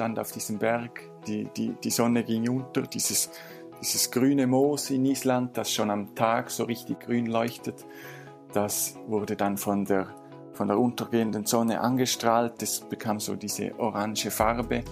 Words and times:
stand 0.00 0.18
auf 0.18 0.32
diesem 0.32 0.56
Berg, 0.56 1.02
die, 1.26 1.46
die, 1.54 1.74
die 1.84 1.90
Sonne 1.90 2.24
ging 2.24 2.48
unter, 2.48 2.80
dieses, 2.80 3.30
dieses 3.82 4.10
grüne 4.10 4.46
Moos 4.46 4.88
in 4.88 5.04
Island, 5.04 5.58
das 5.58 5.70
schon 5.70 5.90
am 5.90 6.14
Tag 6.14 6.50
so 6.50 6.64
richtig 6.64 7.00
grün 7.00 7.26
leuchtet, 7.26 7.84
das 8.54 8.96
wurde 9.08 9.36
dann 9.36 9.58
von 9.58 9.84
der, 9.84 10.06
von 10.54 10.68
der 10.68 10.78
untergehenden 10.78 11.44
Sonne 11.44 11.82
angestrahlt, 11.82 12.62
es 12.62 12.80
bekam 12.80 13.20
so 13.20 13.36
diese 13.36 13.78
orange 13.78 14.30
Farbe. 14.30 14.84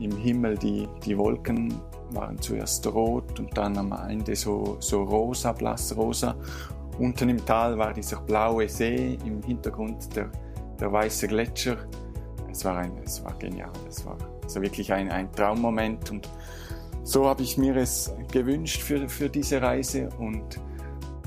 Im 0.00 0.16
Himmel 0.16 0.58
die, 0.58 0.88
die 1.06 1.16
Wolken 1.16 1.72
waren 2.10 2.36
zuerst 2.40 2.84
rot 2.92 3.38
und 3.38 3.56
dann 3.56 3.78
am 3.78 3.92
Ende 3.92 4.34
so, 4.34 4.78
so 4.80 5.04
rosa, 5.04 5.52
blassrosa. 5.52 6.34
Unten 6.98 7.28
im 7.28 7.46
Tal 7.46 7.78
war 7.78 7.92
dieser 7.92 8.20
blaue 8.22 8.68
See, 8.68 9.16
im 9.24 9.44
Hintergrund 9.44 10.16
der, 10.16 10.28
der 10.80 10.90
weiße 10.90 11.28
Gletscher. 11.28 11.76
Es 12.54 12.64
war, 12.64 12.76
ein, 12.76 12.92
es 13.04 13.24
war 13.24 13.34
genial, 13.34 13.72
es 13.88 14.06
war 14.06 14.16
also 14.44 14.62
wirklich 14.62 14.92
ein, 14.92 15.10
ein 15.10 15.30
Traummoment 15.32 16.12
und 16.12 16.28
so 17.02 17.26
habe 17.26 17.42
ich 17.42 17.58
mir 17.58 17.74
es 17.74 18.14
gewünscht 18.30 18.80
für, 18.80 19.08
für 19.08 19.28
diese 19.28 19.60
Reise 19.60 20.08
und, 20.18 20.60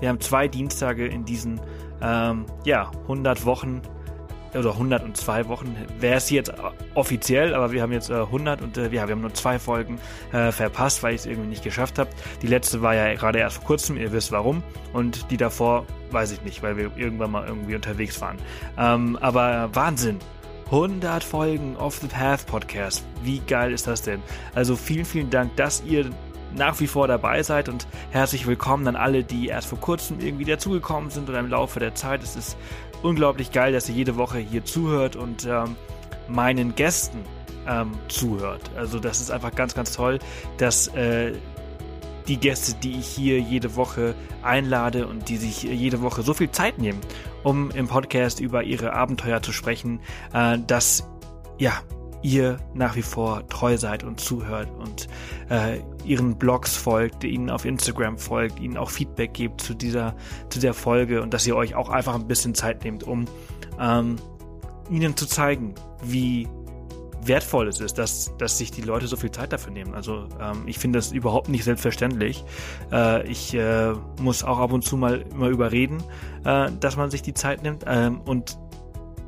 Wir 0.00 0.08
haben 0.08 0.20
zwei 0.20 0.48
Dienstage 0.48 1.06
in 1.06 1.24
diesen 1.24 1.60
ähm, 2.00 2.46
ja 2.64 2.90
100 3.02 3.44
Wochen 3.46 3.82
oder 4.54 4.72
102 4.72 5.48
Wochen 5.48 5.76
wäre 5.98 6.16
es 6.16 6.30
jetzt 6.30 6.52
offiziell, 6.94 7.54
aber 7.54 7.72
wir 7.72 7.82
haben 7.82 7.92
jetzt 7.92 8.10
äh, 8.10 8.14
100 8.14 8.62
und 8.62 8.76
äh, 8.76 8.84
ja, 8.84 9.06
wir 9.06 9.12
haben 9.12 9.20
nur 9.20 9.34
zwei 9.34 9.58
Folgen 9.58 9.98
äh, 10.32 10.52
verpasst, 10.52 11.02
weil 11.02 11.14
ich 11.14 11.22
es 11.22 11.26
irgendwie 11.26 11.48
nicht 11.48 11.64
geschafft 11.64 11.98
habe. 11.98 12.10
Die 12.42 12.46
letzte 12.46 12.82
war 12.82 12.94
ja 12.94 13.14
gerade 13.14 13.38
erst 13.38 13.56
vor 13.56 13.66
kurzem, 13.66 13.96
ihr 13.96 14.12
wisst 14.12 14.32
warum, 14.32 14.62
und 14.92 15.30
die 15.30 15.36
davor 15.36 15.86
weiß 16.10 16.32
ich 16.32 16.42
nicht, 16.42 16.62
weil 16.62 16.76
wir 16.76 16.90
irgendwann 16.96 17.30
mal 17.30 17.46
irgendwie 17.46 17.74
unterwegs 17.74 18.20
waren. 18.20 18.36
Ähm, 18.78 19.16
aber 19.20 19.70
Wahnsinn! 19.72 20.18
100 20.66 21.22
Folgen 21.22 21.76
of 21.76 21.96
the 21.96 22.06
Path 22.06 22.46
Podcast. 22.46 23.04
Wie 23.22 23.40
geil 23.40 23.72
ist 23.72 23.86
das 23.86 24.00
denn? 24.00 24.22
Also 24.54 24.74
vielen, 24.74 25.04
vielen 25.04 25.28
Dank, 25.28 25.54
dass 25.56 25.82
ihr 25.84 26.08
nach 26.54 26.80
wie 26.80 26.86
vor 26.86 27.08
dabei 27.08 27.42
seid 27.42 27.68
und 27.68 27.86
herzlich 28.10 28.46
willkommen 28.46 28.86
an 28.88 28.96
alle, 28.96 29.22
die 29.22 29.48
erst 29.48 29.68
vor 29.68 29.80
kurzem 29.80 30.20
irgendwie 30.20 30.46
dazugekommen 30.46 31.10
sind 31.10 31.28
oder 31.28 31.40
im 31.40 31.48
Laufe 31.48 31.78
der 31.78 31.94
Zeit. 31.94 32.22
Es 32.22 32.36
ist 32.36 32.56
unglaublich 33.02 33.52
geil, 33.52 33.72
dass 33.72 33.88
ihr 33.88 33.94
jede 33.94 34.16
Woche 34.16 34.38
hier 34.38 34.64
zuhört 34.64 35.16
und 35.16 35.46
ähm, 35.46 35.76
meinen 36.28 36.74
Gästen 36.74 37.18
ähm, 37.66 37.92
zuhört. 38.08 38.70
Also 38.76 38.98
das 38.98 39.20
ist 39.20 39.30
einfach 39.30 39.54
ganz, 39.54 39.74
ganz 39.74 39.92
toll, 39.92 40.18
dass 40.56 40.88
äh, 40.88 41.32
die 42.28 42.36
Gäste, 42.36 42.74
die 42.82 42.98
ich 42.98 43.06
hier 43.06 43.40
jede 43.40 43.76
Woche 43.76 44.14
einlade 44.42 45.06
und 45.06 45.28
die 45.28 45.36
sich 45.36 45.62
jede 45.62 46.02
Woche 46.02 46.22
so 46.22 46.34
viel 46.34 46.50
Zeit 46.50 46.78
nehmen, 46.78 47.00
um 47.42 47.70
im 47.72 47.88
Podcast 47.88 48.40
über 48.40 48.62
ihre 48.62 48.92
Abenteuer 48.92 49.42
zu 49.42 49.52
sprechen, 49.52 50.00
äh, 50.32 50.58
dass 50.66 51.08
ja 51.58 51.72
ihr 52.22 52.58
nach 52.74 52.96
wie 52.96 53.02
vor 53.02 53.46
treu 53.48 53.76
seid 53.76 54.04
und 54.04 54.20
zuhört 54.20 54.68
und 54.78 55.08
äh, 55.50 55.80
ihren 56.04 56.36
Blogs 56.36 56.76
folgt, 56.76 57.24
ihnen 57.24 57.50
auf 57.50 57.64
Instagram 57.64 58.18
folgt, 58.18 58.60
ihnen 58.60 58.76
auch 58.76 58.90
Feedback 58.90 59.34
gebt 59.34 59.60
zu 59.60 59.74
dieser, 59.74 60.14
zu 60.48 60.60
der 60.60 60.74
Folge 60.74 61.22
und 61.22 61.34
dass 61.34 61.46
ihr 61.46 61.56
euch 61.56 61.74
auch 61.74 61.88
einfach 61.88 62.14
ein 62.14 62.26
bisschen 62.28 62.54
Zeit 62.54 62.84
nehmt, 62.84 63.04
um 63.04 63.26
ähm, 63.80 64.16
ihnen 64.90 65.16
zu 65.16 65.26
zeigen, 65.26 65.74
wie 66.02 66.48
wertvoll 67.24 67.68
es 67.68 67.80
ist, 67.80 67.98
dass, 67.98 68.32
dass 68.38 68.58
sich 68.58 68.70
die 68.70 68.82
Leute 68.82 69.06
so 69.06 69.16
viel 69.16 69.30
Zeit 69.30 69.52
dafür 69.52 69.72
nehmen. 69.72 69.94
Also 69.94 70.26
ähm, 70.40 70.62
ich 70.66 70.78
finde 70.78 70.98
das 70.98 71.12
überhaupt 71.12 71.48
nicht 71.48 71.64
selbstverständlich. 71.64 72.44
Äh, 72.90 73.26
ich 73.28 73.54
äh, 73.54 73.92
muss 74.20 74.42
auch 74.42 74.58
ab 74.58 74.72
und 74.72 74.82
zu 74.82 74.96
mal 74.96 75.24
immer 75.30 75.48
überreden, 75.48 76.02
äh, 76.44 76.70
dass 76.80 76.96
man 76.96 77.10
sich 77.10 77.22
die 77.22 77.34
Zeit 77.34 77.62
nimmt. 77.62 77.84
Ähm, 77.86 78.20
und 78.24 78.58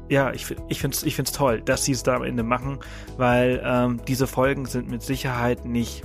ja, 0.08 0.32
ich, 0.32 0.54
ich 0.68 0.80
finde 0.80 0.96
es 0.96 1.02
ich 1.02 1.16
find's 1.16 1.32
toll, 1.32 1.60
dass 1.60 1.84
sie 1.84 1.92
es 1.92 2.02
da 2.02 2.16
am 2.16 2.24
Ende 2.24 2.42
machen, 2.42 2.78
weil 3.16 3.62
ähm, 3.64 4.00
diese 4.06 4.26
Folgen 4.26 4.66
sind 4.66 4.90
mit 4.90 5.02
Sicherheit 5.02 5.64
nicht 5.64 6.04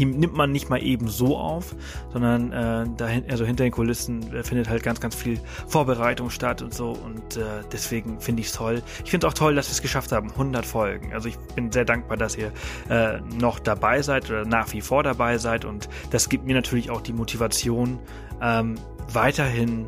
die 0.00 0.06
nimmt 0.06 0.34
man 0.34 0.50
nicht 0.50 0.70
mal 0.70 0.82
eben 0.82 1.08
so 1.08 1.36
auf, 1.36 1.76
sondern 2.10 2.52
äh, 2.52 2.86
dahin, 2.96 3.24
also 3.30 3.44
hinter 3.44 3.64
den 3.64 3.72
Kulissen 3.72 4.34
äh, 4.34 4.42
findet 4.42 4.70
halt 4.70 4.82
ganz, 4.82 4.98
ganz 4.98 5.14
viel 5.14 5.38
Vorbereitung 5.66 6.30
statt 6.30 6.62
und 6.62 6.72
so 6.72 6.92
und 6.92 7.36
äh, 7.36 7.42
deswegen 7.70 8.18
finde 8.18 8.40
ich 8.40 8.46
es 8.46 8.54
toll. 8.54 8.82
Ich 9.04 9.10
finde 9.10 9.28
auch 9.28 9.34
toll, 9.34 9.54
dass 9.54 9.68
wir 9.68 9.72
es 9.72 9.82
geschafft 9.82 10.10
haben, 10.10 10.30
100 10.30 10.64
Folgen. 10.64 11.12
Also 11.12 11.28
ich 11.28 11.38
bin 11.54 11.70
sehr 11.70 11.84
dankbar, 11.84 12.16
dass 12.16 12.34
ihr 12.34 12.50
äh, 12.88 13.20
noch 13.38 13.58
dabei 13.58 14.00
seid 14.00 14.30
oder 14.30 14.46
nach 14.46 14.72
wie 14.72 14.80
vor 14.80 15.02
dabei 15.02 15.36
seid 15.36 15.66
und 15.66 15.90
das 16.10 16.30
gibt 16.30 16.46
mir 16.46 16.54
natürlich 16.54 16.90
auch 16.90 17.02
die 17.02 17.12
Motivation, 17.12 17.98
ähm, 18.40 18.76
weiterhin 19.12 19.86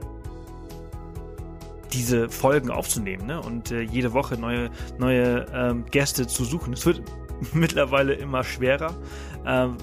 diese 1.93 2.29
Folgen 2.29 2.71
aufzunehmen 2.71 3.27
ne? 3.27 3.41
und 3.41 3.71
äh, 3.71 3.83
jede 3.83 4.13
Woche 4.13 4.39
neue, 4.39 4.71
neue 4.99 5.47
ähm, 5.53 5.85
Gäste 5.91 6.27
zu 6.27 6.45
suchen. 6.45 6.73
Es 6.73 6.87
wird 6.87 7.03
mittlerweile 7.53 8.15
immer 8.15 8.45
schwerer, 8.45 8.95
ähm, 9.47 9.77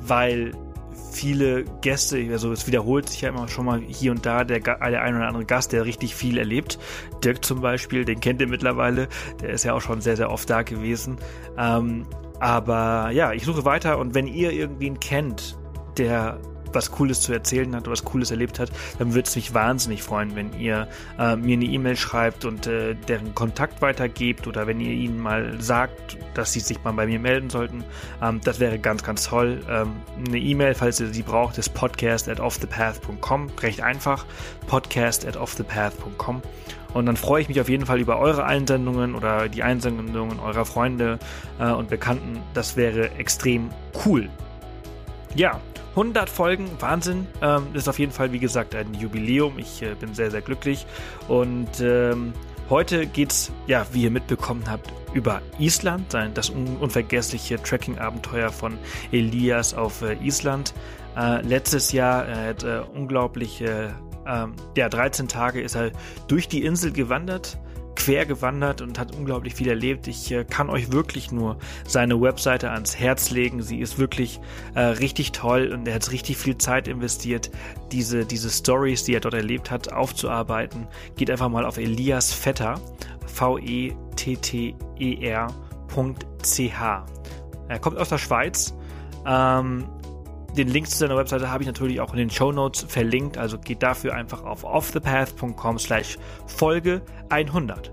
weil 0.00 0.52
viele 1.12 1.64
Gäste, 1.80 2.26
also 2.30 2.52
es 2.52 2.66
wiederholt 2.66 3.08
sich 3.08 3.20
ja 3.20 3.28
immer 3.28 3.46
schon 3.48 3.66
mal 3.66 3.80
hier 3.80 4.12
und 4.12 4.24
da 4.24 4.44
der, 4.44 4.60
der 4.60 4.80
ein 4.80 5.14
oder 5.14 5.26
andere 5.26 5.44
Gast, 5.44 5.72
der 5.72 5.84
richtig 5.84 6.14
viel 6.14 6.38
erlebt. 6.38 6.78
Dirk 7.22 7.44
zum 7.44 7.60
Beispiel, 7.60 8.04
den 8.04 8.20
kennt 8.20 8.40
ihr 8.40 8.48
mittlerweile, 8.48 9.08
der 9.40 9.50
ist 9.50 9.64
ja 9.64 9.74
auch 9.74 9.80
schon 9.80 10.00
sehr, 10.00 10.16
sehr 10.16 10.30
oft 10.30 10.48
da 10.48 10.62
gewesen. 10.62 11.16
Ähm, 11.58 12.06
aber 12.40 13.10
ja, 13.12 13.32
ich 13.32 13.44
suche 13.44 13.64
weiter 13.64 13.98
und 13.98 14.14
wenn 14.14 14.26
ihr 14.26 14.52
irgendwen 14.52 14.98
kennt, 14.98 15.58
der 15.96 16.40
was 16.74 16.90
Cooles 16.90 17.20
zu 17.20 17.32
erzählen 17.32 17.74
hat 17.74 17.82
oder 17.82 17.92
was 17.92 18.04
Cooles 18.04 18.30
erlebt 18.30 18.58
hat, 18.58 18.70
dann 18.98 19.14
würde 19.14 19.28
es 19.28 19.36
mich 19.36 19.54
wahnsinnig 19.54 20.02
freuen, 20.02 20.34
wenn 20.36 20.58
ihr 20.58 20.88
äh, 21.18 21.36
mir 21.36 21.54
eine 21.54 21.64
E-Mail 21.64 21.96
schreibt 21.96 22.44
und 22.44 22.66
äh, 22.66 22.94
deren 22.94 23.34
Kontakt 23.34 23.82
weitergebt 23.82 24.46
oder 24.46 24.66
wenn 24.66 24.80
ihr 24.80 24.92
ihnen 24.92 25.20
mal 25.20 25.60
sagt, 25.60 26.18
dass 26.34 26.52
sie 26.52 26.60
sich 26.60 26.82
mal 26.84 26.92
bei 26.92 27.06
mir 27.06 27.18
melden 27.18 27.50
sollten. 27.50 27.84
Ähm, 28.22 28.40
das 28.44 28.60
wäre 28.60 28.78
ganz, 28.78 29.02
ganz 29.02 29.24
toll. 29.24 29.60
Ähm, 29.68 29.92
eine 30.26 30.38
E-Mail, 30.38 30.74
falls 30.74 31.00
ihr 31.00 31.08
sie 31.08 31.22
braucht, 31.22 31.58
ist 31.58 31.74
podcast 31.74 32.28
at 32.28 32.40
offthepath.com. 32.40 33.50
Recht 33.60 33.80
einfach. 33.80 34.26
Podcast 34.66 35.26
at 35.26 35.36
offthepath.com. 35.36 36.42
Und 36.94 37.06
dann 37.06 37.16
freue 37.16 37.42
ich 37.42 37.48
mich 37.48 37.60
auf 37.60 37.68
jeden 37.68 37.86
Fall 37.86 38.00
über 38.00 38.18
eure 38.18 38.44
Einsendungen 38.44 39.14
oder 39.14 39.48
die 39.48 39.62
Einsendungen 39.62 40.38
eurer 40.40 40.64
Freunde 40.64 41.18
äh, 41.58 41.70
und 41.70 41.88
Bekannten. 41.88 42.40
Das 42.54 42.76
wäre 42.76 43.12
extrem 43.12 43.70
cool. 44.04 44.28
Ja, 45.34 45.60
100 45.92 46.30
Folgen, 46.30 46.70
Wahnsinn. 46.80 47.26
Ähm, 47.40 47.66
ist 47.74 47.88
auf 47.88 47.98
jeden 47.98 48.12
Fall, 48.12 48.32
wie 48.32 48.38
gesagt, 48.38 48.74
ein 48.74 48.94
Jubiläum. 48.94 49.58
Ich 49.58 49.82
äh, 49.82 49.94
bin 49.94 50.14
sehr, 50.14 50.30
sehr 50.30 50.40
glücklich. 50.40 50.86
Und 51.28 51.80
ähm, 51.80 52.32
heute 52.70 53.06
geht's, 53.06 53.52
ja, 53.66 53.86
wie 53.92 54.04
ihr 54.04 54.10
mitbekommen 54.10 54.64
habt, 54.68 54.92
über 55.12 55.42
Island, 55.58 56.14
das 56.34 56.48
un 56.48 56.78
unvergessliche 56.78 57.62
Trekking-Abenteuer 57.62 58.50
von 58.50 58.78
Elias 59.10 59.74
auf 59.74 60.02
äh, 60.02 60.14
Island. 60.14 60.72
Äh, 61.16 61.42
letztes 61.42 61.92
Jahr, 61.92 62.26
er 62.26 62.48
hat 62.48 62.64
äh, 62.64 62.80
unglaubliche, 62.94 63.94
ähm, 64.26 64.54
ja, 64.76 64.88
13 64.88 65.28
Tage 65.28 65.60
ist 65.60 65.76
er 65.76 65.92
durch 66.28 66.48
die 66.48 66.64
Insel 66.64 66.92
gewandert 66.92 67.58
quer 67.94 68.26
gewandert 68.26 68.80
und 68.80 68.98
hat 68.98 69.14
unglaublich 69.14 69.54
viel 69.54 69.68
erlebt. 69.68 70.08
Ich 70.08 70.32
äh, 70.32 70.44
kann 70.44 70.70
euch 70.70 70.92
wirklich 70.92 71.30
nur 71.32 71.58
seine 71.86 72.20
Webseite 72.20 72.70
ans 72.70 72.98
Herz 72.98 73.30
legen. 73.30 73.62
Sie 73.62 73.80
ist 73.80 73.98
wirklich 73.98 74.40
äh, 74.74 74.80
richtig 74.80 75.32
toll 75.32 75.70
und 75.72 75.86
er 75.86 75.94
hat 75.94 76.10
richtig 76.10 76.36
viel 76.36 76.58
Zeit 76.58 76.88
investiert, 76.88 77.50
diese, 77.90 78.24
diese 78.24 78.50
Stories, 78.50 79.04
die 79.04 79.14
er 79.14 79.20
dort 79.20 79.34
erlebt 79.34 79.70
hat, 79.70 79.92
aufzuarbeiten. 79.92 80.88
Geht 81.16 81.30
einfach 81.30 81.48
mal 81.48 81.64
auf 81.64 81.78
Elias 81.78 82.32
Vetter, 82.32 82.80
V-E-T-T-E-R 83.26 84.76
Er 87.68 87.78
kommt 87.78 87.98
aus 87.98 88.08
der 88.08 88.18
Schweiz. 88.18 88.74
Ähm, 89.26 89.84
den 90.56 90.68
Link 90.68 90.88
zu 90.88 90.98
seiner 90.98 91.16
Webseite 91.16 91.50
habe 91.50 91.62
ich 91.62 91.66
natürlich 91.66 92.00
auch 92.00 92.12
in 92.12 92.18
den 92.18 92.30
Show 92.30 92.52
Notes 92.52 92.84
verlinkt, 92.88 93.38
also 93.38 93.58
geht 93.58 93.82
dafür 93.82 94.14
einfach 94.14 94.44
auf 94.44 94.64
offthepath.com 94.64 95.78
slash 95.78 96.18
Folge 96.46 97.02
100. 97.30 97.92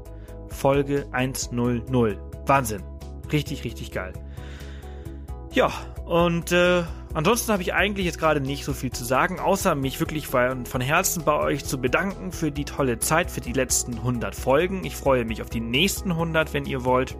Folge 0.49 1.07
100. 1.11 2.17
Wahnsinn. 2.45 2.83
Richtig, 3.31 3.63
richtig 3.63 3.91
geil. 3.91 4.13
Ja, 5.51 5.71
und 6.05 6.51
äh, 6.51 6.83
ansonsten 7.13 7.51
habe 7.51 7.61
ich 7.61 7.73
eigentlich 7.73 8.05
jetzt 8.05 8.19
gerade 8.19 8.41
nicht 8.41 8.65
so 8.65 8.73
viel 8.73 8.91
zu 8.91 9.05
sagen, 9.05 9.39
außer 9.39 9.75
mich 9.75 9.99
wirklich 9.99 10.27
von, 10.27 10.65
von 10.65 10.81
Herzen 10.81 11.23
bei 11.23 11.39
euch 11.39 11.65
zu 11.65 11.79
bedanken 11.79 12.31
für 12.31 12.51
die 12.51 12.65
tolle 12.65 12.99
Zeit, 12.99 13.31
für 13.31 13.41
die 13.41 13.53
letzten 13.53 13.93
100 13.93 14.35
Folgen. 14.35 14.83
Ich 14.85 14.95
freue 14.95 15.25
mich 15.25 15.41
auf 15.41 15.49
die 15.49 15.61
nächsten 15.61 16.11
100, 16.11 16.53
wenn 16.53 16.65
ihr 16.65 16.83
wollt. 16.83 17.15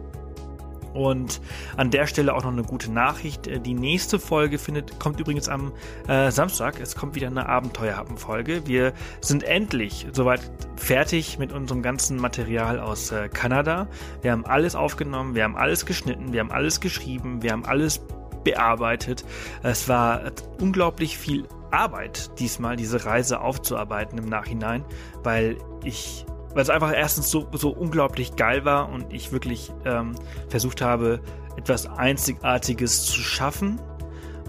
Und 0.94 1.40
an 1.76 1.90
der 1.90 2.06
Stelle 2.06 2.34
auch 2.34 2.42
noch 2.42 2.52
eine 2.52 2.62
gute 2.62 2.90
Nachricht. 2.90 3.46
Äh, 3.46 3.60
die 3.60 3.74
nächste 3.74 4.18
Folge 4.18 4.58
findet, 4.58 4.98
kommt 4.98 5.20
übrigens 5.20 5.48
am 5.48 5.72
äh, 6.08 6.30
Samstag. 6.30 6.80
Es 6.80 6.96
kommt 6.96 7.14
wieder 7.14 7.28
eine 7.28 7.48
Abenteuerhappen-Folge. 7.48 8.66
Wir 8.66 8.92
sind 9.20 9.42
endlich 9.42 10.06
soweit 10.12 10.40
fertig 10.76 11.38
mit 11.38 11.52
unserem 11.52 11.82
ganzen 11.82 12.16
Material 12.16 12.80
aus 12.80 13.10
äh, 13.12 13.28
Kanada. 13.28 13.86
Wir 14.22 14.32
haben 14.32 14.44
alles 14.46 14.74
aufgenommen, 14.74 15.34
wir 15.34 15.44
haben 15.44 15.56
alles 15.56 15.86
geschnitten, 15.86 16.32
wir 16.32 16.40
haben 16.40 16.50
alles 16.50 16.80
geschrieben, 16.80 17.42
wir 17.42 17.52
haben 17.52 17.64
alles 17.64 18.00
bearbeitet. 18.44 19.24
Es 19.62 19.88
war 19.88 20.32
unglaublich 20.58 21.18
viel 21.18 21.46
Arbeit 21.70 22.38
diesmal, 22.40 22.76
diese 22.76 23.04
Reise 23.04 23.40
aufzuarbeiten 23.40 24.18
im 24.18 24.26
Nachhinein, 24.26 24.84
weil 25.22 25.56
ich 25.84 26.24
weil 26.54 26.62
es 26.62 26.70
einfach 26.70 26.92
erstens 26.92 27.30
so, 27.30 27.46
so 27.52 27.70
unglaublich 27.70 28.36
geil 28.36 28.64
war 28.64 28.88
und 28.88 29.12
ich 29.12 29.32
wirklich 29.32 29.72
ähm, 29.84 30.14
versucht 30.48 30.82
habe, 30.82 31.20
etwas 31.56 31.86
Einzigartiges 31.86 33.04
zu 33.04 33.20
schaffen. 33.20 33.80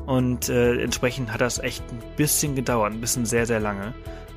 Und 0.06 0.50
äh, 0.50 0.81
entsprechend 0.81 1.31
hat 1.31 1.42
das 1.42 1.59
echt 1.59 1.83
ein 1.92 2.00
bisschen 2.18 2.56
gedauert, 2.56 2.94
ein 2.94 3.01
bisschen 3.01 3.25
sehr, 3.25 3.45
sehr 3.45 3.59
lange. 3.59 3.94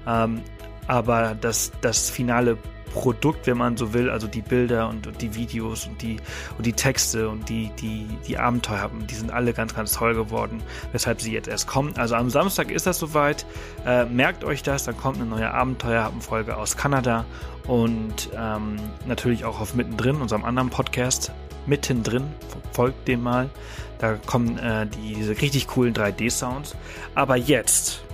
Ähm, 0.06 0.43
aber 0.87 1.34
das, 1.40 1.72
das 1.81 2.11
finale 2.11 2.58
Produkt, 2.94 3.46
wenn 3.49 3.58
man 3.58 3.76
so 3.76 3.93
will, 3.93 4.08
also 4.08 4.29
die 4.29 4.41
Bilder 4.41 4.88
und, 4.88 5.06
und, 5.08 5.20
die 5.20 5.35
Videos 5.35 5.87
und 5.87 6.00
die, 6.00 6.17
und 6.56 6.64
die 6.64 6.73
Texte 6.73 7.29
und 7.29 7.49
die, 7.49 7.70
die, 7.81 8.06
die 8.26 8.38
Abenteuer 8.38 8.79
haben, 8.79 9.06
die 9.08 9.17
sind 9.17 9.32
alle 9.32 9.52
ganz, 9.52 9.75
ganz 9.75 9.93
toll 9.93 10.14
geworden, 10.14 10.62
weshalb 10.93 11.20
sie 11.20 11.32
jetzt 11.32 11.49
erst 11.49 11.67
kommen. 11.67 11.93
Also 11.96 12.14
am 12.14 12.31
Samstag 12.31 12.70
ist 12.70 12.87
das 12.87 12.99
soweit. 12.99 13.44
Äh, 13.85 14.05
merkt 14.06 14.44
euch 14.44 14.62
das, 14.62 14.85
dann 14.85 14.96
kommt 14.96 15.17
eine 15.17 15.26
neue 15.26 15.50
Abenteuerhappen-Folge 15.52 16.56
aus 16.56 16.76
Kanada 16.76 17.25
und 17.67 18.31
ähm, 18.37 18.76
natürlich 19.06 19.44
auch 19.44 19.61
auf 19.61 19.75
Mittendrin, 19.75 20.17
unserem 20.17 20.44
anderen 20.44 20.70
Podcast. 20.70 21.32
Mittendrin, 21.67 22.25
folgt 22.73 23.08
dem 23.08 23.23
mal. 23.23 23.50
Da 23.99 24.14
kommen 24.14 24.56
äh, 24.58 24.87
diese 24.87 25.41
richtig 25.41 25.67
coolen 25.67 25.94
3D-Sounds. 25.94 26.76
Aber 27.14 27.37
jetzt 27.37 28.05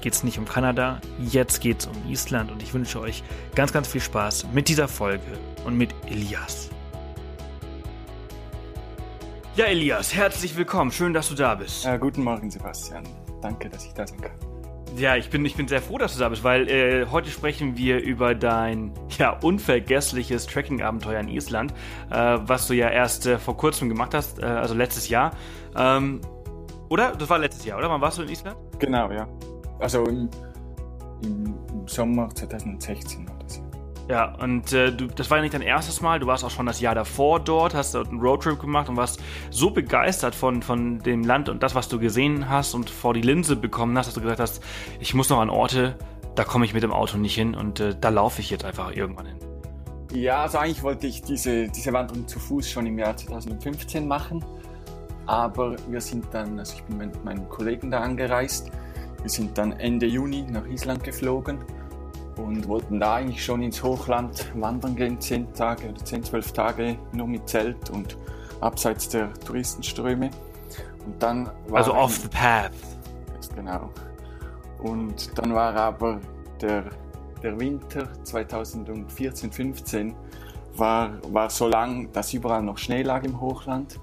geht 0.00 0.12
es 0.12 0.24
nicht 0.24 0.38
um 0.38 0.44
Kanada, 0.44 1.00
jetzt 1.18 1.60
geht 1.60 1.80
es 1.80 1.86
um 1.86 1.94
Island 2.08 2.50
und 2.50 2.62
ich 2.62 2.72
wünsche 2.72 3.00
euch 3.00 3.22
ganz, 3.54 3.72
ganz 3.72 3.88
viel 3.88 4.00
Spaß 4.00 4.46
mit 4.52 4.68
dieser 4.68 4.88
Folge 4.88 5.38
und 5.64 5.76
mit 5.76 5.94
Elias. 6.06 6.70
Ja, 9.56 9.64
Elias, 9.64 10.14
herzlich 10.14 10.56
willkommen. 10.56 10.92
Schön, 10.92 11.12
dass 11.12 11.28
du 11.28 11.34
da 11.34 11.56
bist. 11.56 11.84
Äh, 11.84 11.98
guten 11.98 12.22
Morgen, 12.22 12.50
Sebastian. 12.50 13.02
Danke, 13.42 13.68
dass 13.68 13.84
ich 13.84 13.92
da 13.92 14.06
sein 14.06 14.20
kann. 14.20 14.30
Ja, 14.96 15.16
ich 15.16 15.30
bin, 15.30 15.44
ich 15.44 15.56
bin 15.56 15.68
sehr 15.68 15.82
froh, 15.82 15.98
dass 15.98 16.14
du 16.14 16.20
da 16.20 16.28
bist, 16.28 16.44
weil 16.44 16.68
äh, 16.68 17.06
heute 17.06 17.28
sprechen 17.30 17.76
wir 17.76 18.00
über 18.00 18.34
dein 18.34 18.92
ja, 19.18 19.30
unvergessliches 19.42 20.46
Trekking-Abenteuer 20.46 21.20
in 21.20 21.28
Island, 21.28 21.74
äh, 22.10 22.38
was 22.40 22.68
du 22.68 22.74
ja 22.74 22.88
erst 22.88 23.26
äh, 23.26 23.38
vor 23.38 23.56
kurzem 23.56 23.88
gemacht 23.88 24.14
hast, 24.14 24.38
äh, 24.38 24.46
also 24.46 24.74
letztes 24.74 25.08
Jahr. 25.08 25.32
Ähm, 25.76 26.20
oder? 26.88 27.12
Das 27.16 27.28
war 27.28 27.38
letztes 27.38 27.64
Jahr, 27.64 27.78
oder? 27.78 27.90
Wann 27.90 28.00
warst 28.00 28.18
du 28.18 28.22
in 28.22 28.28
Island? 28.28 28.56
Genau, 28.78 29.10
ja. 29.10 29.28
Also 29.78 30.04
im, 30.04 30.28
im 31.22 31.54
Sommer 31.86 32.28
2016 32.34 33.28
war 33.28 33.36
das 33.38 33.56
ja. 33.56 33.62
Ja, 34.08 34.34
und 34.36 34.72
äh, 34.72 34.90
du, 34.90 35.06
das 35.06 35.30
war 35.30 35.36
ja 35.36 35.42
nicht 35.42 35.52
dein 35.52 35.60
erstes 35.60 36.00
Mal, 36.00 36.18
du 36.18 36.26
warst 36.26 36.42
auch 36.42 36.50
schon 36.50 36.64
das 36.64 36.80
Jahr 36.80 36.94
davor 36.94 37.40
dort, 37.40 37.74
hast 37.74 37.94
dort 37.94 38.08
einen 38.08 38.20
Roadtrip 38.20 38.58
gemacht 38.58 38.88
und 38.88 38.96
warst 38.96 39.20
so 39.50 39.70
begeistert 39.70 40.34
von, 40.34 40.62
von 40.62 41.00
dem 41.00 41.24
Land 41.24 41.50
und 41.50 41.62
das, 41.62 41.74
was 41.74 41.88
du 41.88 41.98
gesehen 41.98 42.48
hast 42.48 42.72
und 42.72 42.88
vor 42.88 43.12
die 43.12 43.20
Linse 43.20 43.54
bekommen 43.54 43.98
hast, 43.98 44.06
dass 44.06 44.14
du 44.14 44.22
gesagt 44.22 44.40
hast, 44.40 44.62
ich 44.98 45.12
muss 45.12 45.28
noch 45.28 45.40
an 45.40 45.50
Orte, 45.50 45.98
da 46.36 46.44
komme 46.44 46.64
ich 46.64 46.72
mit 46.72 46.82
dem 46.82 46.92
Auto 46.92 47.18
nicht 47.18 47.34
hin 47.34 47.54
und 47.54 47.80
äh, 47.80 47.94
da 48.00 48.08
laufe 48.08 48.40
ich 48.40 48.48
jetzt 48.48 48.64
einfach 48.64 48.96
irgendwann 48.96 49.26
hin. 49.26 49.36
Ja, 50.14 50.42
also 50.42 50.56
eigentlich 50.56 50.82
wollte 50.82 51.06
ich 51.06 51.22
diese, 51.22 51.68
diese 51.68 51.92
Wanderung 51.92 52.26
zu 52.26 52.38
Fuß 52.38 52.70
schon 52.70 52.86
im 52.86 52.98
Jahr 52.98 53.14
2015 53.14 54.08
machen, 54.08 54.42
aber 55.26 55.76
wir 55.86 56.00
sind 56.00 56.24
dann, 56.32 56.58
also 56.58 56.76
ich 56.76 56.82
bin 56.84 56.96
mit 56.96 57.24
meinem 57.26 57.46
Kollegen 57.50 57.90
da 57.90 58.00
angereist 58.00 58.70
wir 59.22 59.30
sind 59.30 59.56
dann 59.58 59.72
Ende 59.72 60.06
Juni 60.06 60.42
nach 60.42 60.66
Island 60.66 61.04
geflogen 61.04 61.58
und 62.36 62.68
wollten 62.68 63.00
da 63.00 63.16
eigentlich 63.16 63.44
schon 63.44 63.62
ins 63.62 63.82
Hochland 63.82 64.50
wandern 64.54 64.94
gehen, 64.96 65.20
10 65.20 65.52
Tage 65.54 65.88
oder 65.88 66.04
10, 66.04 66.24
12 66.24 66.52
Tage 66.52 66.96
nur 67.12 67.26
mit 67.26 67.48
Zelt 67.48 67.90
und 67.90 68.16
abseits 68.60 69.08
der 69.08 69.32
Touristenströme. 69.34 70.30
Und 71.04 71.22
dann 71.22 71.50
also 71.72 71.94
off 71.94 72.16
the 72.16 72.28
path. 72.28 72.72
Genau. 73.56 73.90
Und 74.78 75.36
dann 75.36 75.54
war 75.54 75.74
aber 75.74 76.20
der, 76.60 76.84
der 77.42 77.58
Winter 77.58 78.08
2014, 78.24 79.50
15 79.50 80.14
war, 80.76 81.10
war 81.32 81.50
so 81.50 81.66
lang, 81.66 82.12
dass 82.12 82.32
überall 82.32 82.62
noch 82.62 82.78
Schnee 82.78 83.02
lag 83.02 83.24
im 83.24 83.40
Hochland. 83.40 83.98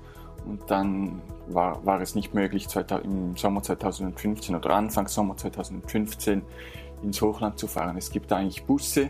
Und 0.46 0.70
dann 0.70 1.22
war, 1.48 1.86
war 1.86 2.02
es 2.02 2.16
nicht 2.16 2.34
möglich, 2.34 2.68
im 3.04 3.36
Sommer 3.36 3.62
2015 3.62 4.56
oder 4.56 4.72
Anfang 4.72 5.08
Sommer 5.08 5.38
2015 5.38 6.42
ins 7.04 7.22
Hochland 7.22 7.60
zu 7.60 7.68
fahren. 7.68 7.98
Es 7.98 8.10
gibt 8.10 8.32
eigentlich 8.32 8.64
Busse, 8.66 9.10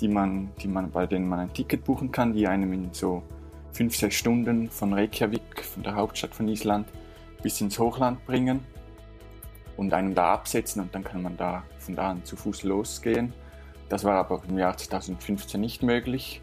die 0.00 0.08
man, 0.08 0.50
die 0.60 0.68
man, 0.68 0.90
bei 0.90 1.06
denen 1.06 1.28
man 1.28 1.40
ein 1.40 1.52
Ticket 1.52 1.84
buchen 1.84 2.12
kann, 2.12 2.32
die 2.32 2.46
einem 2.46 2.72
in 2.72 2.92
so 2.92 3.22
fünf, 3.72 3.96
sechs 3.96 4.16
Stunden 4.16 4.70
von 4.70 4.92
Reykjavik, 4.92 5.64
von 5.64 5.82
der 5.82 5.94
Hauptstadt 5.96 6.34
von 6.34 6.48
Island, 6.48 6.86
bis 7.42 7.60
ins 7.60 7.78
Hochland 7.78 8.24
bringen 8.26 8.60
und 9.76 9.92
einen 9.92 10.14
da 10.14 10.34
absetzen 10.34 10.82
und 10.82 10.94
dann 10.94 11.02
kann 11.02 11.22
man 11.22 11.36
da 11.36 11.64
von 11.78 11.96
da 11.96 12.10
an 12.10 12.24
zu 12.24 12.36
Fuß 12.36 12.62
losgehen. 12.62 13.32
Das 13.88 14.04
war 14.04 14.14
aber 14.14 14.42
im 14.48 14.58
Jahr 14.58 14.76
2015 14.76 15.60
nicht 15.60 15.82
möglich. 15.82 16.40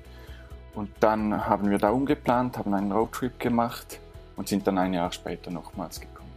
Und 0.73 0.89
dann 0.99 1.47
haben 1.47 1.69
wir 1.69 1.79
da 1.79 1.89
umgeplant, 1.89 2.57
haben 2.57 2.73
einen 2.73 2.91
Roadtrip 2.91 3.39
gemacht 3.39 3.99
und 4.41 4.47
sind 4.47 4.65
dann 4.65 4.79
ein 4.79 4.91
Jahr 4.91 5.11
später 5.11 5.51
nochmals 5.51 6.01
gekommen. 6.01 6.31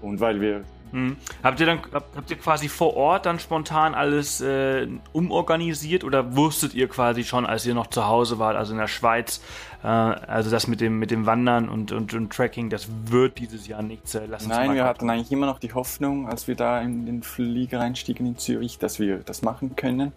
Und 0.00 0.20
weil 0.20 0.40
wir. 0.40 0.62
Hm. 0.92 1.16
Habt 1.42 1.58
ihr 1.58 1.66
dann 1.66 1.80
habt 1.92 2.30
ihr 2.30 2.38
quasi 2.38 2.68
vor 2.68 2.96
Ort 2.96 3.26
dann 3.26 3.40
spontan 3.40 3.96
alles 3.96 4.40
äh, 4.40 4.86
umorganisiert 5.12 6.04
oder 6.04 6.36
wusstet 6.36 6.72
ihr 6.74 6.86
quasi 6.86 7.24
schon, 7.24 7.44
als 7.44 7.66
ihr 7.66 7.74
noch 7.74 7.88
zu 7.88 8.06
Hause 8.06 8.38
wart, 8.38 8.56
also 8.56 8.72
in 8.72 8.78
der 8.78 8.86
Schweiz, 8.86 9.40
äh, 9.82 9.88
also 9.88 10.48
das 10.48 10.68
mit 10.68 10.80
dem 10.80 11.00
mit 11.00 11.10
dem 11.10 11.26
Wandern 11.26 11.68
und, 11.68 11.90
und, 11.90 12.14
und 12.14 12.32
Tracking, 12.32 12.70
das 12.70 12.86
wird 13.06 13.38
dieses 13.38 13.66
Jahr 13.66 13.82
nichts. 13.82 14.14
Äh, 14.14 14.28
Nein, 14.46 14.74
wir 14.74 14.84
hatten 14.84 15.10
eigentlich 15.10 15.32
immer 15.32 15.46
noch 15.46 15.58
die 15.58 15.74
Hoffnung, 15.74 16.28
als 16.28 16.46
wir 16.46 16.54
da 16.54 16.80
in 16.80 17.06
den 17.06 17.24
Flieger 17.24 17.80
einstiegen 17.80 18.24
in 18.24 18.38
Zürich, 18.38 18.78
dass 18.78 19.00
wir 19.00 19.18
das 19.18 19.42
machen 19.42 19.74
können. 19.74 20.12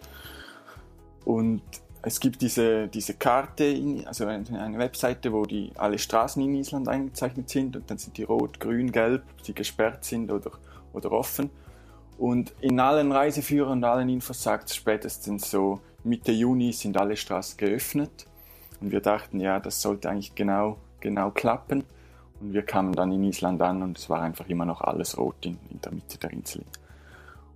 Und 1.24 1.62
es 2.02 2.20
gibt 2.20 2.40
diese, 2.40 2.88
diese 2.88 3.14
Karte, 3.14 3.64
in, 3.64 4.06
also 4.06 4.26
eine 4.26 4.78
Webseite, 4.78 5.32
wo 5.32 5.44
die 5.44 5.72
alle 5.76 5.98
Straßen 5.98 6.42
in 6.42 6.54
Island 6.54 6.88
eingezeichnet 6.88 7.50
sind 7.50 7.76
und 7.76 7.90
dann 7.90 7.98
sind 7.98 8.16
die 8.16 8.22
rot, 8.22 8.58
grün, 8.58 8.90
gelb, 8.90 9.22
die 9.46 9.54
gesperrt 9.54 10.04
sind 10.04 10.30
oder, 10.30 10.50
oder 10.92 11.12
offen. 11.12 11.50
Und 12.18 12.52
in 12.60 12.80
allen 12.80 13.12
Reiseführern 13.12 13.78
und 13.78 13.84
allen 13.84 14.08
Infos 14.08 14.42
sagt 14.42 14.68
es 14.68 14.76
spätestens 14.76 15.50
so, 15.50 15.80
Mitte 16.04 16.32
Juni 16.32 16.72
sind 16.72 16.96
alle 16.96 17.16
Straßen 17.16 17.56
geöffnet. 17.56 18.26
Und 18.80 18.92
wir 18.92 19.00
dachten, 19.00 19.40
ja, 19.40 19.60
das 19.60 19.80
sollte 19.80 20.08
eigentlich 20.08 20.34
genau, 20.34 20.78
genau 21.00 21.30
klappen. 21.30 21.84
Und 22.40 22.54
wir 22.54 22.62
kamen 22.62 22.92
dann 22.92 23.12
in 23.12 23.24
Island 23.24 23.60
an 23.60 23.82
und 23.82 23.98
es 23.98 24.08
war 24.08 24.22
einfach 24.22 24.48
immer 24.48 24.64
noch 24.64 24.80
alles 24.80 25.18
rot 25.18 25.44
in, 25.44 25.58
in 25.70 25.80
der 25.82 25.92
Mitte 25.92 26.18
der 26.18 26.30
Insel. 26.30 26.62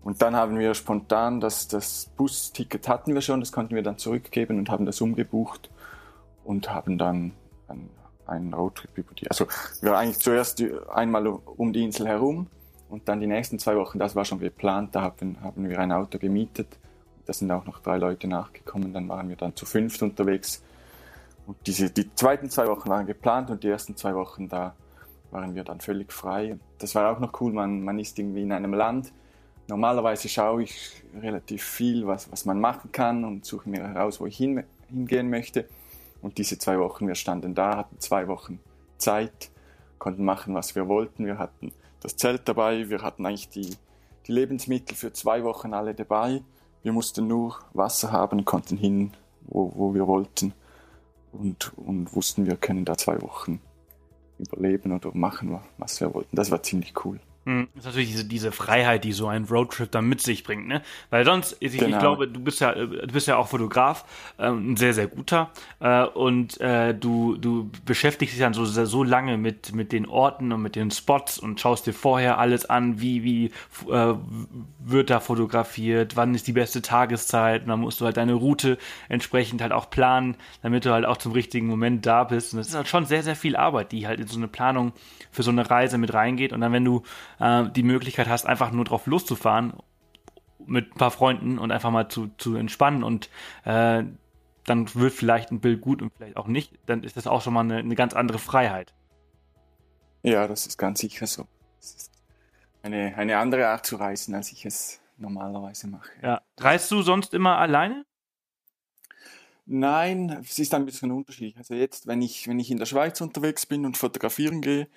Und 0.04 0.20
dann 0.20 0.36
haben 0.36 0.58
wir 0.58 0.74
spontan 0.74 1.40
das, 1.40 1.66
das 1.66 2.10
Busticket 2.14 2.88
hatten 2.88 3.14
wir 3.14 3.22
schon, 3.22 3.40
das 3.40 3.52
konnten 3.52 3.74
wir 3.74 3.82
dann 3.82 3.96
zurückgeben 3.96 4.58
und 4.58 4.68
haben 4.68 4.84
das 4.84 5.00
umgebucht 5.00 5.70
und 6.44 6.70
haben 6.70 6.98
dann 6.98 7.32
einen, 8.26 8.52
Roadtrip 8.52 8.98
über 8.98 9.14
die. 9.14 9.30
Also 9.30 9.46
wir 9.80 9.92
waren 9.92 10.04
eigentlich 10.04 10.18
zuerst 10.18 10.62
einmal 10.92 11.26
um 11.26 11.72
die 11.72 11.82
Insel 11.82 12.06
herum 12.06 12.48
und 12.90 13.08
dann 13.08 13.20
die 13.20 13.26
nächsten 13.26 13.58
zwei 13.58 13.76
Wochen, 13.76 13.98
das 13.98 14.14
war 14.14 14.26
schon 14.26 14.40
geplant, 14.40 14.94
da 14.94 15.00
haben, 15.00 15.38
haben 15.42 15.68
wir 15.68 15.78
ein 15.78 15.90
Auto 15.90 16.18
gemietet. 16.18 16.78
Da 17.24 17.32
sind 17.32 17.50
auch 17.50 17.64
noch 17.64 17.80
drei 17.80 17.96
Leute 17.96 18.28
nachgekommen, 18.28 18.92
dann 18.92 19.08
waren 19.08 19.30
wir 19.30 19.36
dann 19.36 19.56
zu 19.56 19.64
fünft 19.64 20.02
unterwegs. 20.02 20.62
Und 21.46 21.56
diese, 21.66 21.88
die 21.88 22.14
zweiten 22.14 22.50
zwei 22.50 22.66
Wochen 22.66 22.90
waren 22.90 23.06
geplant 23.06 23.48
und 23.48 23.62
die 23.62 23.68
ersten 23.68 23.96
zwei 23.96 24.14
Wochen, 24.14 24.50
da 24.50 24.74
waren 25.30 25.54
wir 25.54 25.64
dann 25.64 25.80
völlig 25.80 26.12
frei. 26.12 26.58
Das 26.78 26.94
war 26.94 27.10
auch 27.10 27.20
noch 27.20 27.40
cool, 27.40 27.54
man, 27.54 27.82
man 27.82 27.98
ist 27.98 28.18
irgendwie 28.18 28.42
in 28.42 28.52
einem 28.52 28.74
Land, 28.74 29.10
Normalerweise 29.66 30.28
schaue 30.28 30.64
ich 30.64 31.02
relativ 31.20 31.62
viel, 31.62 32.06
was, 32.06 32.30
was 32.30 32.44
man 32.44 32.60
machen 32.60 32.92
kann 32.92 33.24
und 33.24 33.44
suche 33.44 33.68
mir 33.68 33.86
heraus, 33.88 34.20
wo 34.20 34.26
ich 34.26 34.36
hin, 34.36 34.64
hingehen 34.88 35.30
möchte. 35.30 35.68
Und 36.20 36.38
diese 36.38 36.58
zwei 36.58 36.78
Wochen, 36.78 37.06
wir 37.08 37.14
standen 37.14 37.54
da, 37.54 37.76
hatten 37.76 37.98
zwei 38.00 38.28
Wochen 38.28 38.60
Zeit, 38.98 39.50
konnten 39.98 40.24
machen, 40.24 40.54
was 40.54 40.74
wir 40.74 40.88
wollten. 40.88 41.26
Wir 41.26 41.38
hatten 41.38 41.72
das 42.00 42.16
Zelt 42.16 42.48
dabei, 42.48 42.90
wir 42.90 43.02
hatten 43.02 43.24
eigentlich 43.24 43.48
die, 43.48 43.76
die 44.26 44.32
Lebensmittel 44.32 44.96
für 44.96 45.12
zwei 45.12 45.44
Wochen 45.44 45.72
alle 45.72 45.94
dabei. 45.94 46.42
Wir 46.82 46.92
mussten 46.92 47.26
nur 47.26 47.58
Wasser 47.72 48.12
haben, 48.12 48.44
konnten 48.44 48.76
hin, 48.76 49.12
wo, 49.46 49.72
wo 49.74 49.94
wir 49.94 50.06
wollten 50.06 50.52
und, 51.32 51.72
und 51.78 52.14
wussten, 52.14 52.46
wir 52.46 52.56
können 52.56 52.84
da 52.84 52.96
zwei 52.96 53.20
Wochen 53.22 53.60
überleben 54.38 54.92
oder 54.92 55.10
machen, 55.14 55.58
was 55.78 56.00
wir 56.00 56.12
wollten. 56.12 56.36
Das 56.36 56.50
war 56.50 56.62
ziemlich 56.62 56.92
cool. 57.04 57.20
Hm, 57.46 57.68
das 57.74 57.82
ist 57.82 57.86
natürlich 57.86 58.10
diese, 58.10 58.24
diese 58.24 58.52
Freiheit, 58.52 59.04
die 59.04 59.12
so 59.12 59.26
ein 59.26 59.44
Roadtrip 59.44 59.90
dann 59.90 60.06
mit 60.06 60.22
sich 60.22 60.44
bringt, 60.44 60.66
ne? 60.66 60.82
Weil 61.10 61.24
sonst, 61.26 61.56
ich, 61.60 61.72
genau. 61.72 61.88
ich 61.88 61.98
glaube, 61.98 62.28
du 62.28 62.40
bist 62.40 62.60
ja, 62.60 62.74
du 62.74 63.12
bist 63.12 63.28
ja 63.28 63.36
auch 63.36 63.48
Fotograf, 63.48 64.04
äh, 64.38 64.46
ein 64.46 64.76
sehr, 64.76 64.94
sehr 64.94 65.08
guter, 65.08 65.50
äh, 65.80 66.04
und 66.04 66.58
äh, 66.60 66.94
du, 66.94 67.36
du 67.36 67.70
beschäftigst 67.84 68.34
dich 68.34 68.40
dann 68.40 68.54
so, 68.54 68.64
so 68.64 69.04
lange 69.04 69.36
mit, 69.36 69.74
mit 69.74 69.92
den 69.92 70.06
Orten 70.06 70.52
und 70.52 70.62
mit 70.62 70.74
den 70.74 70.90
Spots 70.90 71.38
und 71.38 71.60
schaust 71.60 71.86
dir 71.86 71.92
vorher 71.92 72.38
alles 72.38 72.64
an, 72.64 73.00
wie, 73.00 73.22
wie 73.22 73.46
äh, 73.90 74.14
wird 74.78 75.10
da 75.10 75.20
fotografiert, 75.20 76.16
wann 76.16 76.34
ist 76.34 76.46
die 76.46 76.52
beste 76.52 76.80
Tageszeit, 76.80 77.62
und 77.62 77.68
dann 77.68 77.80
musst 77.80 78.00
du 78.00 78.06
halt 78.06 78.16
deine 78.16 78.34
Route 78.34 78.78
entsprechend 79.08 79.60
halt 79.60 79.72
auch 79.72 79.90
planen, 79.90 80.36
damit 80.62 80.86
du 80.86 80.92
halt 80.92 81.04
auch 81.04 81.18
zum 81.18 81.32
richtigen 81.32 81.66
Moment 81.66 82.06
da 82.06 82.24
bist. 82.24 82.54
Und 82.54 82.58
das 82.58 82.68
ist 82.68 82.74
halt 82.74 82.88
schon 82.88 83.04
sehr, 83.04 83.22
sehr 83.22 83.36
viel 83.36 83.56
Arbeit, 83.56 83.92
die 83.92 84.06
halt 84.06 84.20
in 84.20 84.26
so 84.26 84.38
eine 84.38 84.48
Planung 84.48 84.92
für 85.30 85.42
so 85.42 85.50
eine 85.50 85.68
Reise 85.68 85.98
mit 85.98 86.14
reingeht. 86.14 86.52
Und 86.52 86.60
dann, 86.60 86.72
wenn 86.72 86.84
du 86.84 87.02
äh, 87.38 87.68
die 87.70 87.82
Möglichkeit 87.82 88.28
hast, 88.28 88.46
einfach 88.46 88.70
nur 88.70 88.84
drauf 88.84 89.06
loszufahren 89.06 89.74
mit 90.66 90.94
ein 90.94 90.98
paar 90.98 91.10
Freunden 91.10 91.58
und 91.58 91.70
einfach 91.70 91.90
mal 91.90 92.08
zu, 92.08 92.28
zu 92.38 92.56
entspannen 92.56 93.02
und 93.02 93.28
äh, 93.64 94.04
dann 94.64 94.94
wird 94.94 95.12
vielleicht 95.12 95.50
ein 95.50 95.60
Bild 95.60 95.80
gut 95.80 96.00
und 96.00 96.12
vielleicht 96.16 96.36
auch 96.36 96.46
nicht, 96.46 96.72
dann 96.86 97.04
ist 97.04 97.16
das 97.16 97.26
auch 97.26 97.42
schon 97.42 97.52
mal 97.52 97.60
eine, 97.60 97.78
eine 97.78 97.94
ganz 97.94 98.14
andere 98.14 98.38
Freiheit. 98.38 98.94
Ja, 100.22 100.48
das 100.48 100.66
ist 100.66 100.78
ganz 100.78 101.00
sicher 101.00 101.26
so. 101.26 101.46
Das 101.80 101.94
ist 101.94 102.12
eine, 102.82 103.14
eine 103.16 103.36
andere 103.38 103.68
Art 103.68 103.84
zu 103.84 103.96
reisen, 103.96 104.34
als 104.34 104.52
ich 104.52 104.64
es 104.64 105.00
normalerweise 105.18 105.86
mache. 105.86 106.10
Ja. 106.22 106.40
Reist 106.58 106.90
du 106.90 107.02
sonst 107.02 107.34
immer 107.34 107.58
alleine? 107.58 108.06
Nein, 109.66 110.38
es 110.42 110.58
ist 110.58 110.74
ein 110.74 110.84
bisschen 110.84 111.10
unterschiedlich. 111.10 111.56
Also 111.56 111.74
jetzt, 111.74 112.06
wenn 112.06 112.20
ich, 112.20 112.48
wenn 112.48 112.58
ich 112.58 112.70
in 112.70 112.78
der 112.78 112.86
Schweiz 112.86 113.20
unterwegs 113.20 113.64
bin 113.66 113.86
und 113.86 113.96
fotografieren 113.96 114.60
gehe, 114.60 114.88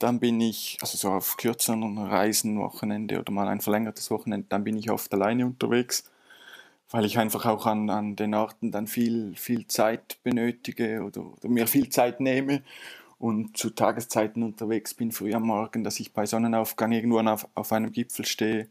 dann 0.00 0.18
bin 0.18 0.40
ich, 0.40 0.78
also 0.80 0.96
so 0.96 1.10
auf 1.10 1.36
kürzeren 1.36 1.98
Reisen, 1.98 2.58
Wochenende 2.58 3.20
oder 3.20 3.32
mal 3.32 3.48
ein 3.48 3.60
verlängertes 3.60 4.10
Wochenende, 4.10 4.46
dann 4.48 4.64
bin 4.64 4.76
ich 4.76 4.90
oft 4.90 5.12
alleine 5.12 5.46
unterwegs, 5.46 6.10
weil 6.90 7.04
ich 7.04 7.18
einfach 7.18 7.44
auch 7.46 7.66
an, 7.66 7.90
an 7.90 8.16
den 8.16 8.34
Orten 8.34 8.72
dann 8.72 8.86
viel, 8.86 9.36
viel 9.36 9.66
Zeit 9.68 10.18
benötige 10.22 11.02
oder, 11.02 11.20
oder 11.26 11.48
mir 11.48 11.66
viel 11.66 11.90
Zeit 11.90 12.18
nehme 12.20 12.62
und 13.18 13.58
zu 13.58 13.70
Tageszeiten 13.70 14.42
unterwegs 14.42 14.94
bin, 14.94 15.12
früh 15.12 15.34
am 15.34 15.42
Morgen, 15.42 15.84
dass 15.84 16.00
ich 16.00 16.14
bei 16.14 16.24
Sonnenaufgang 16.24 16.92
irgendwo 16.92 17.20
auf, 17.20 17.46
auf 17.54 17.70
einem 17.72 17.92
Gipfel 17.92 18.24
stehe 18.24 18.68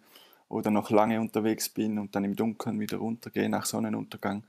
oder 0.49 0.71
noch 0.71 0.89
lange 0.89 1.21
unterwegs 1.21 1.69
bin 1.69 1.99
und 1.99 2.15
dann 2.15 2.23
im 2.23 2.35
Dunkeln 2.35 2.79
wieder 2.79 2.97
runtergehe 2.97 3.49
nach 3.49 3.67
Sonnenuntergang. 3.67 4.43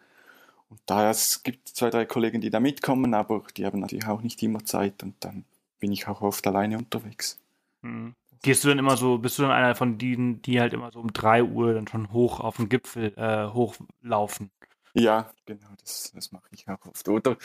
Und 0.70 0.80
daher 0.87 1.10
es 1.10 1.42
gibt 1.42 1.68
zwei, 1.68 1.90
drei 1.90 2.06
Kollegen, 2.06 2.40
die 2.40 2.49
da 2.49 2.58
mitkommen, 2.58 3.12
aber 3.12 3.44
die 3.54 3.66
haben 3.66 3.80
natürlich 3.80 4.06
auch 4.06 4.22
nicht 4.22 4.42
immer 4.42 4.64
Zeit 4.64 5.02
und 5.02 5.14
dann 5.20 5.44
bin 5.80 5.92
ich 5.92 6.06
auch 6.06 6.20
oft 6.22 6.46
alleine 6.46 6.78
unterwegs. 6.78 7.40
Mhm. 7.82 8.14
Gehst 8.42 8.64
du 8.64 8.68
dann 8.68 8.78
immer 8.78 8.96
so, 8.96 9.18
bist 9.18 9.38
du 9.38 9.42
dann 9.42 9.50
einer 9.50 9.75
von 9.75 9.99
denen, 9.99 10.40
die 10.42 10.60
halt 10.60 10.72
immer 10.72 10.90
so 10.92 11.00
um 11.00 11.12
3 11.12 11.42
Uhr 11.42 11.75
dann 11.75 11.88
schon 11.88 12.10
hoch 12.12 12.40
auf 12.40 12.56
den 12.56 12.68
Gipfel 12.68 13.12
äh, 13.16 13.52
hochlaufen? 13.52 14.50
Ja, 14.94 15.30
genau, 15.44 15.68
das, 15.80 16.12
das 16.14 16.32
mache 16.32 16.49
ich 16.52 16.66
auch 16.68 16.84
oft. 16.87 17.06
Oder 17.08 17.37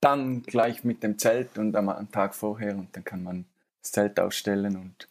dann 0.00 0.42
gleich 0.42 0.84
mit 0.84 1.02
dem 1.02 1.18
Zelt 1.18 1.56
und 1.56 1.76
am, 1.76 1.88
am 1.88 2.10
Tag 2.10 2.34
vorher 2.34 2.76
und 2.76 2.94
dann 2.96 3.04
kann 3.04 3.22
man 3.22 3.46
das 3.80 3.92
Zelt 3.92 4.18
ausstellen 4.18 4.76
und, 4.76 5.08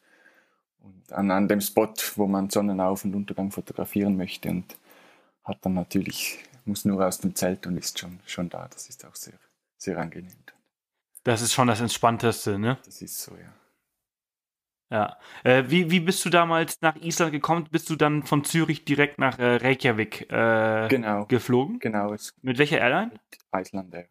und 0.80 1.14
an, 1.14 1.32
an 1.32 1.48
dem 1.48 1.62
Spot, 1.62 1.94
wo 2.16 2.28
man 2.28 2.50
Sonnenauf- 2.50 3.06
und 3.06 3.16
Untergang 3.16 3.50
fotografieren 3.50 4.18
möchte 4.18 4.50
und 4.50 4.78
hat 5.44 5.58
dann 5.62 5.74
natürlich, 5.74 6.40
muss 6.66 6.86
nur 6.86 7.06
aus 7.06 7.20
dem 7.20 7.34
Zelt 7.34 7.66
und 7.66 7.78
ist 7.78 7.98
schon, 7.98 8.20
schon 8.26 8.50
da. 8.50 8.68
Das 8.68 8.90
ist 8.90 9.06
auch 9.06 9.16
sehr, 9.16 9.40
sehr 9.78 9.98
angenehm. 9.98 10.32
Das 11.24 11.42
ist 11.42 11.54
schon 11.54 11.68
das 11.68 11.80
Entspannteste, 11.80 12.60
ne? 12.60 12.78
Das 12.86 13.02
ist 13.02 13.22
so, 13.22 13.36
ja. 13.36 13.54
Ja. 14.94 15.18
Äh, 15.44 15.64
wie, 15.68 15.90
wie 15.90 16.02
bist 16.02 16.24
du 16.24 16.30
damals 16.30 16.80
nach 16.82 16.96
Island 16.98 17.32
gekommen? 17.32 17.68
Bist 17.72 17.90
du 17.90 17.96
dann 17.96 18.24
von 18.24 18.44
Zürich 18.44 18.86
direkt 18.86 19.18
nach 19.18 19.40
äh, 19.40 19.56
Reykjavik 19.56 20.32
äh, 20.32 20.88
genau. 20.88 21.26
geflogen? 21.26 21.80
Genau. 21.80 22.16
Mit 22.44 22.60
welcher 22.60 22.78
Airline? 22.78 23.12
Iceland 23.56 23.94
Air. 23.96 24.08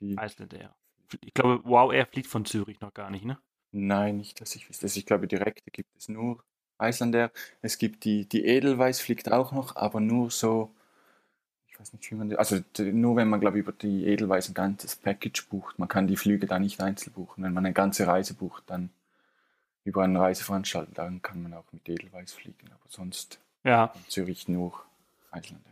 Die 0.00 0.16
Iceland 0.18 0.54
Air. 0.54 0.74
Ich 1.20 1.34
glaube, 1.34 1.60
Wow 1.64 1.92
Air 1.92 2.06
fliegt 2.06 2.28
von 2.28 2.46
Zürich 2.46 2.80
noch 2.80 2.94
gar 2.94 3.10
nicht, 3.10 3.24
ne? 3.26 3.38
Nein, 3.72 4.16
nicht, 4.16 4.40
dass 4.40 4.54
ich 4.54 4.68
wüsste. 4.68 4.86
Ich 4.86 5.04
glaube, 5.04 5.26
direkte 5.26 5.70
gibt 5.70 5.94
es 5.94 6.08
nur 6.08 6.42
Iceland 6.80 7.14
Air. 7.14 7.30
Es 7.60 7.76
gibt 7.76 8.04
die, 8.04 8.26
die 8.26 8.46
Edelweiss 8.46 9.00
fliegt 9.00 9.30
auch 9.30 9.52
noch, 9.52 9.76
aber 9.76 10.00
nur 10.00 10.30
so 10.30 10.74
ich 11.76 11.80
weiß 11.80 11.92
nicht, 11.92 12.10
wie 12.10 12.14
man, 12.14 12.34
also 12.36 12.58
nur 12.78 13.16
wenn 13.16 13.28
man, 13.28 13.38
glaube 13.38 13.58
ich, 13.58 13.62
über 13.62 13.72
die 13.72 14.06
Edelweiss 14.06 14.48
ein 14.48 14.54
ganzes 14.54 14.96
Package 14.96 15.46
bucht. 15.48 15.78
Man 15.78 15.88
kann 15.88 16.06
die 16.06 16.16
Flüge 16.16 16.46
da 16.46 16.58
nicht 16.58 16.80
einzeln 16.80 17.12
buchen. 17.12 17.44
Wenn 17.44 17.52
man 17.52 17.66
eine 17.66 17.74
ganze 17.74 18.06
Reise 18.06 18.32
bucht, 18.32 18.62
dann 18.66 18.88
über 19.84 20.02
einen 20.02 20.16
Reiseveranstalter, 20.16 20.92
dann 20.94 21.20
kann 21.20 21.42
man 21.42 21.52
auch 21.52 21.66
mit 21.72 21.86
Edelweiss 21.86 22.32
fliegen. 22.32 22.68
Aber 22.68 22.88
sonst 22.88 23.40
ja. 23.62 23.92
Zürich 24.08 24.48
nur 24.48 24.72
Iceland 25.34 25.66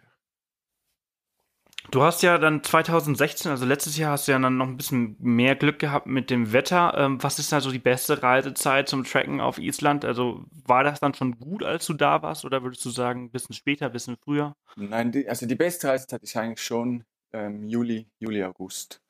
Du 1.91 2.03
hast 2.03 2.23
ja 2.23 2.39
dann 2.39 2.63
2016, 2.63 3.51
also 3.51 3.67
letztes 3.67 3.97
Jahr, 3.97 4.13
hast 4.13 4.27
du 4.27 4.33
ja 4.33 4.39
dann 4.39 4.57
noch 4.57 4.67
ein 4.67 4.77
bisschen 4.77 5.17
mehr 5.21 5.55
Glück 5.55 5.79
gehabt 5.79 6.07
mit 6.07 6.31
dem 6.31 6.53
Wetter. 6.53 6.95
Ähm, 6.97 7.23
was 7.23 7.39
ist 7.39 7.53
da 7.53 7.61
so 7.61 7.71
die 7.71 7.79
beste 7.79 8.23
Reisezeit 8.23 8.89
zum 8.89 9.05
Tracken 9.05 9.41
auf 9.41 9.59
Island? 9.59 10.05
Also 10.05 10.45
war 10.67 10.83
das 10.83 11.01
dann 11.01 11.15
schon 11.15 11.39
gut, 11.39 11.63
als 11.63 11.87
du 11.87 11.95
da 11.95 12.23
warst, 12.23 12.45
oder 12.45 12.63
würdest 12.63 12.85
du 12.85 12.91
sagen, 12.91 13.25
ein 13.25 13.31
bisschen 13.31 13.55
später, 13.55 13.87
ein 13.87 13.93
bisschen 13.93 14.17
früher? 14.17 14.57
Nein, 14.77 15.13
die, 15.13 15.29
also 15.29 15.47
die 15.47 15.55
beste 15.55 15.89
Reisezeit 15.89 16.23
ist 16.23 16.37
eigentlich 16.37 16.63
schon 16.63 17.05
ähm, 17.33 17.69
Juli, 17.69 18.07
Juli, 18.19 18.43
August. 18.43 19.01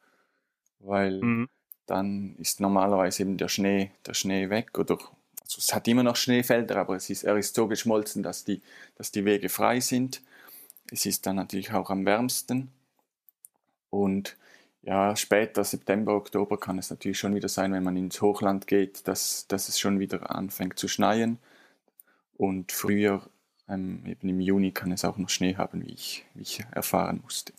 Weil 0.81 1.21
mhm. 1.23 1.49
dann 1.87 2.37
ist 2.39 2.61
normalerweise 2.61 3.23
eben 3.23 3.37
der 3.37 3.49
Schnee, 3.49 3.93
der 4.05 4.15
Schnee 4.15 4.51
weg 4.51 4.77
oder 4.79 4.99
also 5.41 5.59
es 5.59 5.75
hat 5.75 5.87
immer 5.89 6.03
noch 6.03 6.17
Schneefelder, 6.17 6.77
aber 6.77 6.97
es 6.97 7.11
ist, 7.11 7.23
er 7.23 7.37
ist 7.37 7.55
so 7.55 7.69
geschmolzen, 7.69 8.23
dass 8.23 8.45
die, 8.45 8.63
dass 8.97 9.13
die 9.13 9.25
Wege 9.25 9.49
frei 9.49 9.81
sind. 9.81 10.23
Es 10.91 11.07
ist 11.07 11.27
dann 11.27 11.37
natürlich 11.37 11.73
auch 11.73 11.91
am 11.91 12.05
wärmsten. 12.07 12.71
Und 13.91 14.37
ja, 14.83 15.17
später, 15.17 15.65
September, 15.65 16.15
Oktober 16.15 16.59
kann 16.59 16.79
es 16.79 16.91
natürlich 16.91 17.19
schon 17.19 17.35
wieder 17.35 17.49
sein, 17.49 17.73
wenn 17.73 17.85
man 17.85 17.97
ins 17.97 18.21
Hochland 18.21 18.67
geht, 18.67 19.09
dass, 19.09 19.47
dass 19.49 19.69
es 19.69 19.79
schon 19.79 19.99
wieder 19.99 20.31
anfängt 20.31 20.79
zu 20.79 20.89
schneien. 20.89 21.39
Und 22.37 22.71
früher, 22.73 23.23
ähm, 23.69 24.05
eben 24.07 24.29
im 24.29 24.41
Juni, 24.41 24.73
kann 24.73 24.93
es 24.93 25.05
auch 25.05 25.17
noch 25.17 25.31
Schnee 25.31 25.57
haben, 25.57 25.87
wie 25.87 25.93
ich, 25.93 26.27
wie 26.35 26.43
ich 26.43 26.65
erfahren 26.73 27.21
musste. 27.23 27.55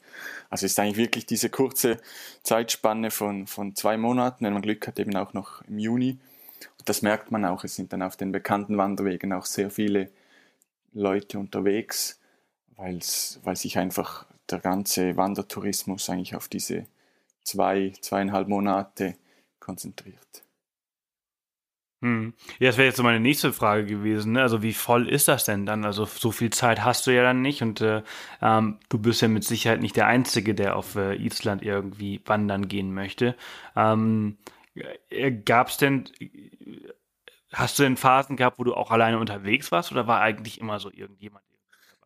Also 0.50 0.67
ist 0.67 0.77
eigentlich 0.79 0.98
wirklich 0.98 1.25
diese 1.25 1.50
kurze 1.50 1.98
Zeitspanne 2.44 3.10
von, 3.10 3.48
von 3.48 3.75
zwei 3.75 3.98
Monaten, 3.98 4.46
wenn 4.46 4.53
man 4.53 4.62
Glück 4.62 4.86
hat, 4.86 5.00
eben 5.00 5.15
auch 5.15 5.34
noch 5.34 5.63
im 5.63 5.79
Juni. 5.79 6.20
Und 6.77 6.89
das 6.89 7.01
merkt 7.01 7.32
man 7.32 7.44
auch, 7.46 7.63
es 7.63 7.75
sind 7.75 7.91
dann 7.91 8.03
auf 8.03 8.17
den 8.17 8.32
bekannten 8.32 8.77
Wanderwegen 8.77 9.34
auch 9.34 9.46
sehr 9.46 9.72
viele 9.72 10.12
Leute 10.94 11.39
unterwegs 11.39 12.20
weil 12.77 13.55
sich 13.55 13.77
einfach 13.77 14.25
der 14.50 14.60
ganze 14.60 15.17
Wandertourismus 15.17 16.10
eigentlich 16.10 16.36
auf 16.36 16.48
diese 16.48 16.86
zwei, 17.44 17.94
zweieinhalb 18.01 18.48
Monate 18.48 19.15
konzentriert. 19.60 20.44
Hm. 22.01 22.34
Ja, 22.60 22.67
das 22.67 22.77
wäre 22.77 22.88
jetzt 22.88 22.98
so 22.98 23.03
meine 23.03 23.20
nächste 23.20 23.53
Frage 23.53 23.86
gewesen. 23.86 24.34
Ne? 24.34 24.41
Also 24.41 24.62
wie 24.62 24.74
voll 24.74 25.08
ist 25.10 25.27
das 25.27 25.46
denn 25.46 25.65
dann? 25.65 25.86
Also 25.86 26.05
so 26.05 26.32
viel 26.32 26.51
Zeit 26.51 26.84
hast 26.84 27.08
du 27.08 27.12
ja 27.12 27.24
dann 27.24 27.41
nicht 27.41 27.62
und 27.62 27.82
äh, 27.82 28.03
ähm, 28.41 28.79
du 28.89 29.00
bist 29.00 29.22
ja 29.22 29.27
mit 29.27 29.44
Sicherheit 29.44 29.82
nicht 29.82 29.96
der 29.96 30.08
Einzige, 30.08 30.53
der 30.53 30.75
auf 30.75 30.96
äh, 30.96 31.15
Island 31.15 31.63
irgendwie 31.63 32.22
wandern 32.25 32.67
gehen 32.67 32.94
möchte. 32.94 33.36
Ähm, 33.75 34.38
äh, 35.10 35.32
Gab 35.32 35.70
es 35.70 35.77
denn, 35.77 36.03
hast 37.53 37.79
du 37.79 37.84
denn 37.84 37.98
Phasen 37.98 38.36
gehabt, 38.36 38.60
wo 38.60 38.63
du 38.65 38.75
auch 38.75 38.91
alleine 38.91 39.17
unterwegs 39.17 39.72
warst 39.72 39.91
oder 39.91 40.05
war 40.05 40.22
eigentlich 40.22 40.60
immer 40.60 40.79
so 40.79 40.91
irgendjemand? 40.91 41.44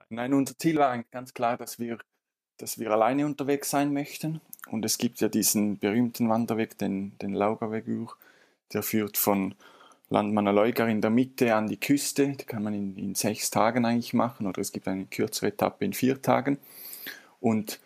Nein, 0.10 0.34
unser 0.34 0.58
Ziel 0.58 0.78
war 0.78 1.04
ganz 1.12 1.34
klar, 1.34 1.56
dass 1.58 1.80
wir, 1.80 2.00
dass 2.58 2.80
wir 2.80 2.92
alleine 2.92 3.26
unterwegs 3.26 3.70
sein 3.70 3.94
möchten. 3.94 4.42
Und 4.72 4.84
es 4.84 4.98
gibt 4.98 5.22
ja 5.22 5.30
diesen 5.30 5.78
berühmten 5.78 6.30
Wanderweg, 6.30 6.78
den, 6.78 7.18
den 7.20 7.34
Laugavegur, 7.34 8.16
der 8.74 8.84
führt 8.84 9.18
von 9.18 9.56
Landmannaleugar 10.10 10.90
in 10.90 11.02
der 11.02 11.12
Mitte 11.12 11.54
an 11.54 11.68
die 11.68 11.80
Küste. 11.80 12.30
Die 12.30 12.46
kann 12.46 12.64
man 12.64 12.74
in, 12.74 12.98
in 12.98 13.16
sechs 13.16 13.52
Tagen 13.52 13.86
eigentlich 13.86 14.14
machen 14.14 14.48
oder 14.48 14.62
es 14.62 14.72
gibt 14.72 14.88
eine 14.88 15.06
kürzere 15.06 15.48
Etappe 15.48 15.86
in 15.86 15.94
vier 15.94 16.22
Tagen. 16.22 16.58
Und 17.40 17.80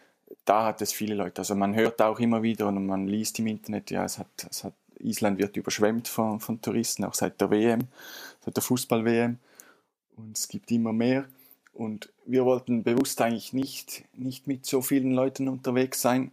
da 0.46 0.66
hat 0.66 0.82
es 0.82 0.94
viele 0.94 1.16
Leute. 1.16 1.42
Also 1.42 1.56
man 1.56 1.76
hört 1.76 2.02
auch 2.02 2.20
immer 2.20 2.42
wieder 2.42 2.68
und 2.68 2.86
man 2.86 3.08
liest 3.08 3.40
im 3.40 3.48
Internet, 3.48 3.92
ja, 3.92 4.06
es 4.06 4.18
hat, 4.18 4.48
es 4.50 4.64
hat 4.64 4.74
Island 5.00 5.38
wird 5.38 5.58
überschwemmt 5.58 6.08
von, 6.08 6.40
von 6.40 6.62
Touristen, 6.62 7.04
auch 7.04 7.14
seit 7.14 7.42
der 7.42 7.52
WM, 7.52 7.82
seit 8.40 8.56
der 8.56 8.64
Fußball-WM. 8.64 9.38
Und 10.16 10.38
es 10.38 10.48
gibt 10.48 10.72
immer 10.72 10.94
mehr. 10.94 11.26
Und 11.74 12.14
wir 12.26 12.46
wollten 12.46 12.84
bewusst 12.84 13.20
eigentlich 13.22 13.52
nicht, 13.52 14.04
nicht 14.14 14.48
mit 14.48 14.66
so 14.66 14.82
vielen 14.82 15.12
Leuten 15.12 15.48
unterwegs 15.48 16.02
sein, 16.02 16.32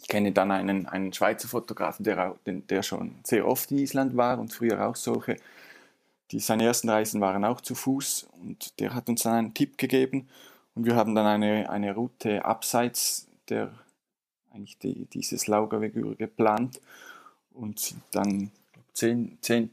ich 0.00 0.08
kenne 0.08 0.32
dann 0.32 0.50
einen, 0.50 0.86
einen 0.86 1.12
Schweizer 1.12 1.48
Fotografen, 1.48 2.04
der, 2.04 2.34
der 2.46 2.82
schon 2.82 3.16
sehr 3.22 3.46
oft 3.46 3.70
in 3.70 3.78
Island 3.78 4.16
war 4.16 4.38
und 4.38 4.52
früher 4.52 4.86
auch 4.86 4.96
solche. 4.96 5.36
Die, 6.30 6.40
seine 6.40 6.64
ersten 6.64 6.88
Reisen 6.88 7.20
waren 7.20 7.44
auch 7.44 7.60
zu 7.60 7.74
Fuß 7.74 8.28
und 8.40 8.78
der 8.80 8.94
hat 8.94 9.08
uns 9.08 9.24
dann 9.24 9.34
einen 9.34 9.54
Tipp 9.54 9.76
gegeben. 9.76 10.28
Und 10.74 10.86
wir 10.86 10.94
haben 10.94 11.14
dann 11.14 11.26
eine, 11.26 11.68
eine 11.68 11.94
Route 11.94 12.44
abseits 12.44 13.26
der, 13.48 13.72
eigentlich 14.52 14.78
die, 14.78 15.06
dieses 15.06 15.46
Laugavegur 15.48 16.16
geplant. 16.16 16.80
Und 17.52 17.80
sind 17.80 18.02
dann 18.12 18.50
zehn, 18.94 19.38
zehn, 19.42 19.70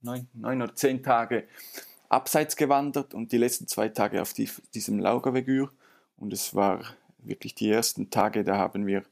neun, 0.00 0.28
neun 0.32 0.62
oder 0.62 0.74
zehn 0.74 1.02
Tage 1.02 1.44
abseits 2.08 2.56
gewandert 2.56 3.14
und 3.14 3.32
die 3.32 3.38
letzten 3.38 3.66
zwei 3.66 3.88
Tage 3.88 4.22
auf 4.22 4.32
die, 4.32 4.48
diesem 4.74 4.98
Laugavegur 4.98 5.70
und 6.16 6.32
es 6.32 6.54
war 6.54 6.80
wirklich 7.18 7.54
die 7.54 7.70
ersten 7.70 8.10
Tage, 8.10 8.44
da 8.44 8.56
haben 8.56 8.86
wir 8.86 9.02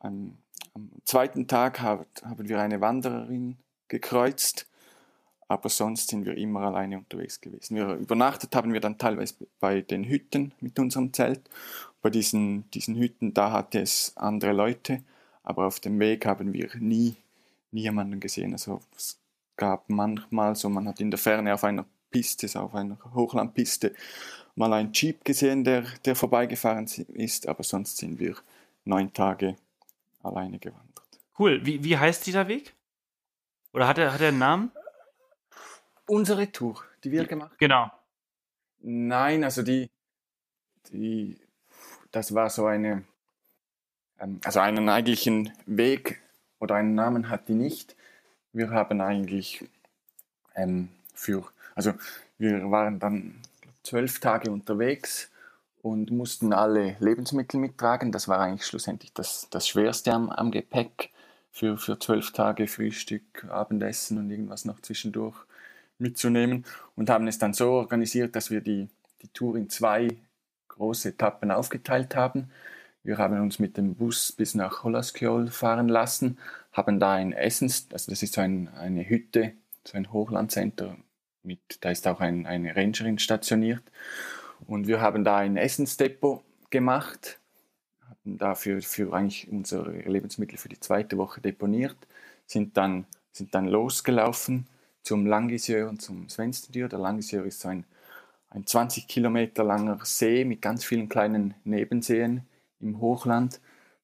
am, 0.00 0.36
am 0.74 0.90
zweiten 1.04 1.46
Tag 1.46 1.80
haben 1.80 2.06
wir 2.22 2.60
eine 2.60 2.80
Wandererin 2.80 3.56
gekreuzt, 3.88 4.66
aber 5.48 5.68
sonst 5.68 6.08
sind 6.08 6.26
wir 6.26 6.36
immer 6.36 6.62
alleine 6.62 6.98
unterwegs 6.98 7.40
gewesen. 7.40 7.76
Wir 7.76 7.94
übernachtet 7.94 8.54
haben 8.56 8.72
wir 8.72 8.80
dann 8.80 8.98
teilweise 8.98 9.34
bei 9.60 9.80
den 9.80 10.04
Hütten 10.04 10.52
mit 10.60 10.78
unserem 10.78 11.12
Zelt. 11.12 11.48
Bei 12.02 12.10
diesen, 12.10 12.68
diesen 12.72 12.96
Hütten, 12.96 13.32
da 13.32 13.52
hatte 13.52 13.80
es 13.80 14.12
andere 14.16 14.52
Leute, 14.52 15.02
aber 15.44 15.66
auf 15.66 15.78
dem 15.78 15.98
Weg 16.00 16.26
haben 16.26 16.52
wir 16.52 16.70
nie, 16.78 17.16
jemanden 17.70 18.20
gesehen. 18.20 18.52
Also 18.52 18.80
gab 19.56 19.88
manchmal 19.88 20.54
so, 20.54 20.68
man 20.68 20.88
hat 20.88 21.00
in 21.00 21.10
der 21.10 21.18
Ferne 21.18 21.54
auf 21.54 21.64
einer 21.64 21.84
Piste, 22.10 22.48
auf 22.60 22.74
einer 22.74 22.98
Hochlandpiste, 23.14 23.94
mal 24.54 24.72
einen 24.72 24.92
Jeep 24.92 25.24
gesehen, 25.24 25.64
der, 25.64 25.84
der 26.04 26.16
vorbeigefahren 26.16 26.86
ist, 27.08 27.48
aber 27.48 27.62
sonst 27.62 27.98
sind 27.98 28.18
wir 28.18 28.36
neun 28.84 29.12
Tage 29.12 29.56
alleine 30.22 30.58
gewandert. 30.58 30.86
Cool. 31.38 31.64
Wie, 31.64 31.82
wie 31.84 31.96
heißt 31.96 32.26
dieser 32.26 32.48
Weg? 32.48 32.74
Oder 33.72 33.86
hat 33.86 33.98
er, 33.98 34.12
hat 34.12 34.20
er 34.20 34.28
einen 34.28 34.38
Namen? 34.38 34.70
Unsere 36.06 36.50
Tour, 36.50 36.82
die 37.04 37.10
wir 37.10 37.26
gemacht 37.26 37.50
haben. 37.50 37.58
Genau. 37.58 37.90
Nein, 38.80 39.44
also 39.44 39.62
die, 39.62 39.90
die, 40.92 41.36
das 42.12 42.34
war 42.34 42.48
so 42.48 42.66
eine, 42.66 43.04
ähm, 44.20 44.40
also 44.44 44.60
einen 44.60 44.88
eigentlichen 44.88 45.52
Weg 45.66 46.22
oder 46.58 46.76
einen 46.76 46.94
Namen 46.94 47.28
hat 47.28 47.48
die 47.48 47.54
nicht. 47.54 47.95
Wir 48.56 48.70
haben 48.70 49.02
eigentlich 49.02 49.68
ähm, 50.54 50.88
für, 51.12 51.44
also 51.74 51.92
wir 52.38 52.70
waren 52.70 52.98
dann 52.98 53.34
zwölf 53.82 54.18
Tage 54.18 54.50
unterwegs 54.50 55.30
und 55.82 56.10
mussten 56.10 56.54
alle 56.54 56.96
Lebensmittel 56.98 57.60
mittragen. 57.60 58.12
Das 58.12 58.28
war 58.28 58.40
eigentlich 58.40 58.64
schlussendlich 58.64 59.12
das, 59.12 59.48
das 59.50 59.68
Schwerste 59.68 60.14
am, 60.14 60.30
am 60.30 60.50
Gepäck 60.50 61.10
für, 61.50 61.76
für 61.76 61.98
zwölf 61.98 62.32
Tage 62.32 62.66
Frühstück, 62.66 63.44
Abendessen 63.50 64.16
und 64.16 64.30
irgendwas 64.30 64.64
noch 64.64 64.80
zwischendurch 64.80 65.36
mitzunehmen 65.98 66.64
und 66.94 67.10
haben 67.10 67.28
es 67.28 67.38
dann 67.38 67.52
so 67.52 67.72
organisiert, 67.72 68.34
dass 68.36 68.50
wir 68.50 68.62
die, 68.62 68.88
die 69.20 69.28
Tour 69.28 69.56
in 69.56 69.68
zwei 69.68 70.08
große 70.68 71.10
Etappen 71.10 71.50
aufgeteilt 71.50 72.16
haben. 72.16 72.50
Wir 73.02 73.18
haben 73.18 73.38
uns 73.38 73.58
mit 73.58 73.76
dem 73.76 73.96
Bus 73.96 74.32
bis 74.32 74.54
nach 74.54 74.82
Hollaskjöl 74.82 75.48
fahren 75.48 75.88
lassen, 75.88 76.38
haben 76.76 77.00
da 77.00 77.14
ein 77.14 77.32
Essens, 77.32 77.88
also 77.90 78.10
das 78.10 78.22
ist 78.22 78.34
so 78.34 78.42
ein, 78.42 78.68
eine 78.68 79.08
Hütte, 79.08 79.52
so 79.84 79.96
ein 79.96 80.12
Hochlandcenter, 80.12 80.96
mit, 81.42 81.78
da 81.80 81.90
ist 81.90 82.06
auch 82.06 82.20
ein, 82.20 82.44
eine 82.44 82.76
Rangerin 82.76 83.18
stationiert 83.18 83.82
und 84.66 84.86
wir 84.86 85.00
haben 85.00 85.24
da 85.24 85.38
ein 85.38 85.56
Essensdepot 85.56 86.42
gemacht, 86.70 87.40
hatten 88.08 88.36
dafür 88.36 88.82
für 88.82 89.14
eigentlich 89.14 89.48
unsere 89.50 89.90
Lebensmittel 89.90 90.58
für 90.58 90.68
die 90.68 90.80
zweite 90.80 91.16
Woche 91.16 91.40
deponiert, 91.40 91.96
sind 92.46 92.76
dann, 92.76 93.06
sind 93.32 93.54
dann 93.54 93.66
losgelaufen 93.68 94.66
zum 95.02 95.24
Langisjö 95.24 95.88
und 95.88 96.02
zum 96.02 96.28
Svenstendür. 96.28 96.88
Der 96.88 96.98
Langisjö 96.98 97.42
ist 97.44 97.60
so 97.60 97.68
ein, 97.68 97.84
ein 98.50 98.66
20 98.66 99.08
Kilometer 99.08 99.64
langer 99.64 100.00
See 100.04 100.44
mit 100.44 100.60
ganz 100.60 100.84
vielen 100.84 101.08
kleinen 101.08 101.54
Nebenseen 101.64 102.42
im 102.80 103.00
Hochland. 103.00 103.60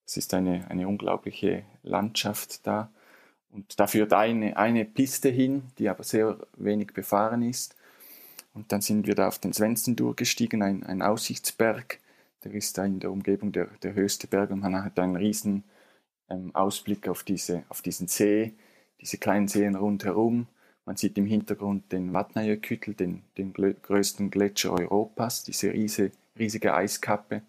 Es 0.06 0.16
ist 0.16 0.34
eine, 0.34 0.68
eine 0.70 0.88
unglaubliche 0.88 1.64
Landschaft 1.82 2.66
da. 2.66 2.90
Und 3.50 3.78
da 3.78 3.86
führt 3.86 4.12
eine, 4.12 4.56
eine 4.56 4.84
Piste 4.84 5.28
hin, 5.28 5.64
die 5.78 5.88
aber 5.88 6.04
sehr 6.04 6.38
wenig 6.56 6.92
befahren 6.94 7.42
ist. 7.42 7.76
Und 8.54 8.72
dann 8.72 8.80
sind 8.80 9.06
wir 9.06 9.14
da 9.14 9.28
auf 9.28 9.38
den 9.38 9.52
Svensen 9.52 9.96
durchgestiegen, 9.96 10.62
ein, 10.62 10.84
ein 10.84 11.02
Aussichtsberg. 11.02 11.98
Der 12.44 12.52
ist 12.54 12.76
da 12.76 12.84
in 12.84 13.00
der 13.00 13.10
Umgebung 13.10 13.52
der, 13.52 13.66
der 13.82 13.94
höchste 13.94 14.26
Berg 14.26 14.50
und 14.50 14.60
man 14.60 14.84
hat 14.84 14.98
einen 14.98 15.16
riesen 15.16 15.64
ähm, 16.28 16.54
Ausblick 16.54 17.08
auf, 17.08 17.22
diese, 17.22 17.64
auf 17.68 17.82
diesen 17.82 18.08
See, 18.08 18.52
diese 19.00 19.18
kleinen 19.18 19.48
Seen 19.48 19.76
rundherum. 19.76 20.48
Man 20.84 20.96
sieht 20.96 21.16
im 21.16 21.26
Hintergrund 21.26 21.92
den 21.92 22.12
Vatnajökull, 22.12 22.94
den, 22.94 23.22
den 23.38 23.52
größten 23.52 24.30
Gletscher 24.30 24.72
Europas, 24.72 25.44
diese 25.44 25.72
riese, 25.72 26.10
riesige 26.36 26.74
Eiskappe. 26.74 27.42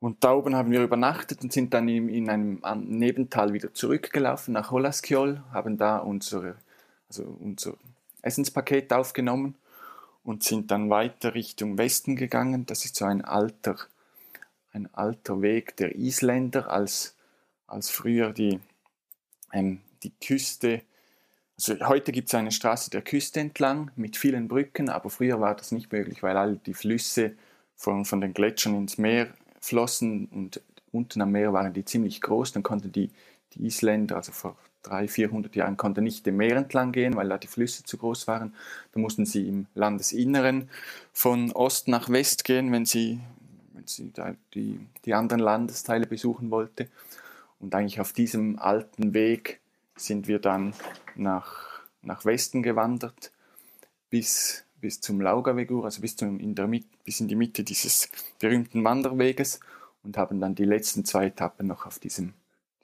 Und 0.00 0.24
da 0.24 0.32
oben 0.32 0.56
haben 0.56 0.70
wir 0.70 0.82
übernachtet 0.82 1.42
und 1.42 1.52
sind 1.52 1.74
dann 1.74 1.86
in, 1.88 2.08
in 2.08 2.30
einem 2.30 2.62
Nebental 2.86 3.52
wieder 3.52 3.74
zurückgelaufen 3.74 4.54
nach 4.54 4.70
Holaskjol, 4.70 5.42
haben 5.52 5.76
da 5.76 5.98
unsere, 5.98 6.56
also 7.08 7.36
unser 7.38 7.74
Essenspaket 8.22 8.92
aufgenommen 8.94 9.56
und 10.24 10.42
sind 10.42 10.70
dann 10.70 10.88
weiter 10.88 11.34
Richtung 11.34 11.76
Westen 11.76 12.16
gegangen. 12.16 12.64
Das 12.64 12.86
ist 12.86 12.96
so 12.96 13.04
ein 13.04 13.22
alter, 13.22 13.76
ein 14.72 14.88
alter 14.94 15.42
Weg 15.42 15.76
der 15.76 15.96
Isländer, 15.96 16.70
als, 16.70 17.14
als 17.66 17.90
früher 17.90 18.32
die, 18.32 18.58
ähm, 19.52 19.80
die 20.02 20.12
Küste, 20.18 20.80
also 21.58 21.74
heute 21.88 22.10
gibt 22.10 22.28
es 22.28 22.34
eine 22.34 22.52
Straße 22.52 22.88
der 22.88 23.02
Küste 23.02 23.38
entlang 23.40 23.90
mit 23.94 24.16
vielen 24.16 24.48
Brücken, 24.48 24.88
aber 24.88 25.10
früher 25.10 25.40
war 25.42 25.54
das 25.54 25.72
nicht 25.72 25.92
möglich, 25.92 26.22
weil 26.22 26.38
all 26.38 26.56
die 26.56 26.72
Flüsse 26.72 27.34
von, 27.76 28.06
von 28.06 28.22
den 28.22 28.32
Gletschern 28.32 28.74
ins 28.76 28.96
Meer 28.96 29.34
flossen 29.60 30.26
und 30.26 30.60
unten 30.92 31.20
am 31.22 31.32
Meer 31.32 31.52
waren 31.52 31.72
die 31.72 31.84
ziemlich 31.84 32.20
groß, 32.20 32.52
dann 32.52 32.62
konnten 32.62 32.92
die, 32.92 33.10
die 33.54 33.66
Isländer, 33.66 34.16
also 34.16 34.32
vor 34.32 34.56
300, 34.82 35.10
400 35.10 35.56
Jahren 35.56 35.76
konnte 35.76 36.00
nicht 36.00 36.24
dem 36.26 36.36
Meer 36.36 36.56
entlang 36.56 36.92
gehen, 36.92 37.14
weil 37.14 37.28
da 37.28 37.38
die 37.38 37.46
Flüsse 37.46 37.84
zu 37.84 37.98
groß 37.98 38.26
waren. 38.26 38.54
Da 38.92 39.00
mussten 39.00 39.26
sie 39.26 39.46
im 39.46 39.66
Landesinneren 39.74 40.70
von 41.12 41.52
Ost 41.52 41.88
nach 41.88 42.08
West 42.08 42.44
gehen, 42.44 42.72
wenn 42.72 42.86
sie, 42.86 43.20
wenn 43.74 43.86
sie 43.86 44.12
die, 44.54 44.80
die 45.04 45.14
anderen 45.14 45.40
Landesteile 45.40 46.06
besuchen 46.06 46.50
wollte. 46.50 46.88
Und 47.58 47.74
eigentlich 47.74 48.00
auf 48.00 48.12
diesem 48.12 48.58
alten 48.58 49.12
Weg 49.12 49.60
sind 49.96 50.28
wir 50.28 50.38
dann 50.38 50.72
nach, 51.14 51.82
nach 52.02 52.24
Westen 52.24 52.62
gewandert 52.62 53.32
bis, 54.08 54.64
bis 54.80 55.00
zum 55.00 55.20
Laugavegur, 55.20 55.84
also 55.84 56.00
bis, 56.00 56.16
zum, 56.16 56.40
in 56.40 56.54
der, 56.54 56.68
bis 57.04 57.20
in 57.20 57.28
die 57.28 57.36
Mitte 57.36 57.64
dieses 57.64 58.08
berühmten 58.38 58.82
Wanderweges 58.84 59.60
und 60.02 60.16
haben 60.16 60.40
dann 60.40 60.54
die 60.54 60.64
letzten 60.64 61.04
zwei 61.04 61.26
Etappen 61.26 61.66
noch 61.66 61.86
auf 61.86 61.98
diesem 61.98 62.34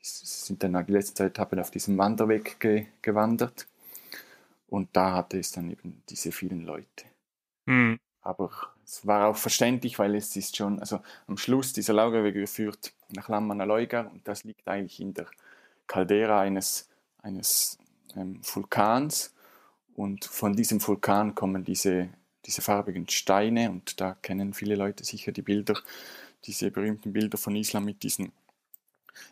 sind 0.07 0.63
dann 0.63 0.87
die 0.87 0.93
letzte 0.93 1.15
Zeit 1.15 1.33
Etappen 1.33 1.59
auf 1.59 1.71
diesem 1.71 1.99
Wanderweg 1.99 2.61
ge 2.61 2.87
gewandert. 3.03 3.67
Und 4.69 4.89
da 4.93 5.13
hatte 5.15 5.39
es 5.39 5.53
dann 5.53 5.71
eben 5.71 6.03
diese 6.09 6.33
vielen 6.33 6.65
Leute. 6.65 7.05
Mhm. 7.67 7.99
Aber 8.23 8.51
es 8.85 9.07
war 9.07 9.29
auch 9.29 9.37
verständlich, 9.37 9.99
weil 9.99 10.15
es 10.15 10.35
ist 10.37 10.57
schon, 10.57 10.81
also 10.81 11.01
am 11.27 11.37
Schluss 11.37 11.73
dieser 11.73 11.93
Lagerweg 11.93 12.49
führt 12.49 12.93
nach 13.11 13.29
Lammanaloiga 13.29 14.03
und 14.03 14.27
das 14.27 14.45
liegt 14.45 14.67
eigentlich 14.67 15.01
in 15.01 15.15
der 15.15 15.27
Caldera 15.87 16.41
eines, 16.41 16.89
eines 17.23 17.79
ähm, 18.17 18.41
Vulkans. 18.43 19.33
Und 19.97 20.27
von 20.27 20.55
diesem 20.55 20.87
Vulkan 20.87 21.35
kommen 21.35 21.65
diese, 21.65 22.11
diese 22.45 22.61
farbigen 22.61 23.09
Steine 23.09 23.71
und 23.71 23.99
da 24.01 24.15
kennen 24.21 24.53
viele 24.53 24.77
Leute 24.77 25.05
sicher 25.05 25.33
die 25.33 25.43
Bilder, 25.43 25.75
diese 26.45 26.71
berühmten 26.71 27.15
Bilder 27.15 27.39
von 27.39 27.57
Island 27.57 27.87
mit 27.87 28.03
diesen 28.03 28.31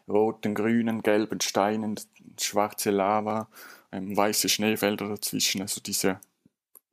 roten, 0.09 0.55
grünen, 0.55 1.03
gelben 1.03 1.43
Steinen, 1.43 2.01
schwarze 2.41 2.91
Lava, 2.91 3.49
ähm, 3.93 4.17
weiße 4.17 4.49
Schneefelder 4.49 5.07
dazwischen. 5.07 5.61
Also 5.61 5.83
dieser, 5.83 6.19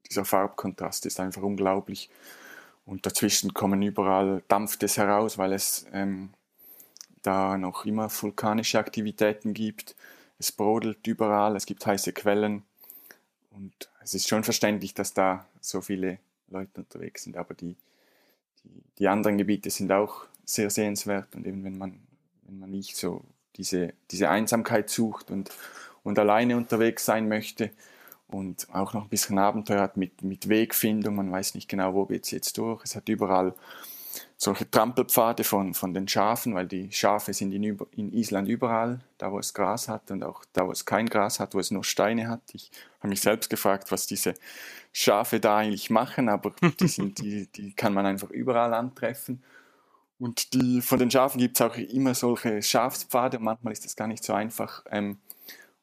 dieser 0.09 0.25
Farbkontrast 0.25 1.05
ist 1.05 1.21
einfach 1.21 1.41
unglaublich. 1.41 2.09
Und 2.85 3.05
dazwischen 3.05 3.53
kommen 3.53 3.81
überall, 3.81 4.43
dampft 4.49 4.83
es 4.83 4.97
heraus, 4.97 5.37
weil 5.37 5.53
es 5.53 5.85
ähm, 5.93 6.31
da 7.21 7.57
noch 7.57 7.85
immer 7.85 8.09
vulkanische 8.09 8.79
Aktivitäten 8.79 9.53
gibt. 9.53 9.95
Es 10.39 10.51
brodelt 10.51 11.07
überall, 11.07 11.55
es 11.55 11.65
gibt 11.65 11.85
heiße 11.85 12.11
Quellen. 12.11 12.63
Und 13.51 13.89
es 14.01 14.13
ist 14.13 14.27
schon 14.27 14.43
verständlich, 14.43 14.93
dass 14.93 15.13
da 15.13 15.45
so 15.59 15.81
viele 15.81 16.17
Leute 16.49 16.81
unterwegs 16.81 17.23
sind. 17.23 17.37
Aber 17.37 17.53
die, 17.53 17.75
die, 18.63 18.83
die 18.97 19.07
anderen 19.07 19.37
Gebiete 19.37 19.69
sind 19.69 19.91
auch 19.91 20.25
sehr 20.45 20.69
sehenswert. 20.69 21.35
Und 21.35 21.45
eben 21.45 21.63
wenn 21.63 21.77
man 21.77 21.99
wenn 22.51 22.59
man 22.59 22.71
nicht 22.71 22.97
so 22.97 23.23
diese, 23.55 23.93
diese 24.11 24.29
Einsamkeit 24.29 24.89
sucht 24.89 25.31
und, 25.31 25.49
und 26.03 26.19
alleine 26.19 26.57
unterwegs 26.57 27.05
sein 27.05 27.27
möchte 27.27 27.71
und 28.27 28.67
auch 28.73 28.93
noch 28.93 29.03
ein 29.03 29.09
bisschen 29.09 29.39
Abenteuer 29.39 29.81
hat 29.81 29.97
mit, 29.97 30.21
mit 30.21 30.49
Wegfindung. 30.49 31.15
Man 31.15 31.31
weiß 31.31 31.55
nicht 31.55 31.69
genau, 31.69 31.93
wo 31.93 32.05
geht 32.05 32.25
es 32.25 32.31
jetzt 32.31 32.57
durch. 32.57 32.83
Es 32.83 32.95
hat 32.95 33.07
überall 33.07 33.53
solche 34.37 34.69
Trampelpfade 34.69 35.43
von, 35.43 35.73
von 35.73 35.93
den 35.93 36.07
Schafen, 36.07 36.55
weil 36.55 36.67
die 36.67 36.91
Schafe 36.91 37.33
sind 37.33 37.51
in, 37.51 37.63
in 37.63 38.11
Island 38.11 38.47
überall, 38.47 39.01
da 39.17 39.31
wo 39.31 39.39
es 39.39 39.53
Gras 39.53 39.87
hat 39.87 40.09
und 40.11 40.23
auch 40.23 40.43
da 40.53 40.67
wo 40.67 40.71
es 40.71 40.85
kein 40.85 41.07
Gras 41.07 41.39
hat, 41.39 41.53
wo 41.53 41.59
es 41.59 41.71
nur 41.71 41.83
Steine 41.83 42.27
hat. 42.27 42.41
Ich 42.53 42.71
habe 42.99 43.09
mich 43.09 43.21
selbst 43.21 43.49
gefragt, 43.49 43.91
was 43.91 44.07
diese 44.07 44.33
Schafe 44.91 45.39
da 45.39 45.57
eigentlich 45.57 45.89
machen, 45.89 46.27
aber 46.27 46.53
die, 46.79 46.87
sind, 46.87 47.19
die, 47.19 47.47
die 47.47 47.73
kann 47.73 47.93
man 47.93 48.05
einfach 48.05 48.29
überall 48.29 48.73
antreffen. 48.73 49.43
Und 50.17 50.53
die, 50.53 50.81
von 50.81 50.99
den 50.99 51.09
Schafen 51.09 51.39
gibt 51.39 51.59
es 51.59 51.65
auch 51.65 51.75
immer 51.77 52.13
solche 52.13 52.61
Schafspfade 52.61 53.37
und 53.37 53.43
manchmal 53.43 53.73
ist 53.73 53.85
es 53.85 53.95
gar 53.95 54.07
nicht 54.07 54.23
so 54.23 54.33
einfach, 54.33 54.85
ähm, 54.91 55.17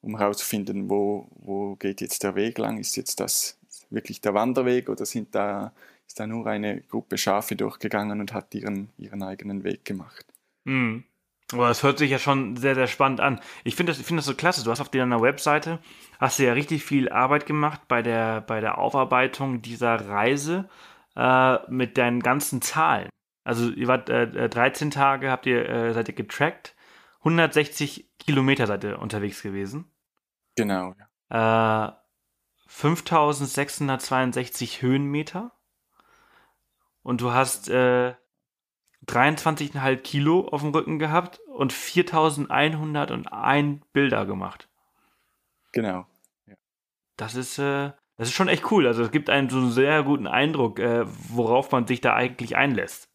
um 0.00 0.16
herauszufinden, 0.16 0.88
wo, 0.88 1.28
wo 1.34 1.74
geht 1.76 2.00
jetzt 2.00 2.22
der 2.22 2.36
Weg 2.36 2.56
lang. 2.58 2.78
Ist 2.78 2.96
jetzt 2.96 3.18
das 3.18 3.58
wirklich 3.90 4.20
der 4.20 4.34
Wanderweg 4.34 4.88
oder 4.88 5.06
sind 5.06 5.34
da, 5.34 5.72
ist 6.18 6.20
da 6.20 6.26
nur 6.26 6.46
eine 6.48 6.80
Gruppe 6.80 7.16
Schafe 7.16 7.54
durchgegangen 7.54 8.20
und 8.20 8.34
hat 8.34 8.52
ihren, 8.54 8.90
ihren 8.98 9.22
eigenen 9.22 9.62
Weg 9.62 9.84
gemacht? 9.84 10.26
Mhm. 10.64 11.04
Aber 11.52 11.68
das 11.68 11.84
hört 11.84 11.98
sich 11.98 12.10
ja 12.10 12.18
schon 12.18 12.56
sehr, 12.56 12.74
sehr 12.74 12.88
spannend 12.88 13.20
an. 13.20 13.40
Ich 13.62 13.76
finde 13.76 13.92
das, 13.92 14.02
find 14.02 14.18
das 14.18 14.26
so 14.26 14.34
klasse. 14.34 14.64
Du 14.64 14.70
hast 14.70 14.80
auf 14.80 14.90
deiner 14.90 15.22
Webseite, 15.22 15.78
hast 16.18 16.38
du 16.38 16.44
ja 16.44 16.52
richtig 16.52 16.84
viel 16.84 17.08
Arbeit 17.08 17.46
gemacht 17.46 17.82
bei 17.86 18.02
der, 18.02 18.42
bei 18.42 18.60
der 18.60 18.78
Aufarbeitung 18.78 19.62
dieser 19.62 20.08
Reise 20.08 20.68
äh, 21.16 21.58
mit 21.70 21.96
deinen 21.96 22.20
ganzen 22.20 22.60
Zahlen. 22.62 23.08
Also 23.44 23.70
ihr 23.70 23.86
wart 23.86 24.10
äh, 24.10 24.48
13 24.48 24.90
Tage, 24.90 25.30
habt 25.30 25.46
ihr, 25.46 25.68
äh, 25.68 25.94
seid 25.94 26.08
ihr 26.08 26.14
getrackt, 26.14 26.74
160 27.20 28.10
Kilometer 28.18 28.66
seid 28.66 28.84
ihr 28.84 28.98
unterwegs 28.98 29.42
gewesen. 29.42 29.90
Genau. 30.56 30.94
Ja. 31.30 31.86
Äh, 31.86 31.92
5662 32.66 34.82
Höhenmeter. 34.82 35.52
Und 37.08 37.22
du 37.22 37.32
hast 37.32 37.70
äh, 37.70 38.12
23,5 39.06 39.96
Kilo 40.02 40.46
auf 40.46 40.60
dem 40.60 40.72
Rücken 40.72 40.98
gehabt 40.98 41.40
und 41.56 41.72
4101 41.72 43.80
Bilder 43.94 44.26
gemacht. 44.26 44.68
Genau. 45.72 46.04
Ja. 46.44 46.56
Das 47.16 47.34
ist, 47.34 47.58
äh, 47.58 47.92
das 48.18 48.28
ist 48.28 48.34
schon 48.34 48.48
echt 48.48 48.70
cool. 48.70 48.86
Also 48.86 49.02
es 49.02 49.10
gibt 49.10 49.30
einen 49.30 49.48
so 49.48 49.56
einen 49.56 49.70
sehr 49.70 50.02
guten 50.02 50.26
Eindruck, 50.26 50.80
äh, 50.80 51.06
worauf 51.06 51.72
man 51.72 51.86
sich 51.86 52.02
da 52.02 52.12
eigentlich 52.12 52.58
einlässt. 52.58 53.08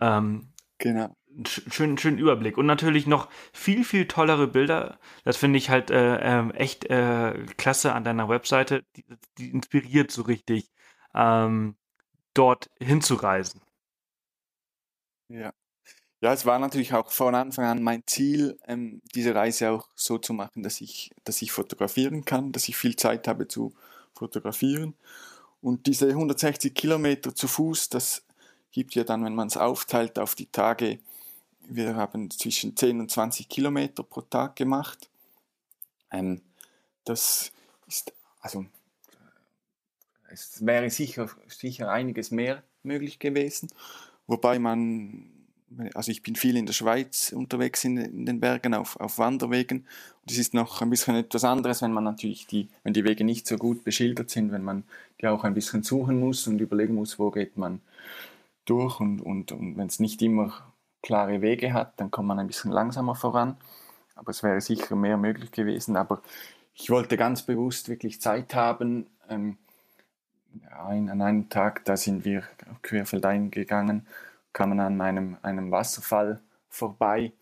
Ähm, 0.00 0.52
genau. 0.78 1.14
Schönen, 1.46 1.96
schönen 1.96 2.18
Überblick. 2.18 2.58
Und 2.58 2.66
natürlich 2.66 3.06
noch 3.06 3.28
viel, 3.52 3.84
viel 3.84 4.08
tollere 4.08 4.48
Bilder. 4.48 4.98
Das 5.22 5.36
finde 5.36 5.58
ich 5.58 5.70
halt 5.70 5.92
äh, 5.92 6.16
ähm, 6.16 6.50
echt 6.50 6.90
äh, 6.90 7.46
klasse 7.56 7.92
an 7.92 8.02
deiner 8.02 8.28
Webseite. 8.28 8.82
Die, 8.96 9.04
die 9.38 9.52
inspiriert 9.52 10.10
so 10.10 10.22
richtig, 10.22 10.72
ähm, 11.14 11.76
dort 12.34 12.70
hinzureisen. 12.78 13.60
Ja. 15.28 15.52
Ja, 16.20 16.32
es 16.32 16.46
war 16.46 16.60
natürlich 16.60 16.94
auch 16.94 17.10
von 17.10 17.34
Anfang 17.34 17.64
an 17.64 17.82
mein 17.82 18.04
Ziel, 18.06 18.56
ähm, 18.68 19.02
diese 19.12 19.34
Reise 19.34 19.72
auch 19.72 19.88
so 19.96 20.18
zu 20.18 20.32
machen, 20.32 20.62
dass 20.62 20.80
ich, 20.80 21.10
dass 21.24 21.42
ich 21.42 21.50
fotografieren 21.50 22.24
kann, 22.24 22.52
dass 22.52 22.68
ich 22.68 22.76
viel 22.76 22.94
Zeit 22.94 23.26
habe 23.26 23.48
zu 23.48 23.74
fotografieren. 24.14 24.94
Und 25.60 25.86
diese 25.86 26.08
160 26.08 26.74
Kilometer 26.74 27.34
zu 27.34 27.48
Fuß, 27.48 27.88
das 27.88 28.24
gibt 28.70 28.94
ja 28.94 29.02
dann, 29.02 29.24
wenn 29.24 29.34
man 29.34 29.48
es 29.48 29.56
aufteilt 29.56 30.18
auf 30.18 30.36
die 30.36 30.46
Tage, 30.46 31.00
wir 31.68 31.96
haben 31.96 32.30
zwischen 32.30 32.76
10 32.76 33.00
und 33.00 33.10
20 33.10 33.48
Kilometer 33.48 34.04
pro 34.04 34.20
Tag 34.22 34.56
gemacht. 34.56 35.08
Ähm, 36.12 36.40
das 37.04 37.52
ist, 37.88 38.12
also, 38.40 38.66
es 40.32 40.64
wäre 40.64 40.90
sicher, 40.90 41.28
sicher 41.46 41.90
einiges 41.90 42.30
mehr 42.30 42.62
möglich 42.82 43.18
gewesen. 43.18 43.68
Wobei 44.26 44.58
man, 44.58 45.30
also 45.94 46.10
ich 46.10 46.22
bin 46.22 46.36
viel 46.36 46.56
in 46.56 46.66
der 46.66 46.72
Schweiz 46.72 47.32
unterwegs 47.32 47.84
in, 47.84 47.98
in 47.98 48.26
den 48.26 48.40
Bergen 48.40 48.74
auf, 48.74 48.98
auf 48.98 49.18
Wanderwegen. 49.18 49.86
Und 50.22 50.30
es 50.30 50.38
ist 50.38 50.54
noch 50.54 50.80
ein 50.80 50.90
bisschen 50.90 51.16
etwas 51.16 51.44
anderes, 51.44 51.82
wenn 51.82 51.92
man 51.92 52.04
natürlich 52.04 52.46
die, 52.46 52.68
wenn 52.82 52.94
die 52.94 53.04
Wege 53.04 53.24
nicht 53.24 53.46
so 53.46 53.56
gut 53.56 53.84
beschildert 53.84 54.30
sind, 54.30 54.52
wenn 54.52 54.64
man 54.64 54.84
die 55.20 55.26
auch 55.26 55.44
ein 55.44 55.54
bisschen 55.54 55.82
suchen 55.82 56.18
muss 56.18 56.46
und 56.46 56.60
überlegen 56.60 56.94
muss, 56.94 57.18
wo 57.18 57.30
geht 57.30 57.56
man 57.56 57.80
durch. 58.64 59.00
Und, 59.00 59.20
und, 59.20 59.52
und 59.52 59.76
wenn 59.76 59.88
es 59.88 60.00
nicht 60.00 60.22
immer 60.22 60.72
klare 61.02 61.42
Wege 61.42 61.72
hat, 61.72 62.00
dann 62.00 62.10
kommt 62.10 62.28
man 62.28 62.38
ein 62.38 62.46
bisschen 62.46 62.70
langsamer 62.70 63.14
voran. 63.14 63.56
Aber 64.14 64.30
es 64.30 64.42
wäre 64.42 64.60
sicher 64.60 64.94
mehr 64.94 65.16
möglich 65.16 65.50
gewesen. 65.50 65.96
Aber 65.96 66.22
ich 66.74 66.90
wollte 66.90 67.16
ganz 67.16 67.42
bewusst 67.42 67.88
wirklich 67.88 68.20
Zeit 68.20 68.54
haben. 68.54 69.06
Ähm, 69.28 69.58
ein, 70.86 71.08
an 71.08 71.22
einem 71.22 71.48
Tag, 71.48 71.84
da 71.84 71.96
sind 71.96 72.24
wir 72.24 72.42
querfeldein 72.82 73.50
gegangen, 73.50 74.06
kamen 74.52 74.80
an 74.80 75.00
einem, 75.00 75.36
einem 75.42 75.70
Wasserfall 75.70 76.40
vorbei. 76.68 77.32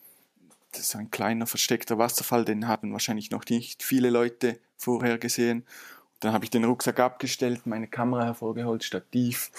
Das 0.73 0.83
ist 0.83 0.97
ein 0.97 1.11
kleiner 1.11 1.47
versteckter 1.47 1.99
Wasserfall, 1.99 2.45
den 2.45 2.69
haben 2.69 2.93
wahrscheinlich 2.93 3.31
noch 3.31 3.45
nicht 3.49 3.83
viele 3.83 4.11
Leute 4.11 4.59
vorher 4.77 5.19
gesehen. 5.19 5.65
dann 6.21 6.33
habe 6.33 6.45
ich 6.45 6.51
den 6.51 6.65
Rucksack 6.65 7.01
abgestellt, 7.01 7.67
meine 7.67 7.87
Kamera 7.87 8.25
hervorgeholt, 8.25 8.85
Stativ, 8.85 9.51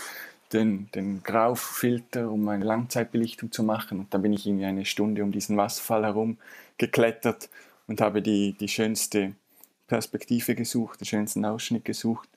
den, 0.54 0.90
den 0.92 1.24
Graufilter, 1.24 2.30
um 2.30 2.48
eine 2.50 2.66
Langzeitbelichtung 2.66 3.52
zu 3.52 3.64
machen. 3.64 4.00
Und 4.00 4.14
dann 4.14 4.22
bin 4.22 4.34
ich 4.34 4.46
irgendwie 4.46 4.66
eine 4.66 4.86
Stunde 4.86 5.24
um 5.24 5.32
diesen 5.32 5.58
Wasserfall 5.58 6.04
herum 6.04 6.38
geklettert 6.78 7.50
und 7.88 8.02
habe 8.02 8.22
die, 8.22 8.54
die 8.54 8.68
schönste 8.68 9.34
Perspektive 9.88 10.56
gesucht, 10.56 11.02
den 11.02 11.06
schönsten 11.06 11.46
Ausschnitt 11.46 11.86
gesucht. 11.86 12.30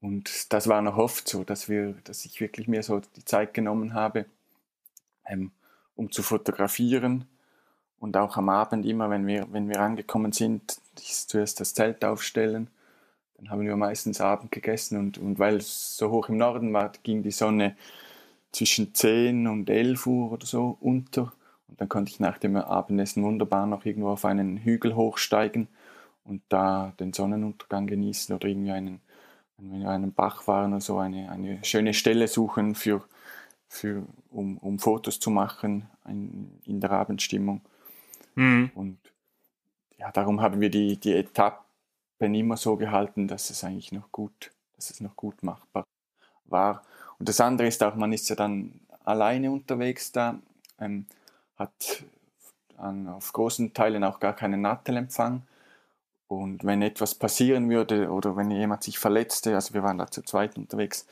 Und 0.00 0.52
das 0.52 0.66
war 0.66 0.80
noch 0.82 0.96
oft 0.96 1.28
so, 1.28 1.44
dass, 1.44 1.68
wir, 1.68 1.94
dass 2.04 2.24
ich 2.24 2.40
wirklich 2.40 2.68
mir 2.68 2.82
so 2.82 3.00
die 3.16 3.24
Zeit 3.24 3.52
genommen 3.52 3.92
habe, 3.92 4.24
ähm, 5.26 5.50
um 5.94 6.10
zu 6.10 6.22
fotografieren. 6.22 7.26
Und 7.98 8.16
auch 8.16 8.38
am 8.38 8.48
Abend 8.48 8.86
immer, 8.86 9.10
wenn 9.10 9.26
wir, 9.26 9.46
wenn 9.52 9.68
wir 9.68 9.80
angekommen 9.80 10.32
sind, 10.32 10.80
zuerst 10.96 11.60
das 11.60 11.74
Zelt 11.74 12.02
aufstellen. 12.04 12.68
Dann 13.36 13.50
haben 13.50 13.60
wir 13.60 13.76
meistens 13.76 14.20
Abend 14.20 14.52
gegessen 14.52 14.98
und, 14.98 15.18
und 15.18 15.38
weil 15.38 15.56
es 15.56 15.96
so 15.96 16.10
hoch 16.10 16.28
im 16.28 16.38
Norden 16.38 16.72
war, 16.72 16.92
ging 17.02 17.22
die 17.22 17.30
Sonne 17.30 17.76
zwischen 18.52 18.94
10 18.94 19.46
und 19.46 19.68
11 19.68 20.06
Uhr 20.06 20.32
oder 20.32 20.46
so 20.46 20.76
unter. 20.80 21.32
Und 21.68 21.80
dann 21.80 21.88
konnte 21.88 22.10
ich 22.10 22.20
nach 22.20 22.38
dem 22.38 22.56
Abendessen 22.56 23.22
wunderbar 23.22 23.66
noch 23.66 23.84
irgendwo 23.84 24.10
auf 24.10 24.24
einen 24.24 24.58
Hügel 24.58 24.94
hochsteigen 24.94 25.68
und 26.24 26.42
da 26.48 26.92
den 26.98 27.12
Sonnenuntergang 27.12 27.86
genießen 27.86 28.34
oder 28.34 28.48
irgendwie 28.48 28.72
einen, 28.72 29.00
wenn 29.60 29.80
wir 29.80 29.88
an 29.88 30.02
einem 30.02 30.12
Bach 30.12 30.46
waren 30.46 30.72
oder 30.72 30.80
so, 30.80 30.98
eine, 30.98 31.30
eine 31.30 31.64
schöne 31.64 31.94
Stelle 31.94 32.28
suchen, 32.28 32.74
für, 32.74 33.04
für, 33.68 34.06
um, 34.30 34.58
um 34.58 34.78
Fotos 34.78 35.20
zu 35.20 35.30
machen 35.30 35.88
ein, 36.04 36.60
in 36.64 36.80
der 36.80 36.92
Abendstimmung. 36.92 37.60
Mhm. 38.34 38.70
Und 38.74 38.98
ja, 39.98 40.10
darum 40.12 40.40
haben 40.40 40.60
wir 40.60 40.70
die, 40.70 40.98
die 40.98 41.14
Etappen 41.14 42.34
immer 42.34 42.56
so 42.56 42.76
gehalten, 42.76 43.28
dass 43.28 43.50
es 43.50 43.64
eigentlich 43.64 43.92
noch 43.92 44.10
gut, 44.12 44.50
dass 44.76 44.90
es 44.90 45.00
noch 45.00 45.16
gut 45.16 45.42
machbar 45.42 45.84
war. 46.46 46.82
Und 47.18 47.28
das 47.28 47.40
andere 47.40 47.68
ist 47.68 47.82
auch, 47.82 47.94
man 47.94 48.12
ist 48.12 48.28
ja 48.28 48.36
dann 48.36 48.80
alleine 49.04 49.50
unterwegs 49.50 50.12
da, 50.12 50.38
ähm, 50.78 51.06
hat 51.56 52.04
an, 52.76 53.08
auf 53.08 53.32
großen 53.32 53.74
Teilen 53.74 54.04
auch 54.04 54.20
gar 54.20 54.34
keinen 54.34 54.62
Nattelempfang. 54.62 55.42
Und 56.30 56.62
wenn 56.62 56.80
etwas 56.80 57.16
passieren 57.16 57.68
würde 57.70 58.08
oder 58.08 58.36
wenn 58.36 58.52
jemand 58.52 58.84
sich 58.84 59.00
verletzte, 59.00 59.56
also 59.56 59.74
wir 59.74 59.82
waren 59.82 59.98
da 59.98 60.06
zu 60.06 60.22
zweit 60.22 60.56
unterwegs, 60.56 61.04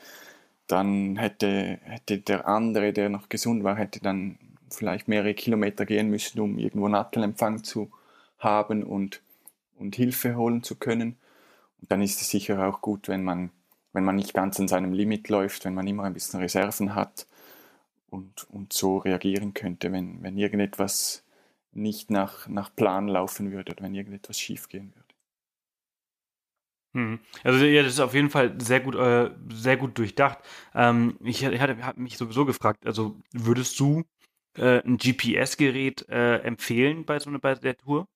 dann 0.67 1.17
hätte, 1.17 1.79
hätte 1.83 2.19
der 2.19 2.47
andere, 2.47 2.93
der 2.93 3.09
noch 3.09 3.27
gesund 3.27 3.65
war, 3.65 3.75
hätte 3.75 3.99
dann 3.99 4.39
vielleicht 4.69 5.09
mehrere 5.09 5.33
Kilometer 5.33 5.85
gehen 5.85 6.09
müssen, 6.09 6.39
um 6.39 6.57
irgendwo 6.57 6.87
Nattelempfang 6.87 7.65
zu 7.65 7.91
haben 8.37 8.81
und, 8.81 9.21
und 9.77 9.97
Hilfe 9.97 10.37
holen 10.37 10.63
zu 10.63 10.75
können. 10.75 11.17
Und 11.81 11.91
dann 11.91 12.01
ist 12.01 12.21
es 12.21 12.29
sicher 12.29 12.65
auch 12.65 12.79
gut, 12.79 13.09
wenn 13.09 13.25
man, 13.25 13.49
wenn 13.91 14.05
man 14.05 14.15
nicht 14.15 14.33
ganz 14.33 14.57
an 14.57 14.69
seinem 14.69 14.93
Limit 14.93 15.27
läuft, 15.27 15.65
wenn 15.65 15.73
man 15.73 15.85
immer 15.85 16.05
ein 16.05 16.13
bisschen 16.13 16.39
Reserven 16.39 16.95
hat 16.95 17.27
und, 18.09 18.49
und 18.51 18.71
so 18.71 18.99
reagieren 18.99 19.53
könnte, 19.53 19.91
wenn, 19.91 20.23
wenn 20.23 20.37
irgendetwas 20.37 21.25
nicht 21.73 22.09
nach, 22.09 22.47
nach 22.47 22.73
Plan 22.73 23.09
laufen 23.09 23.51
würde 23.51 23.73
oder 23.73 23.83
wenn 23.83 23.95
irgendetwas 23.95 24.39
schief 24.39 24.69
gehen 24.69 24.93
würde. 24.95 25.08
Hm. 26.93 27.19
Also 27.43 27.63
ja, 27.65 27.83
das 27.83 27.93
ist 27.93 27.99
auf 27.99 28.13
jeden 28.15 28.29
Fall 28.29 28.59
sehr 28.59 28.79
gut, 28.79 28.95
äh, 28.95 29.29
sehr 29.49 29.77
gut 29.77 29.97
durchdacht. 29.97 30.39
Ähm, 30.73 31.17
ich 31.23 31.43
ich 31.43 31.59
hatte, 31.59 31.85
hab 31.85 31.97
mich 31.97 32.17
sowieso 32.17 32.45
gefragt, 32.45 32.85
also 32.85 33.19
würdest 33.31 33.79
du 33.79 34.03
äh, 34.57 34.81
ein 34.83 34.97
GPS-Gerät 34.97 36.07
äh, 36.09 36.37
empfehlen 36.39 37.05
bei 37.05 37.19
so 37.19 37.29
einer 37.29 37.39
bei 37.39 37.53
der 37.55 37.77
Tour? 37.77 38.07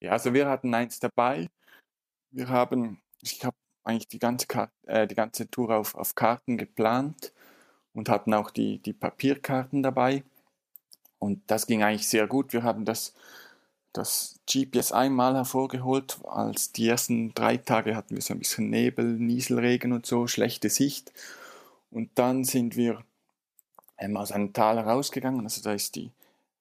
Ja, 0.00 0.12
also 0.12 0.34
wir 0.34 0.48
hatten 0.48 0.74
eins 0.74 1.00
dabei. 1.00 1.48
Wir 2.30 2.48
haben, 2.48 3.00
ich 3.22 3.44
habe 3.44 3.56
eigentlich 3.84 4.08
die 4.08 4.18
ganze, 4.18 4.46
Karte, 4.46 4.72
äh, 4.86 5.06
die 5.06 5.14
ganze 5.14 5.50
Tour 5.50 5.74
auf, 5.74 5.94
auf 5.94 6.14
Karten 6.14 6.58
geplant 6.58 7.32
und 7.94 8.08
hatten 8.08 8.34
auch 8.34 8.50
die, 8.50 8.78
die 8.80 8.92
Papierkarten 8.92 9.82
dabei. 9.82 10.24
Und 11.18 11.50
das 11.50 11.66
ging 11.66 11.82
eigentlich 11.82 12.08
sehr 12.08 12.26
gut. 12.26 12.52
Wir 12.52 12.62
haben 12.62 12.84
das 12.84 13.14
das 13.92 14.40
GPS 14.50 14.92
einmal 14.92 15.34
hervorgeholt. 15.34 16.18
Als 16.24 16.72
die 16.72 16.88
ersten 16.88 17.34
drei 17.34 17.56
Tage 17.56 17.96
hatten 17.96 18.14
wir 18.14 18.22
so 18.22 18.34
ein 18.34 18.38
bisschen 18.38 18.70
Nebel, 18.70 19.04
Nieselregen 19.04 19.92
und 19.92 20.06
so, 20.06 20.26
schlechte 20.26 20.70
Sicht. 20.70 21.12
Und 21.90 22.10
dann 22.14 22.44
sind 22.44 22.76
wir 22.76 23.02
ähm, 23.98 24.16
aus 24.16 24.32
einem 24.32 24.52
Tal 24.52 24.76
herausgegangen. 24.76 25.42
Also 25.42 25.62
da 25.62 25.72
ist 25.72 25.96
die 25.96 26.10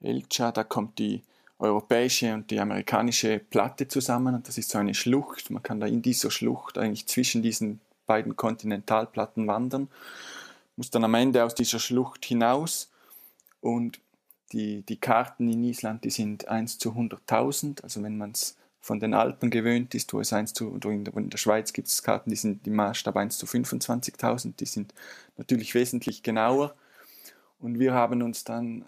Elcha, 0.02 0.52
da 0.52 0.64
kommt 0.64 1.00
die 1.00 1.24
europäische 1.60 2.34
und 2.34 2.52
die 2.52 2.60
amerikanische 2.60 3.40
Platte 3.40 3.88
zusammen 3.88 4.36
und 4.36 4.48
das 4.48 4.58
ist 4.58 4.70
so 4.70 4.78
eine 4.78 4.94
Schlucht. 4.94 5.50
Man 5.50 5.64
kann 5.64 5.80
da 5.80 5.88
in 5.88 6.02
dieser 6.02 6.30
Schlucht 6.30 6.78
eigentlich 6.78 7.08
zwischen 7.08 7.42
diesen 7.42 7.80
beiden 8.06 8.36
Kontinentalplatten 8.36 9.48
wandern, 9.48 9.90
muss 10.76 10.92
dann 10.92 11.04
am 11.04 11.16
Ende 11.16 11.44
aus 11.44 11.56
dieser 11.56 11.80
Schlucht 11.80 12.26
hinaus 12.26 12.92
und 13.60 14.00
die, 14.52 14.82
die 14.82 14.98
Karten 14.98 15.50
in 15.50 15.64
Island, 15.64 16.04
die 16.04 16.10
sind 16.10 16.48
1 16.48 16.78
zu 16.78 16.92
100.000, 16.92 17.84
also 17.84 18.04
wenn 18.04 18.18
man 18.18 18.32
es 18.32 18.58
von 18.80 19.00
den 19.00 19.14
Alpen 19.14 19.50
gewöhnt 19.50 19.94
ist, 19.96 20.14
wo 20.14 20.22
es 20.22 20.32
1 20.32 20.54
zu, 20.54 20.72
oder 20.72 20.90
in 20.90 21.04
der, 21.04 21.16
in 21.18 21.30
der 21.30 21.38
Schweiz 21.38 21.74
gibt 21.74 21.90
es 21.90 22.04
Karten, 22.04 22.30
die 22.30 22.36
sind 22.38 22.66
im 22.66 22.76
Maßstab 22.76 23.16
1 23.16 23.38
zu 23.38 23.46
25.000, 23.46 24.54
die 24.58 24.66
sind 24.66 24.94
natürlich 25.38 25.76
wesentlich 25.76 26.24
genauer. 26.24 26.74
Und 27.60 27.80
wir 27.80 27.94
haben 27.94 28.22
uns 28.22 28.44
dann 28.44 28.86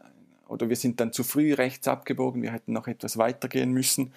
oder 0.50 0.68
wir 0.68 0.76
sind 0.76 1.00
dann 1.00 1.14
zu 1.14 1.24
früh 1.24 1.54
rechts 1.54 1.88
abgebogen, 1.88 2.42
wir 2.42 2.52
hätten 2.52 2.74
noch 2.74 2.88
etwas 2.88 3.18
weiter 3.18 3.48
gehen 3.48 3.72
müssen 3.72 4.12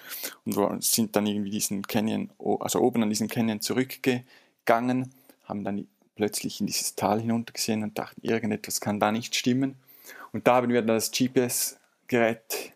und 0.45 0.83
sind 0.83 1.15
dann 1.15 1.27
irgendwie 1.27 1.51
diesen 1.51 1.83
Canyon, 1.83 2.31
also 2.61 2.81
oben 2.81 3.03
an 3.03 3.11
diesen 3.11 3.29
Canyon 3.29 3.61
zurückgegangen, 3.61 5.13
haben 5.45 5.65
dann 5.65 5.87
plötzlich 6.17 6.61
in 6.61 6.67
dieses 6.67 6.95
Tal 6.95 7.21
hinuntergesehen 7.21 7.83
und 7.83 7.99
dachten, 7.99 8.21
irgendetwas 8.23 8.81
kann 8.81 8.99
da 8.99 9.13
nicht 9.13 9.35
stimmen. 9.37 9.77
Und 10.33 10.47
da 10.47 10.57
haben 10.57 10.69
wir 10.69 10.81
dann 10.81 10.97
das 10.97 11.11
GPS-Gerät 11.11 12.73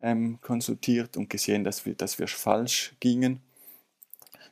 ähm, 0.00 0.38
konsultiert 0.40 1.16
und 1.16 1.28
gesehen, 1.30 1.64
dass 1.64 1.84
wir, 1.86 1.94
dass 1.94 2.18
wir 2.18 2.28
falsch 2.28 2.94
gingen. 3.00 3.40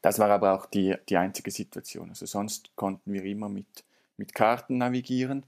Das 0.03 0.19
war 0.19 0.31
aber 0.31 0.53
auch 0.53 0.67
die, 0.67 0.95
die 1.09 1.17
einzige 1.17 1.51
Situation. 1.51 2.11
Also 2.11 2.27
sonst 2.27 2.75
konnten 2.75 3.13
wir 3.13 3.25
immer 3.25 3.49
mit, 3.49 3.85
mit 4.17 4.35
Karten 4.35 4.79
navigieren. 4.79 5.45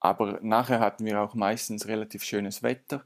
Aber 0.00 0.38
nachher 0.42 0.80
hatten 0.80 1.04
wir 1.04 1.20
auch 1.20 1.34
meistens 1.34 1.88
relativ 1.88 2.22
schönes 2.22 2.62
Wetter. 2.62 3.04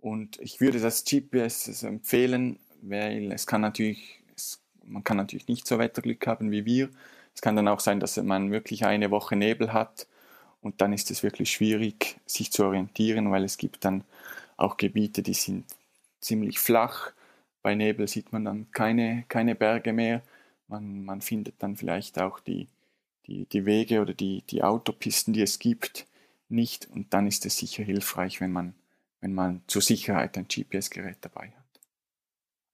Und 0.00 0.40
ich 0.40 0.60
würde 0.60 0.80
das 0.80 1.04
GPS 1.04 1.82
empfehlen, 1.82 2.58
weil 2.82 3.30
es 3.32 3.46
kann 3.46 3.60
natürlich, 3.60 4.20
es, 4.34 4.60
man 4.84 5.04
kann 5.04 5.16
natürlich 5.16 5.48
nicht 5.48 5.66
so 5.66 5.78
Wetterglück 5.78 6.26
haben 6.26 6.50
wie 6.50 6.64
wir. 6.64 6.88
Es 7.34 7.42
kann 7.42 7.54
dann 7.54 7.68
auch 7.68 7.80
sein, 7.80 8.00
dass 8.00 8.16
man 8.16 8.50
wirklich 8.50 8.86
eine 8.86 9.10
Woche 9.10 9.36
Nebel 9.36 9.72
hat 9.72 10.06
und 10.66 10.80
dann 10.80 10.92
ist 10.92 11.12
es 11.12 11.22
wirklich 11.22 11.52
schwierig, 11.52 12.18
sich 12.26 12.50
zu 12.50 12.64
orientieren, 12.64 13.30
weil 13.30 13.44
es 13.44 13.56
gibt 13.56 13.84
dann 13.84 14.02
auch 14.56 14.76
Gebiete, 14.76 15.22
die 15.22 15.32
sind 15.32 15.64
ziemlich 16.20 16.58
flach. 16.58 17.12
Bei 17.62 17.76
Nebel 17.76 18.08
sieht 18.08 18.32
man 18.32 18.44
dann 18.44 18.66
keine, 18.72 19.24
keine 19.28 19.54
Berge 19.54 19.92
mehr. 19.92 20.22
Man, 20.66 21.04
man 21.04 21.20
findet 21.20 21.54
dann 21.62 21.76
vielleicht 21.76 22.18
auch 22.20 22.40
die, 22.40 22.66
die, 23.26 23.44
die 23.46 23.64
Wege 23.64 24.00
oder 24.00 24.12
die, 24.12 24.42
die 24.42 24.64
Autopisten, 24.64 25.32
die 25.32 25.42
es 25.42 25.60
gibt, 25.60 26.06
nicht. 26.48 26.88
Und 26.90 27.14
dann 27.14 27.28
ist 27.28 27.46
es 27.46 27.58
sicher 27.58 27.84
hilfreich, 27.84 28.40
wenn 28.40 28.50
man, 28.50 28.74
wenn 29.20 29.32
man 29.34 29.62
zur 29.68 29.82
Sicherheit 29.82 30.36
ein 30.36 30.48
GPS-Gerät 30.48 31.18
dabei 31.20 31.52
hat. 31.56 31.65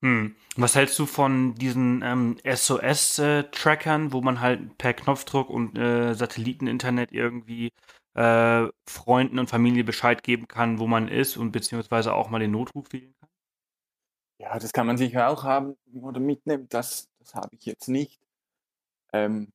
Hm. 0.03 0.35
Was 0.57 0.75
hältst 0.75 0.99
du 0.99 1.05
von 1.05 1.55
diesen 1.55 2.01
ähm, 2.03 2.37
SOS-Trackern, 2.43 4.11
wo 4.11 4.21
man 4.21 4.41
halt 4.41 4.77
per 4.77 4.93
Knopfdruck 4.93 5.49
und 5.49 5.77
äh, 5.77 6.13
Satelliteninternet 6.13 7.13
irgendwie 7.13 7.71
äh, 8.13 8.67
Freunden 8.85 9.39
und 9.39 9.49
Familie 9.49 9.85
Bescheid 9.85 10.21
geben 10.21 10.49
kann, 10.49 10.77
wo 10.77 10.87
man 10.87 11.07
ist 11.07 11.37
und 11.37 11.53
beziehungsweise 11.53 12.13
auch 12.13 12.29
mal 12.29 12.39
den 12.39 12.51
Notruf 12.51 12.91
wählen 12.91 13.13
kann? 13.17 13.29
Ja, 14.39 14.59
das 14.59 14.73
kann 14.73 14.87
man 14.87 14.97
sicher 14.97 15.29
auch 15.29 15.45
haben 15.45 15.77
oder 15.93 16.19
mitnehmen. 16.19 16.67
Das, 16.67 17.07
das 17.19 17.33
habe 17.33 17.55
ich 17.55 17.65
jetzt 17.65 17.87
nicht. 17.87 18.19
Ähm, 19.13 19.53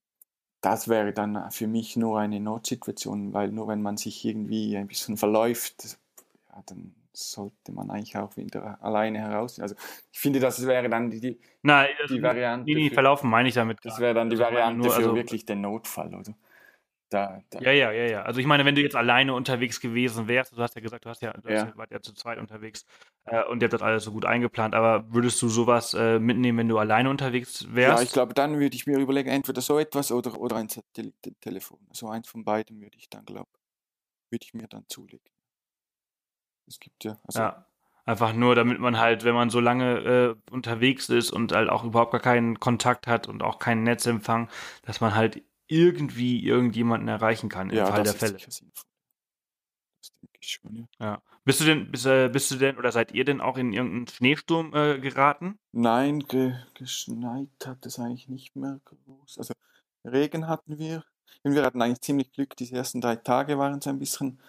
das 0.62 0.88
wäre 0.88 1.12
dann 1.12 1.50
für 1.50 1.66
mich 1.66 1.94
nur 1.96 2.18
eine 2.18 2.40
Notsituation, 2.40 3.34
weil 3.34 3.52
nur 3.52 3.68
wenn 3.68 3.82
man 3.82 3.98
sich 3.98 4.24
irgendwie 4.24 4.78
ein 4.78 4.88
bisschen 4.88 5.18
verläuft, 5.18 5.98
ja, 6.48 6.62
dann 6.64 6.94
sollte 7.18 7.72
man 7.72 7.90
eigentlich 7.90 8.16
auch 8.16 8.37
wieder 8.37 8.83
alleine 8.83 9.18
heraus. 9.18 9.59
Also 9.59 9.74
ich 10.12 10.18
finde, 10.18 10.40
das 10.40 10.64
wäre 10.66 10.88
dann 10.88 11.11
die, 11.11 11.20
die, 11.20 11.40
Nein, 11.62 11.88
die 12.09 12.22
Variante. 12.22 12.64
Nee, 12.64 12.74
nee, 12.74 12.90
verlaufen 12.90 13.28
meine 13.28 13.48
ich 13.48 13.54
damit. 13.54 13.78
Das 13.83 13.98
wäre 13.98 14.14
dann 14.14 14.31
die 14.31 14.37
also 14.37 14.44
Variante 14.44 14.78
nur, 14.78 14.90
für 14.90 14.96
also, 14.96 15.14
wirklich 15.14 15.44
den 15.44 15.61
Notfall, 15.61 16.14
oder? 16.14 16.35
Da, 17.11 17.42
da. 17.48 17.61
Ja, 17.61 17.72
ja, 17.72 17.90
ja, 17.90 18.04
ja. 18.04 18.22
Also 18.22 18.38
ich 18.38 18.46
meine, 18.46 18.66
wenn 18.66 18.74
du 18.74 18.83
jetzt 18.83 18.94
alleine 18.94 19.33
unterwegs 19.33 19.81
gewesen 19.81 20.28
wärst, 20.28 20.52
du 20.52 20.61
hast 20.61 20.74
ja 20.74 20.83
gesagt, 20.83 21.07
du 21.07 21.09
hast 21.09 21.22
ja, 21.22 21.33
du 21.33 21.48
ja. 21.48 21.66
Ja, 21.66 21.85
ja 21.90 22.00
zu 22.02 22.12
zweit 22.12 22.38
unterwegs 22.38 22.85
äh, 23.24 23.42
und 23.44 23.62
ihr 23.62 23.66
habt 23.66 23.72
das 23.72 23.83
alles 23.83 24.04
so 24.04 24.12
gut 24.12 24.26
eingeplant, 24.26 24.74
aber 24.74 25.11
würdest 25.12 25.40
du 25.40 25.48
sowas 25.48 25.94
äh, 25.94 26.18
mitnehmen, 26.18 26.59
wenn 26.59 26.68
du 26.68 26.76
alleine 26.76 27.09
unterwegs 27.09 27.66
wärst? 27.74 27.98
Ja, 27.98 28.04
ich 28.04 28.12
glaube, 28.12 28.35
dann 28.35 28.59
würde 28.59 28.76
ich 28.76 28.87
mir 28.87 28.98
überlegen, 28.98 29.31
entweder 29.31 29.62
so 29.62 29.78
etwas 29.78 30.12
oder, 30.12 30.38
oder 30.38 30.57
ein 30.57 30.68
Satellitentelefon. 30.68 31.81
So 31.92 32.09
eins 32.09 32.28
von 32.28 32.44
beiden 32.44 32.78
würde 32.83 32.98
ich 32.98 33.09
dann, 33.09 33.24
glaube 33.24 33.48
würde 34.31 34.44
ich 34.44 34.52
mir 34.52 34.68
dann 34.68 34.85
zulegen. 34.88 35.38
Es 36.68 36.78
gibt 36.81 37.04
ja. 37.04 37.16
Also 37.24 37.40
ja. 37.40 37.64
Einfach 38.04 38.33
nur, 38.33 38.54
damit 38.54 38.78
man 38.78 38.98
halt, 38.98 39.24
wenn 39.24 39.35
man 39.35 39.50
so 39.50 39.61
lange 39.61 39.98
äh, 39.98 40.35
unterwegs 40.50 41.11
ist 41.11 41.31
und 41.31 41.52
halt 41.52 41.68
auch 41.68 41.85
überhaupt 41.85 42.12
gar 42.12 42.22
keinen 42.22 42.59
Kontakt 42.59 43.07
hat 43.07 43.28
und 43.28 43.42
auch 43.42 43.59
keinen 43.59 43.83
Netzempfang, 43.83 44.48
dass 44.83 45.02
man 45.02 45.14
halt 45.14 45.42
irgendwie 45.66 46.42
irgendjemanden 46.42 47.09
erreichen 47.09 47.50
kann 47.50 47.68
im 47.68 47.76
ja, 47.76 47.87
Fall 47.87 48.04
der 48.04 48.14
Fälle. 48.14 48.38
Das 48.38 48.61
denke 48.61 50.38
ich 50.40 50.48
schon, 50.48 50.74
ja. 50.74 50.87
ja. 51.00 51.22
Bist 51.44 51.61
du 51.61 51.64
denn, 51.64 51.90
bist, 51.90 52.07
äh, 52.07 52.28
bist, 52.28 52.50
du 52.50 52.57
denn 52.57 52.78
oder 52.78 52.92
seid 52.92 53.12
ihr 53.12 53.24
denn 53.24 53.40
auch 53.40 53.57
in 53.57 53.72
irgendeinen 53.72 54.07
Schneesturm 54.07 54.74
äh, 54.74 54.98
geraten? 54.98 55.59
Nein, 55.72 56.20
ge 56.20 56.54
geschneit 56.74 57.48
hat 57.64 57.85
es 57.87 57.98
eigentlich 57.98 58.28
nicht 58.28 58.57
mehr 58.57 58.81
groß. 58.85 59.38
Also 59.38 59.54
Regen 60.04 60.46
hatten 60.46 60.78
wir. 60.78 61.04
Und 61.42 61.54
wir 61.54 61.62
hatten 61.62 61.81
eigentlich 61.81 62.00
ziemlich 62.00 62.33
Glück. 62.33 62.57
Die 62.57 62.70
ersten 62.72 63.00
drei 63.00 63.16
Tage 63.16 63.59
waren 63.59 63.78
es 63.78 63.87
ein 63.87 63.98
bisschen 63.98 64.40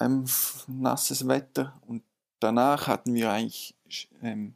ähm, 0.00 0.24
nasses 0.66 1.26
Wetter 1.28 1.80
und 1.86 2.02
danach 2.40 2.86
hatten 2.86 3.14
wir 3.14 3.30
eigentlich 3.30 3.74
ähm, 4.22 4.54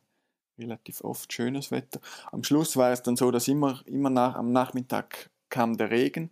relativ 0.58 1.02
oft 1.02 1.32
schönes 1.32 1.70
Wetter. 1.70 2.00
Am 2.32 2.42
Schluss 2.42 2.76
war 2.76 2.92
es 2.92 3.02
dann 3.02 3.16
so, 3.16 3.30
dass 3.30 3.48
immer, 3.48 3.80
immer 3.86 4.10
nach, 4.10 4.34
am 4.34 4.52
Nachmittag 4.52 5.30
kam 5.50 5.76
der 5.76 5.90
Regen. 5.90 6.30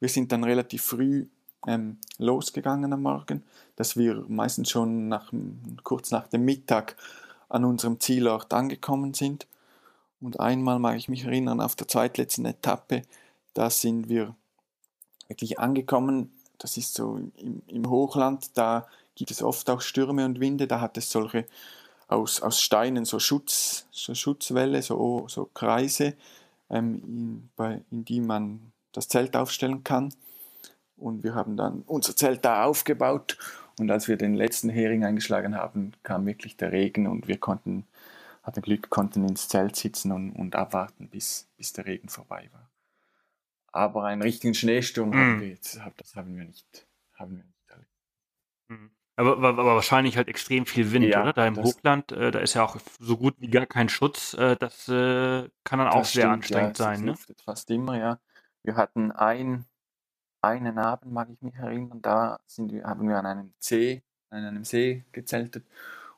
Wir 0.00 0.08
sind 0.08 0.32
dann 0.32 0.44
relativ 0.44 0.82
früh 0.82 1.26
ähm, 1.66 1.98
losgegangen 2.18 2.92
am 2.92 3.02
Morgen, 3.02 3.42
dass 3.76 3.96
wir 3.96 4.24
meistens 4.28 4.70
schon 4.70 5.08
nach, 5.08 5.32
kurz 5.82 6.10
nach 6.10 6.28
dem 6.28 6.44
Mittag 6.44 6.96
an 7.48 7.64
unserem 7.64 8.00
Zielort 8.00 8.52
angekommen 8.52 9.14
sind. 9.14 9.46
Und 10.20 10.40
einmal 10.40 10.78
mag 10.78 10.96
ich 10.96 11.08
mich 11.08 11.24
erinnern, 11.24 11.60
auf 11.60 11.74
der 11.74 11.88
zweitletzten 11.88 12.46
Etappe, 12.46 13.02
da 13.52 13.70
sind 13.70 14.08
wir 14.08 14.34
wirklich 15.28 15.58
angekommen. 15.58 16.32
Das 16.58 16.76
ist 16.76 16.94
so 16.94 17.18
im, 17.36 17.62
im 17.66 17.90
Hochland, 17.90 18.56
da 18.56 18.86
gibt 19.14 19.30
es 19.30 19.42
oft 19.42 19.68
auch 19.70 19.80
Stürme 19.80 20.24
und 20.24 20.40
Winde, 20.40 20.66
da 20.66 20.80
hat 20.80 20.96
es 20.96 21.10
solche 21.10 21.46
aus, 22.08 22.42
aus 22.42 22.60
Steinen 22.60 23.04
so, 23.04 23.18
Schutz, 23.18 23.86
so 23.90 24.14
Schutzwälle, 24.14 24.82
so, 24.82 25.26
so 25.28 25.46
Kreise, 25.46 26.14
ähm, 26.70 27.02
in, 27.04 27.50
bei, 27.56 27.82
in 27.90 28.04
die 28.04 28.20
man 28.20 28.72
das 28.92 29.08
Zelt 29.08 29.36
aufstellen 29.36 29.84
kann. 29.84 30.12
Und 30.96 31.24
wir 31.24 31.34
haben 31.34 31.56
dann 31.56 31.82
unser 31.86 32.14
Zelt 32.16 32.44
da 32.44 32.64
aufgebaut. 32.64 33.36
Und 33.78 33.90
als 33.90 34.06
wir 34.06 34.16
den 34.16 34.34
letzten 34.34 34.68
Hering 34.68 35.04
eingeschlagen 35.04 35.56
haben, 35.56 35.92
kam 36.02 36.26
wirklich 36.26 36.56
der 36.56 36.70
Regen 36.70 37.08
und 37.08 37.26
wir 37.26 37.38
konnten, 37.38 37.86
hatten 38.42 38.62
Glück, 38.62 38.88
konnten 38.90 39.26
ins 39.26 39.48
Zelt 39.48 39.74
sitzen 39.74 40.12
und, 40.12 40.32
und 40.32 40.54
abwarten, 40.54 41.08
bis, 41.08 41.48
bis 41.56 41.72
der 41.72 41.86
Regen 41.86 42.08
vorbei 42.08 42.48
war. 42.52 42.70
Aber 43.74 44.04
einen 44.04 44.22
richtigen 44.22 44.54
Schneesturm 44.54 45.10
mm. 45.10 45.14
haben 45.14 45.40
wir 45.40 45.48
jetzt, 45.48 45.80
das 45.96 46.14
haben 46.14 46.36
wir 46.36 46.44
nicht, 46.44 46.86
haben 47.14 47.36
wir 47.36 47.42
nicht 47.42 47.68
erlebt. 47.68 47.90
Mhm. 48.68 48.90
Aber, 49.16 49.36
aber, 49.36 49.64
wahrscheinlich 49.74 50.16
halt 50.16 50.28
extrem 50.28 50.64
viel 50.64 50.92
Wind, 50.92 51.06
ja, 51.06 51.22
oder? 51.22 51.32
Da 51.32 51.44
im 51.44 51.56
Hochland, 51.56 52.12
äh, 52.12 52.30
da 52.30 52.38
ist 52.38 52.54
ja 52.54 52.62
auch 52.62 52.76
so 53.00 53.16
gut 53.16 53.34
wie 53.40 53.48
gar 53.48 53.66
kein 53.66 53.88
Schutz. 53.88 54.34
Äh, 54.34 54.54
das 54.56 54.88
äh, 54.88 55.48
kann 55.64 55.80
dann 55.80 55.88
auch 55.88 56.04
sehr 56.04 56.22
stimmt, 56.22 56.34
anstrengend 56.34 56.78
ja, 56.78 56.84
sein, 56.84 57.04
ne? 57.04 57.14
Fast 57.44 57.68
immer, 57.72 57.98
ja. 57.98 58.20
Wir 58.62 58.76
hatten 58.76 59.10
ein, 59.10 59.64
einen 60.40 60.78
Abend, 60.78 61.12
mag 61.12 61.28
ich 61.30 61.42
mich 61.42 61.56
erinnern, 61.56 62.00
da 62.00 62.38
sind 62.46 62.70
wir, 62.70 62.84
haben 62.84 63.08
wir 63.08 63.16
an 63.16 63.26
einem 63.26 63.54
See, 63.58 64.04
an 64.30 64.44
einem 64.44 64.64
See 64.64 65.04
gezeltet 65.10 65.64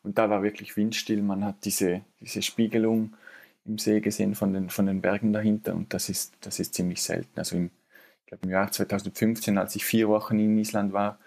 und 0.02 0.18
da 0.18 0.28
war 0.28 0.42
wirklich 0.42 0.76
windstill. 0.76 1.22
Man 1.22 1.42
hat 1.42 1.64
diese, 1.64 2.04
diese 2.20 2.42
Spiegelung 2.42 3.16
im 3.66 3.78
See 3.78 4.00
gesehen 4.00 4.34
von 4.34 4.52
den, 4.52 4.70
von 4.70 4.86
den 4.86 5.00
Bergen 5.00 5.32
dahinter 5.32 5.74
und 5.74 5.92
das 5.94 6.08
ist, 6.08 6.34
das 6.40 6.60
ist 6.60 6.74
ziemlich 6.74 7.02
selten. 7.02 7.38
Also 7.38 7.56
im, 7.56 7.70
ich 8.20 8.26
glaube 8.26 8.44
im 8.44 8.50
Jahr 8.50 8.70
2015, 8.70 9.58
als 9.58 9.76
ich 9.76 9.84
vier 9.84 10.08
Wochen 10.08 10.38
in 10.38 10.58
Island 10.58 10.92
war, 10.92 11.18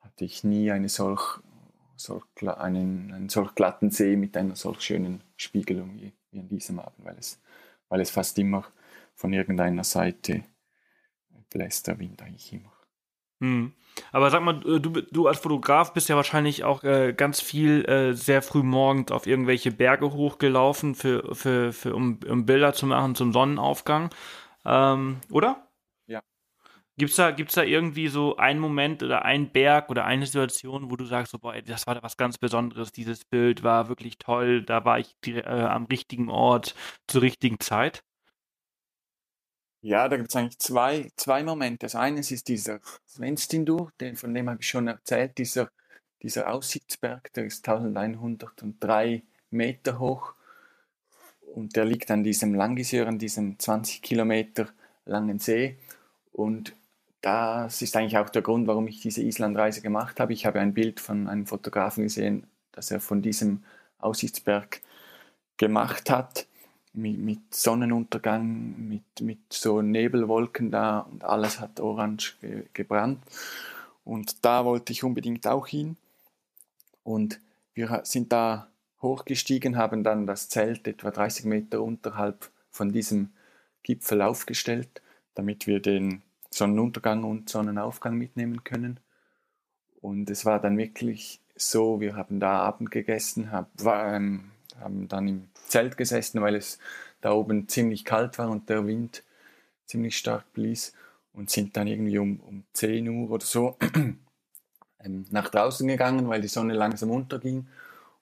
hatte 0.00 0.24
ich 0.24 0.44
nie 0.44 0.70
eine 0.70 0.88
solch, 0.88 1.40
solch, 1.96 2.24
einen, 2.42 3.12
einen 3.12 3.28
solch 3.28 3.54
glatten 3.54 3.90
See 3.90 4.16
mit 4.16 4.36
einer 4.36 4.56
solch 4.56 4.80
schönen 4.82 5.22
Spiegelung 5.36 5.94
wie, 5.94 6.12
wie 6.30 6.40
an 6.40 6.48
diesem 6.48 6.80
Abend, 6.80 7.04
weil 7.04 7.16
es, 7.18 7.40
weil 7.88 8.00
es 8.00 8.10
fast 8.10 8.38
immer 8.38 8.64
von 9.14 9.32
irgendeiner 9.32 9.84
Seite 9.84 10.44
bläst 11.50 11.86
der 11.86 11.98
Wind 11.98 12.22
eigentlich 12.22 12.52
immer. 12.52 12.72
Hm. 13.42 13.72
Aber 14.12 14.30
sag 14.30 14.42
mal, 14.42 14.60
du, 14.60 14.78
du 14.78 15.26
als 15.26 15.40
Fotograf 15.40 15.92
bist 15.92 16.08
ja 16.08 16.14
wahrscheinlich 16.16 16.62
auch 16.64 16.84
äh, 16.84 17.12
ganz 17.12 17.40
viel 17.40 17.84
äh, 17.86 18.14
sehr 18.14 18.40
früh 18.40 18.62
morgens 18.62 19.10
auf 19.10 19.26
irgendwelche 19.26 19.72
Berge 19.72 20.12
hochgelaufen, 20.12 20.94
für, 20.94 21.34
für, 21.34 21.72
für, 21.72 21.94
um, 21.94 22.20
um 22.28 22.46
Bilder 22.46 22.72
zu 22.72 22.86
machen 22.86 23.16
zum 23.16 23.32
Sonnenaufgang, 23.32 24.10
ähm, 24.64 25.18
oder? 25.28 25.68
Ja. 26.06 26.22
Gibt's 26.96 27.16
da, 27.16 27.32
gibt's 27.32 27.54
da 27.54 27.64
irgendwie 27.64 28.08
so 28.08 28.36
einen 28.36 28.60
Moment 28.60 29.02
oder 29.02 29.24
einen 29.24 29.50
Berg 29.50 29.90
oder 29.90 30.04
eine 30.04 30.26
Situation, 30.26 30.90
wo 30.90 30.96
du 30.96 31.04
sagst, 31.04 31.32
so, 31.32 31.38
boah, 31.38 31.60
das 31.60 31.86
war 31.86 32.02
was 32.02 32.16
ganz 32.16 32.38
Besonderes, 32.38 32.92
dieses 32.92 33.24
Bild 33.24 33.64
war 33.64 33.88
wirklich 33.88 34.18
toll, 34.18 34.62
da 34.62 34.84
war 34.84 35.00
ich 35.00 35.16
äh, 35.26 35.42
am 35.42 35.86
richtigen 35.86 36.30
Ort 36.30 36.76
zur 37.08 37.22
richtigen 37.22 37.58
Zeit? 37.60 38.04
Ja, 39.84 40.08
da 40.08 40.16
gibt 40.16 40.28
es 40.30 40.36
eigentlich 40.36 40.58
zwei, 40.60 41.10
zwei 41.16 41.42
Momente. 41.42 41.86
Das 41.86 41.96
eine 41.96 42.20
ist 42.20 42.46
dieser 42.46 42.78
Svenstindur, 43.06 43.92
den, 44.00 44.16
von 44.16 44.32
dem 44.32 44.48
habe 44.48 44.60
ich 44.60 44.68
schon 44.68 44.86
erzählt, 44.86 45.36
dieser, 45.38 45.70
dieser 46.22 46.52
Aussichtsberg, 46.52 47.32
der 47.32 47.46
ist 47.46 47.68
1103 47.68 49.22
Meter 49.50 49.98
hoch 49.98 50.34
und 51.54 51.74
der 51.74 51.84
liegt 51.84 52.12
an 52.12 52.22
diesem 52.22 52.54
Langiseur, 52.54 53.08
an 53.08 53.18
diesem 53.18 53.58
20 53.58 54.02
Kilometer 54.02 54.68
langen 55.04 55.40
See. 55.40 55.78
Und 56.32 56.74
das 57.20 57.82
ist 57.82 57.96
eigentlich 57.96 58.18
auch 58.18 58.30
der 58.30 58.42
Grund, 58.42 58.68
warum 58.68 58.86
ich 58.86 59.00
diese 59.00 59.22
Islandreise 59.22 59.82
gemacht 59.82 60.20
habe. 60.20 60.32
Ich 60.32 60.46
habe 60.46 60.60
ein 60.60 60.74
Bild 60.74 61.00
von 61.00 61.28
einem 61.28 61.46
Fotografen 61.46 62.04
gesehen, 62.04 62.46
das 62.70 62.92
er 62.92 63.00
von 63.00 63.20
diesem 63.20 63.64
Aussichtsberg 63.98 64.80
gemacht 65.56 66.08
hat, 66.08 66.46
mit, 66.92 67.18
mit 67.18 67.54
Sonnenuntergang, 67.54 68.88
mit, 68.88 69.20
mit 69.20 69.40
so 69.52 69.82
Nebelwolken 69.82 70.70
da 70.70 71.00
und 71.00 71.24
alles 71.24 71.60
hat 71.60 71.80
orange 71.80 72.36
ge, 72.40 72.64
gebrannt. 72.72 73.22
Und 74.04 74.44
da 74.44 74.64
wollte 74.64 74.92
ich 74.92 75.04
unbedingt 75.04 75.46
auch 75.46 75.66
hin. 75.66 75.96
Und 77.02 77.40
wir 77.74 78.02
sind 78.04 78.32
da 78.32 78.68
hochgestiegen, 79.00 79.76
haben 79.76 80.04
dann 80.04 80.26
das 80.26 80.48
Zelt 80.48 80.86
etwa 80.86 81.10
30 81.10 81.44
Meter 81.46 81.82
unterhalb 81.82 82.50
von 82.70 82.92
diesem 82.92 83.32
Gipfel 83.82 84.22
aufgestellt, 84.22 85.02
damit 85.34 85.66
wir 85.66 85.80
den 85.80 86.22
Sonnenuntergang 86.50 87.24
und 87.24 87.48
Sonnenaufgang 87.48 88.16
mitnehmen 88.16 88.62
können. 88.64 89.00
Und 90.00 90.30
es 90.30 90.44
war 90.44 90.60
dann 90.60 90.76
wirklich 90.78 91.40
so, 91.56 92.00
wir 92.00 92.16
haben 92.16 92.40
da 92.40 92.60
Abend 92.60 92.90
gegessen, 92.90 93.50
hab, 93.50 93.68
war, 93.82 94.14
ähm, 94.14 94.51
haben 94.82 95.08
dann 95.08 95.28
im 95.28 95.48
Zelt 95.68 95.96
gesessen, 95.96 96.40
weil 96.40 96.56
es 96.56 96.78
da 97.20 97.32
oben 97.32 97.68
ziemlich 97.68 98.04
kalt 98.04 98.38
war 98.38 98.50
und 98.50 98.68
der 98.68 98.86
Wind 98.86 99.22
ziemlich 99.86 100.16
stark 100.18 100.52
blies 100.52 100.92
und 101.32 101.50
sind 101.50 101.76
dann 101.76 101.86
irgendwie 101.86 102.18
um, 102.18 102.40
um 102.40 102.64
10 102.72 103.08
Uhr 103.08 103.30
oder 103.30 103.44
so 103.44 103.76
ähm, 105.00 105.26
nach 105.30 105.48
draußen 105.48 105.86
gegangen, 105.86 106.28
weil 106.28 106.40
die 106.40 106.48
Sonne 106.48 106.74
langsam 106.74 107.10
unterging 107.10 107.66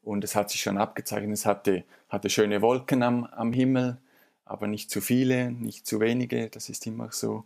und 0.02 0.24
es 0.24 0.34
hat 0.34 0.50
sich 0.50 0.62
schon 0.62 0.78
abgezeichnet, 0.78 1.32
es 1.32 1.46
hatte, 1.46 1.84
hatte 2.08 2.30
schöne 2.30 2.62
Wolken 2.62 3.02
am, 3.02 3.24
am 3.24 3.52
Himmel, 3.52 3.98
aber 4.44 4.66
nicht 4.66 4.90
zu 4.90 5.00
viele, 5.00 5.50
nicht 5.52 5.86
zu 5.86 6.00
wenige, 6.00 6.48
das 6.48 6.68
ist 6.68 6.86
immer 6.86 7.12
so. 7.12 7.44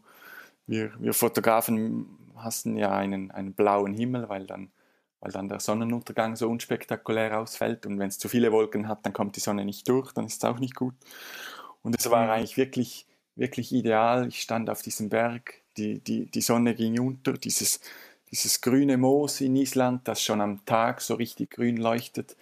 Wir, 0.67 0.93
wir 0.99 1.13
Fotografen 1.13 2.07
hassen 2.37 2.77
ja 2.77 2.93
einen, 2.97 3.31
einen 3.31 3.53
blauen 3.53 3.93
Himmel, 3.93 4.29
weil 4.29 4.47
dann, 4.47 4.71
weil 5.25 5.33
dann 5.33 5.49
der 5.49 5.59
Sonnenuntergang 5.59 6.37
so 6.37 6.51
unspektakulär 6.51 7.41
ausfällt 7.41 7.87
und 7.87 7.99
wenn 7.99 8.09
es 8.09 8.19
zu 8.19 8.29
viele 8.29 8.53
Wolken 8.53 8.89
hat, 8.89 9.07
dann 9.07 9.15
kommt 9.15 9.37
die 9.37 9.41
Sonne 9.41 9.65
nicht 9.65 9.89
durch, 9.89 10.13
dann 10.13 10.27
ist 10.27 10.45
es 10.45 10.49
auch 10.49 10.59
nicht 10.59 10.75
gut. 10.75 10.95
Und 11.83 11.97
es 11.99 12.11
war 12.11 12.31
eigentlich 12.31 12.59
wirklich, 12.59 13.07
wirklich 13.35 13.73
ideal. 13.73 14.29
Ich 14.29 14.43
stand 14.43 14.69
auf 14.69 14.83
diesem 14.83 15.09
Berg, 15.09 15.55
die, 15.79 15.99
die, 16.01 16.27
die 16.27 16.41
Sonne 16.43 16.75
ging 16.75 17.01
unter, 17.01 17.33
dieses, 17.33 17.81
dieses 18.31 18.61
grüne 18.61 18.99
Moos 18.99 19.41
in 19.41 19.57
Island, 19.57 20.07
das 20.07 20.23
schon 20.23 20.43
am 20.43 20.63
Tag 20.67 21.01
so 21.01 21.15
richtig 21.15 21.53
grün 21.53 21.79
leuchtet, 21.79 22.37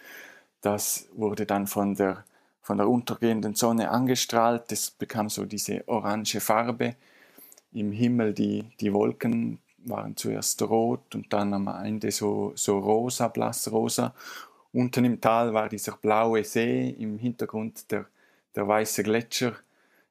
das 0.59 1.07
wurde 1.13 1.45
dann 1.45 1.67
von 1.67 1.95
der, 1.95 2.25
von 2.61 2.77
der 2.77 2.89
untergehenden 2.89 3.55
Sonne 3.55 3.91
angestrahlt, 3.91 4.69
es 4.73 4.91
bekam 4.91 5.29
so 5.29 5.45
diese 5.45 5.87
orange 5.87 6.41
Farbe. 6.41 6.95
Im 7.71 7.93
Himmel 7.93 8.33
die, 8.33 8.65
die 8.81 8.93
Wolken 8.93 9.59
waren 9.85 10.15
zuerst 10.15 10.61
rot 10.61 11.15
und 11.15 11.31
dann 11.33 11.53
am 11.53 11.67
Ende 11.67 12.11
so, 12.11 12.53
so 12.55 12.79
rosa, 12.79 13.27
blassrosa. 13.27 14.13
Unten 14.71 15.05
im 15.05 15.21
Tal 15.21 15.53
war 15.53 15.69
dieser 15.69 15.93
blaue 15.93 16.43
See, 16.43 16.89
im 16.89 17.17
Hintergrund 17.17 17.91
der, 17.91 18.05
der 18.55 18.67
weiße 18.67 19.03
Gletscher. 19.03 19.53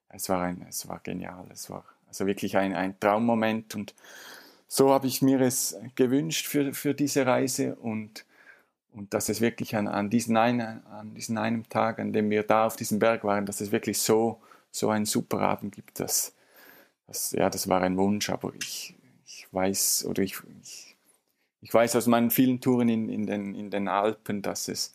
Es 0.08 0.28
war, 0.28 0.42
ein, 0.42 0.64
es 0.68 0.88
war 0.88 1.00
genial, 1.00 1.46
es 1.50 1.70
war 1.70 1.84
also 2.06 2.26
wirklich 2.26 2.56
ein, 2.56 2.74
ein 2.74 2.98
Traummoment 3.00 3.74
und 3.74 3.94
so 4.68 4.90
habe 4.90 5.06
ich 5.06 5.20
mir 5.20 5.40
es 5.40 5.76
gewünscht 5.96 6.46
für, 6.46 6.72
für 6.72 6.94
diese 6.94 7.26
Reise 7.26 7.74
und, 7.76 8.24
und 8.92 9.12
dass 9.12 9.28
es 9.28 9.40
wirklich 9.40 9.76
an, 9.76 9.88
an, 9.88 10.08
diesen 10.08 10.36
einen, 10.36 10.86
an 10.86 11.14
diesen 11.14 11.36
einen 11.38 11.68
Tag, 11.68 11.98
an 11.98 12.12
dem 12.12 12.30
wir 12.30 12.42
da 12.42 12.66
auf 12.66 12.76
diesem 12.76 12.98
Berg 12.98 13.24
waren, 13.24 13.46
dass 13.46 13.60
es 13.60 13.72
wirklich 13.72 13.98
so, 13.98 14.40
so 14.70 14.90
einen 14.90 15.04
super 15.04 15.40
Abend 15.40 15.74
gibt. 15.74 16.00
Das, 16.00 16.34
das, 17.06 17.32
ja, 17.32 17.50
das 17.50 17.68
war 17.68 17.82
ein 17.82 17.98
Wunsch, 17.98 18.30
aber 18.30 18.52
ich 18.54 18.94
weiß, 19.52 20.06
oder 20.06 20.22
ich, 20.22 20.38
ich, 20.62 20.96
ich 21.60 21.72
weiß 21.72 21.96
aus 21.96 22.06
meinen 22.06 22.30
vielen 22.30 22.60
Touren 22.60 22.88
in, 22.88 23.08
in, 23.08 23.26
den, 23.26 23.54
in 23.54 23.70
den 23.70 23.88
Alpen, 23.88 24.42
dass 24.42 24.68
es, 24.68 24.94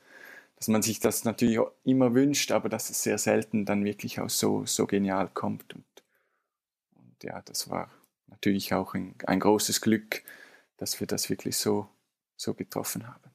dass 0.56 0.68
man 0.68 0.82
sich 0.82 1.00
das 1.00 1.24
natürlich 1.24 1.60
immer 1.84 2.14
wünscht, 2.14 2.52
aber 2.52 2.70
dass 2.70 2.90
es 2.90 3.04
sehr 3.04 3.18
selten 3.18 3.66
dann 3.66 3.86
wirklich 3.86 4.20
auch 4.20 4.30
so, 4.30 4.66
so 4.66 4.88
genial 4.88 5.30
kommt. 5.34 5.74
Und, 5.76 5.86
und 6.96 7.24
ja, 7.24 7.42
das 7.44 7.70
war, 7.70 7.90
natürlich 8.28 8.74
auch 8.74 8.94
ein, 8.94 9.16
ein 9.26 9.40
großes 9.40 9.82
Glück, 9.82 10.24
dass 10.78 11.00
wir 11.00 11.08
das 11.08 11.30
wirklich 11.30 11.58
so, 11.58 11.90
so 12.36 12.54
getroffen 12.54 13.08
haben. 13.08 13.32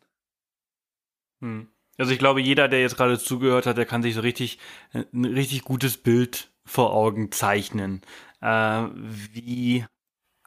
Hm. 1.41 1.69
Also 1.99 2.13
ich 2.13 2.19
glaube, 2.19 2.41
jeder, 2.41 2.69
der 2.69 2.81
jetzt 2.81 2.97
gerade 2.97 3.19
zugehört 3.19 3.67
hat, 3.67 3.77
der 3.77 3.87
kann 3.87 4.03
sich 4.03 4.15
so 4.15 4.21
richtig 4.21 4.59
ein 4.93 5.25
richtig 5.25 5.63
gutes 5.63 5.99
Bild 5.99 6.51
vor 6.65 6.95
Augen 6.95 7.31
zeichnen, 7.33 8.03
äh, 8.41 8.47
wie 8.95 9.85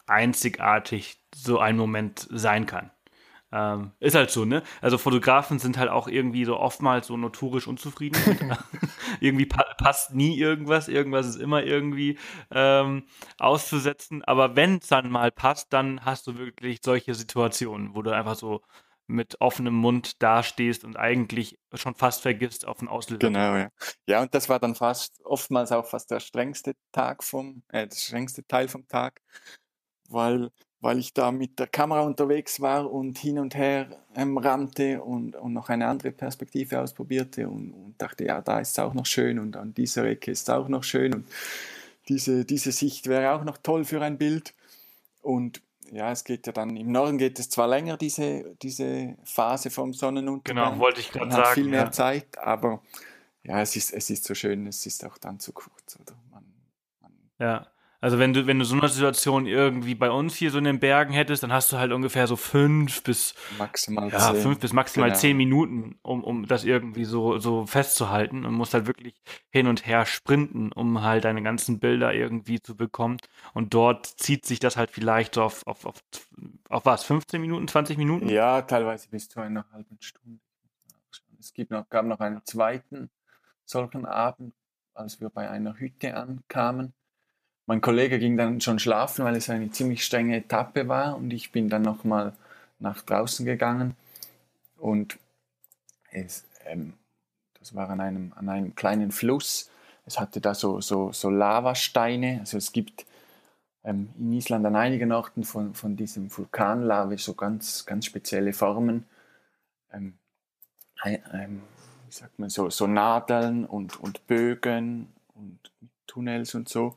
einzigartig 0.07 1.21
so 1.33 1.59
ein 1.59 1.77
Moment 1.77 2.27
sein 2.29 2.65
kann. 2.65 2.91
Ähm, 3.51 3.91
ist 3.99 4.15
halt 4.15 4.31
so, 4.31 4.43
ne? 4.43 4.63
Also 4.81 4.97
Fotografen 4.97 5.59
sind 5.59 5.77
halt 5.77 5.89
auch 5.89 6.07
irgendwie 6.07 6.43
so 6.45 6.57
oftmals 6.57 7.07
so 7.07 7.15
notorisch 7.15 7.67
unzufrieden. 7.67 8.19
irgendwie 9.21 9.45
pa 9.45 9.63
passt 9.77 10.13
nie 10.13 10.37
irgendwas, 10.37 10.87
irgendwas 10.87 11.27
ist 11.27 11.37
immer 11.37 11.63
irgendwie 11.63 12.17
ähm, 12.51 13.03
auszusetzen. 13.39 14.23
Aber 14.23 14.55
wenn 14.55 14.79
es 14.79 14.87
dann 14.87 15.09
mal 15.09 15.31
passt, 15.31 15.71
dann 15.71 16.03
hast 16.03 16.27
du 16.27 16.37
wirklich 16.37 16.79
solche 16.83 17.13
Situationen, 17.13 17.95
wo 17.95 18.01
du 18.01 18.11
einfach 18.11 18.35
so 18.35 18.61
mit 19.07 19.39
offenem 19.39 19.75
Mund 19.75 20.21
dastehst 20.21 20.83
und 20.83 20.97
eigentlich 20.97 21.59
schon 21.75 21.95
fast 21.95 22.23
vergisst 22.23 22.67
auf 22.67 22.79
den 22.79 22.87
Auslöser. 22.87 23.19
Genau, 23.19 23.55
ja. 23.55 23.69
Ja, 24.07 24.21
und 24.21 24.33
das 24.33 24.49
war 24.49 24.59
dann 24.59 24.75
fast 24.75 25.23
oftmals 25.23 25.71
auch 25.71 25.85
fast 25.85 26.09
der 26.11 26.19
strengste 26.19 26.75
Tag 26.91 27.23
vom, 27.23 27.63
äh, 27.69 27.87
der 27.87 27.95
strengste 27.95 28.45
Teil 28.47 28.67
vom 28.67 28.87
Tag, 28.87 29.21
weil 30.09 30.49
weil 30.81 30.99
ich 30.99 31.15
da 31.15 31.31
mit 31.31 31.57
der 31.57 31.65
Kamera 31.65 32.01
unterwegs 32.01 32.61
war 32.61 32.91
und 32.91 33.17
hin 33.17 33.39
und 33.39 33.55
her 33.55 33.87
ähm, 34.15 34.37
rannte 34.37 35.01
und, 35.01 35.35
und 35.35 35.51
noch 35.51 35.69
eine 35.69 35.87
andere 35.87 36.11
Perspektive 36.11 36.79
ausprobierte 36.79 37.49
und, 37.49 37.71
und, 37.71 37.95
dachte, 37.97 38.25
ja, 38.25 38.39
da 38.39 38.59
ist 38.59 38.71
es 38.71 38.79
auch 38.79 38.93
noch 38.93 39.07
schön 39.07 39.39
und 39.39 39.57
an 39.57 39.73
dieser 39.73 40.05
Ecke 40.05 40.29
ist 40.29 40.47
es 40.47 40.49
auch 40.49 40.67
noch 40.67 40.83
schön 40.83 41.15
und 41.15 41.25
diese, 42.07 42.45
diese 42.45 42.71
Sicht 42.71 43.07
wäre 43.07 43.31
auch 43.31 43.43
noch 43.43 43.57
toll 43.57 43.83
für 43.83 44.01
ein 44.01 44.17
Bild. 44.17 44.53
Und 45.21 45.61
ja, 45.91 46.11
es 46.11 46.23
geht 46.23 46.45
ja 46.47 46.53
dann, 46.53 46.75
im 46.77 46.91
Norden 46.91 47.17
geht 47.17 47.39
es 47.39 47.49
zwar 47.49 47.67
länger, 47.67 47.97
diese, 47.97 48.55
diese 48.61 49.17
Phase 49.23 49.69
vom 49.69 49.93
Sonnenuntergang. 49.93 50.73
Genau, 50.73 50.79
wollte 50.79 50.99
ich 50.99 51.11
gerade 51.11 51.31
sagen. 51.31 51.53
Viel 51.53 51.67
mehr 51.67 51.85
ja. 51.85 51.91
Zeit, 51.91 52.37
aber 52.37 52.81
ja, 53.43 53.61
es 53.61 53.75
ist, 53.75 53.93
es 53.93 54.09
ist 54.09 54.23
so 54.23 54.35
schön, 54.35 54.67
es 54.67 54.85
ist 54.85 55.03
auch 55.05 55.17
dann 55.17 55.39
zu 55.39 55.51
kurz. 55.51 55.97
Oder? 55.99 56.15
Man, 56.31 56.43
man 57.01 57.11
ja. 57.39 57.67
Also 58.05 58.19
wenn 58.19 58.33
du, 58.33 58.45
wenn 58.45 58.59
du 58.59 58.65
so 58.65 58.77
eine 58.77 58.87
Situation 58.87 59.47
irgendwie 59.47 59.95
bei 59.95 60.11
uns 60.11 60.35
hier 60.35 60.51
so 60.51 60.59
in 60.59 60.63
den 60.63 60.79
Bergen 60.79 61.11
hättest, 61.11 61.41
dann 61.41 61.51
hast 61.51 61.71
du 61.71 61.77
halt 61.79 61.91
ungefähr 61.91 62.27
so 62.27 62.35
fünf 62.35 63.01
bis 63.01 63.33
maximal 63.57 64.11
ja, 64.11 64.31
zehn. 64.31 64.41
fünf 64.43 64.59
bis 64.59 64.73
maximal 64.73 65.09
genau. 65.09 65.19
zehn 65.19 65.35
Minuten, 65.35 65.97
um, 66.03 66.23
um 66.23 66.45
das 66.45 66.65
irgendwie 66.65 67.03
so, 67.03 67.39
so 67.39 67.65
festzuhalten 67.65 68.45
und 68.45 68.53
musst 68.53 68.75
halt 68.75 68.85
wirklich 68.85 69.15
hin 69.49 69.65
und 69.65 69.87
her 69.87 70.05
sprinten, 70.05 70.71
um 70.71 71.01
halt 71.01 71.25
deine 71.25 71.41
ganzen 71.41 71.79
Bilder 71.79 72.13
irgendwie 72.13 72.61
zu 72.61 72.77
bekommen. 72.77 73.17
Und 73.55 73.73
dort 73.73 74.05
zieht 74.05 74.45
sich 74.45 74.59
das 74.59 74.77
halt 74.77 74.91
vielleicht 74.91 75.33
so 75.33 75.41
auf, 75.41 75.65
auf, 75.65 75.87
auf, 75.87 76.03
auf 76.69 76.85
was, 76.85 77.05
15 77.05 77.41
Minuten, 77.41 77.67
20 77.67 77.97
Minuten? 77.97 78.29
Ja, 78.29 78.61
teilweise 78.61 79.09
bis 79.09 79.29
zu 79.29 79.39
einer 79.39 79.65
halben 79.73 79.97
Stunde. 79.99 80.41
Es 81.39 81.53
gibt 81.53 81.71
noch, 81.71 81.89
gab 81.89 82.05
noch 82.05 82.19
einen 82.19 82.45
zweiten 82.45 83.09
solchen 83.65 84.05
Abend, 84.05 84.53
als 84.93 85.19
wir 85.19 85.31
bei 85.31 85.49
einer 85.49 85.79
Hütte 85.79 86.15
ankamen 86.15 86.93
mein 87.65 87.81
Kollege 87.81 88.19
ging 88.19 88.37
dann 88.37 88.61
schon 88.61 88.79
schlafen, 88.79 89.25
weil 89.25 89.35
es 89.35 89.49
eine 89.49 89.71
ziemlich 89.71 90.03
strenge 90.03 90.37
Etappe 90.37 90.87
war 90.87 91.15
und 91.17 91.31
ich 91.31 91.51
bin 91.51 91.69
dann 91.69 91.81
nochmal 91.81 92.33
nach 92.79 93.01
draußen 93.01 93.45
gegangen 93.45 93.95
und 94.77 95.17
es, 96.11 96.45
ähm, 96.65 96.93
das 97.59 97.75
war 97.75 97.89
an 97.89 97.99
einem, 97.99 98.33
an 98.35 98.49
einem 98.49 98.75
kleinen 98.75 99.11
Fluss. 99.11 99.69
Es 100.05 100.19
hatte 100.19 100.39
da 100.39 100.53
so, 100.53 100.81
so, 100.81 101.11
so 101.11 101.29
Lavasteine. 101.29 102.37
Also 102.39 102.57
es 102.57 102.71
gibt 102.71 103.05
ähm, 103.83 104.09
in 104.19 104.33
Island 104.33 104.65
an 104.65 104.75
einigen 104.75 105.11
Orten 105.11 105.43
von, 105.43 105.73
von 105.73 105.95
diesem 105.95 106.35
Vulkanlave 106.35 107.17
so 107.17 107.33
ganz, 107.33 107.85
ganz 107.85 108.05
spezielle 108.05 108.53
Formen. 108.53 109.05
Ähm, 109.91 110.13
ähm, 111.03 111.61
wie 112.05 112.13
sagt 112.13 112.37
man 112.39 112.49
so, 112.49 112.69
so 112.69 112.87
Nadeln 112.87 113.65
und, 113.65 113.99
und 113.99 114.27
Bögen 114.27 115.07
und 115.33 115.59
Tunnels 116.07 116.55
und 116.55 116.69
so. 116.69 116.95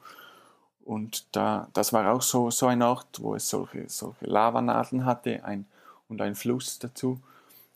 Und 0.89 1.27
da, 1.33 1.69
das 1.75 1.93
war 1.93 2.11
auch 2.11 2.23
so, 2.23 2.51
so 2.51 2.67
ein 2.67 2.81
Ort, 2.81 3.21
wo 3.21 3.35
es 3.35 3.51
solche, 3.51 3.91
solche 3.91 4.25
Lavanadeln 4.25 5.05
hatte 5.05 5.45
ein, 5.45 5.67
und 6.09 6.23
ein 6.23 6.35
Fluss 6.35 6.79
dazu. 6.79 7.21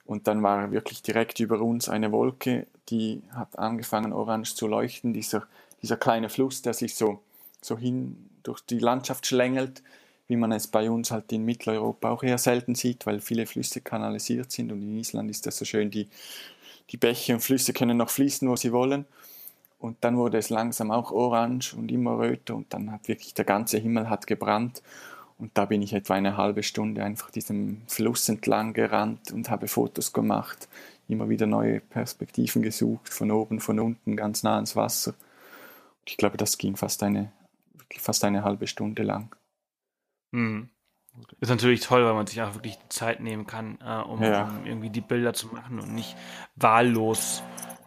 Und 0.06 0.26
dann 0.26 0.42
war 0.42 0.72
wirklich 0.72 1.02
direkt 1.02 1.38
über 1.38 1.60
uns 1.60 1.90
eine 1.90 2.10
Wolke, 2.10 2.66
die 2.88 3.20
hat 3.32 3.58
angefangen 3.58 4.14
orange 4.14 4.54
zu 4.54 4.66
leuchten. 4.66 5.12
Dieser, 5.12 5.46
dieser 5.82 5.98
kleine 5.98 6.30
Fluss, 6.30 6.62
der 6.62 6.72
sich 6.72 6.94
so, 6.94 7.20
so 7.60 7.76
hin 7.76 8.30
durch 8.44 8.62
die 8.62 8.78
Landschaft 8.78 9.26
schlängelt, 9.26 9.82
wie 10.26 10.36
man 10.36 10.50
es 10.50 10.66
bei 10.66 10.90
uns 10.90 11.10
halt 11.10 11.30
in 11.32 11.44
Mitteleuropa 11.44 12.08
auch 12.08 12.22
eher 12.22 12.38
selten 12.38 12.74
sieht, 12.74 13.04
weil 13.04 13.20
viele 13.20 13.44
Flüsse 13.44 13.82
kanalisiert 13.82 14.50
sind. 14.50 14.72
Und 14.72 14.80
in 14.80 14.96
Island 14.96 15.30
ist 15.30 15.44
das 15.44 15.58
so 15.58 15.66
schön, 15.66 15.90
die, 15.90 16.08
die 16.88 16.96
Bäche 16.96 17.34
und 17.34 17.40
Flüsse 17.40 17.74
können 17.74 17.98
noch 17.98 18.08
fließen, 18.08 18.48
wo 18.48 18.56
sie 18.56 18.72
wollen. 18.72 19.04
Und 19.82 19.96
dann 20.02 20.16
wurde 20.16 20.38
es 20.38 20.48
langsam 20.48 20.92
auch 20.92 21.10
orange 21.10 21.74
und 21.74 21.90
immer 21.90 22.16
röter 22.16 22.54
und 22.54 22.72
dann 22.72 22.92
hat 22.92 23.08
wirklich 23.08 23.34
der 23.34 23.44
ganze 23.44 23.78
Himmel 23.78 24.08
hat 24.08 24.28
gebrannt. 24.28 24.80
Und 25.38 25.58
da 25.58 25.64
bin 25.64 25.82
ich 25.82 25.92
etwa 25.92 26.14
eine 26.14 26.36
halbe 26.36 26.62
Stunde 26.62 27.02
einfach 27.02 27.32
diesem 27.32 27.82
Fluss 27.88 28.28
entlang 28.28 28.74
gerannt 28.74 29.32
und 29.32 29.50
habe 29.50 29.66
Fotos 29.66 30.12
gemacht, 30.12 30.68
immer 31.08 31.28
wieder 31.28 31.46
neue 31.46 31.80
Perspektiven 31.80 32.62
gesucht, 32.62 33.08
von 33.08 33.32
oben, 33.32 33.58
von 33.58 33.80
unten, 33.80 34.14
ganz 34.14 34.44
nah 34.44 34.54
ans 34.54 34.76
Wasser. 34.76 35.14
Und 35.14 36.10
ich 36.10 36.16
glaube, 36.16 36.36
das 36.36 36.58
ging 36.58 36.76
fast 36.76 37.02
eine, 37.02 37.32
fast 37.98 38.22
eine 38.22 38.44
halbe 38.44 38.68
Stunde 38.68 39.02
lang. 39.02 39.34
Hm. 40.32 40.68
Ist 41.40 41.48
natürlich 41.48 41.80
toll, 41.80 42.04
weil 42.04 42.14
man 42.14 42.28
sich 42.28 42.40
auch 42.40 42.54
wirklich 42.54 42.78
Zeit 42.88 43.18
nehmen 43.18 43.48
kann, 43.48 43.78
äh, 43.84 44.00
um, 44.00 44.22
ja. 44.22 44.44
um, 44.44 44.64
irgendwie 44.64 44.90
die 44.90 45.00
Bilder 45.00 45.34
zu 45.34 45.48
machen 45.48 45.80
und 45.80 45.92
nicht 45.92 46.16
wahllos 46.54 47.42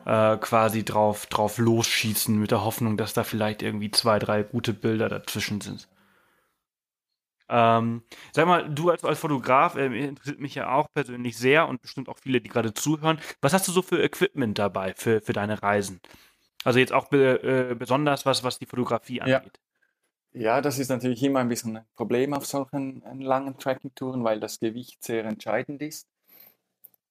äh, 0.06 0.38
quasi 0.38 0.86
drauf, 0.86 1.26
drauf 1.26 1.58
losschießen 1.58 2.38
mit 2.40 2.52
der 2.52 2.64
Hoffnung, 2.64 2.98
dass 2.98 3.14
da 3.14 3.24
vielleicht 3.24 3.62
irgendwie 3.62 3.92
zwei, 3.92 4.20
drei 4.20 4.44
gute 4.44 4.74
Bilder 4.74 5.10
dazwischen 5.10 5.62
sind. 5.62 5.88
Ähm, 7.48 8.04
sag 8.32 8.48
mal, 8.48 8.68
du 8.70 8.90
als, 8.90 9.04
als 9.04 9.20
Fotograf 9.20 9.76
äh, 9.76 9.86
interessiert 9.86 10.40
mich 10.40 10.56
ja 10.56 10.74
auch 10.74 10.88
persönlich 10.94 11.38
sehr 11.38 11.68
und 11.68 11.82
bestimmt 11.82 12.10
auch 12.10 12.18
viele, 12.18 12.42
die 12.42 12.50
gerade 12.50 12.74
zuhören. 12.74 13.20
Was 13.42 13.54
hast 13.54 13.68
du 13.68 13.72
so 13.72 13.82
für 13.82 14.02
Equipment 14.02 14.58
dabei 14.58 14.94
für, 14.96 15.22
für 15.22 15.34
deine 15.34 15.62
Reisen? 15.62 16.02
Also 16.64 16.80
jetzt 16.80 16.94
auch 16.94 17.10
be, 17.10 17.44
äh, 17.44 17.76
besonders 17.76 18.26
was, 18.26 18.44
was 18.44 18.58
die 18.58 18.66
Fotografie 18.66 19.22
angeht. 19.22 19.60
Ja. 20.34 20.42
ja. 20.42 20.62
das 20.62 20.80
ist 20.80 20.90
natürlich 20.90 21.22
immer 21.22 21.40
ein 21.40 21.50
bisschen 21.50 21.78
ein 21.78 21.86
Problem 21.96 22.34
auf 22.34 22.48
solchen 22.48 23.04
äh, 23.04 23.24
langen 23.24 23.60
Tracking-Touren, 23.60 24.24
weil 24.24 24.40
das 24.40 24.60
Gewicht 24.60 25.04
sehr 25.04 25.26
entscheidend 25.26 25.84
ist. 25.84 26.08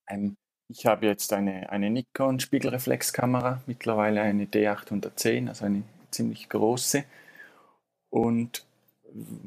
Ähm, 0.09 0.37
ich 0.77 0.87
habe 0.87 1.07
jetzt 1.07 1.33
eine, 1.33 1.71
eine 1.71 1.89
Nikon 1.89 2.41
Spiegelreflexkamera, 2.41 3.61
mittlerweile 3.67 4.23
eine 4.23 4.47
D810, 4.47 5.49
also 5.49 5.65
eine 5.67 5.85
ziemlich 6.11 6.49
große. 6.49 7.05
Und 8.11 8.67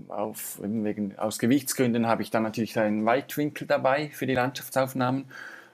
auf, 0.08 0.60
wegen, 0.62 1.20
aus 1.20 1.38
Gewichtsgründen 1.38 2.08
habe 2.08 2.22
ich 2.22 2.32
dann 2.32 2.44
natürlich 2.44 2.80
einen 2.80 3.06
Weitwinkel 3.06 3.68
dabei 3.68 4.10
für 4.10 4.26
die 4.26 4.36
Landschaftsaufnahmen. 4.36 5.26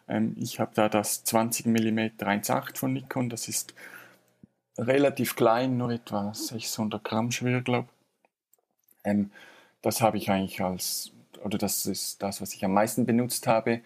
Ähm, 0.08 0.36
ich 0.39 0.60
habe 0.60 0.72
da 0.74 0.89
das 0.89 1.24
20 1.24 1.68
mm 1.68 1.99
1.8 2.18 2.76
von 2.76 2.93
Nikon, 2.93 3.30
das 3.30 3.47
ist 3.47 3.76
relativ 4.76 5.36
klein, 5.36 5.78
nur 5.78 5.91
etwa 5.91 6.34
600 6.34 7.04
Gramm 7.04 7.30
schwer, 7.30 7.62
glaube 7.62 7.89
ich. 7.91 9.12
Ähm, 9.12 9.30
das 9.84 10.01
habe 10.01 10.18
ich 10.18 10.32
eigentlich 10.32 10.62
als, 10.62 11.12
oder 11.43 11.60
das 11.60 11.86
ist 11.86 12.24
das, 12.24 12.41
was 12.41 12.56
ich 12.56 12.66
am 12.66 12.74
meisten 12.74 13.06
benutzt 13.06 13.45
habe. 13.45 13.82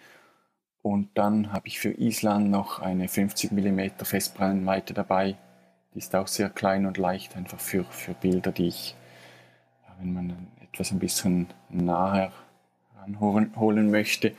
Und 0.87 1.09
dann 1.15 1.51
habe 1.51 1.67
ich 1.67 1.79
für 1.79 1.91
Island 1.91 2.49
noch 2.49 2.79
eine 2.79 3.09
50 3.09 3.51
mm 3.51 3.89
Festbrennweite 4.03 4.93
dabei. 4.93 5.35
Die 5.93 5.99
ist 5.99 6.15
auch 6.15 6.27
sehr 6.27 6.49
klein 6.49 6.85
und 6.85 6.97
leicht, 6.97 7.35
einfach 7.35 7.59
für, 7.59 7.83
für 7.83 8.13
Bilder, 8.13 8.53
die 8.53 8.69
ich 8.69 8.95
wenn 9.99 10.13
man 10.13 10.47
etwas 10.61 10.91
ein 10.91 10.99
bisschen 10.99 11.47
nahe 11.67 12.31
ranholen 13.01 13.91
möchte. 13.91 14.33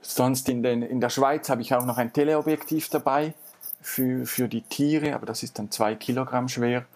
Sonst 0.00 0.48
in, 0.48 0.62
den, 0.62 0.80
in 0.80 1.02
der 1.02 1.10
Schweiz 1.10 1.50
habe 1.50 1.60
ich 1.60 1.74
auch 1.74 1.84
noch 1.84 1.98
ein 1.98 2.14
Teleobjektiv 2.14 2.88
dabei 2.88 3.34
für, 3.82 4.24
für 4.24 4.48
die 4.48 4.62
Tiere, 4.62 5.14
aber 5.14 5.26
das 5.26 5.42
ist 5.42 5.58
dann 5.58 5.70
zwei 5.70 5.96
Kilogramm 5.96 6.48
schwer. 6.48 6.86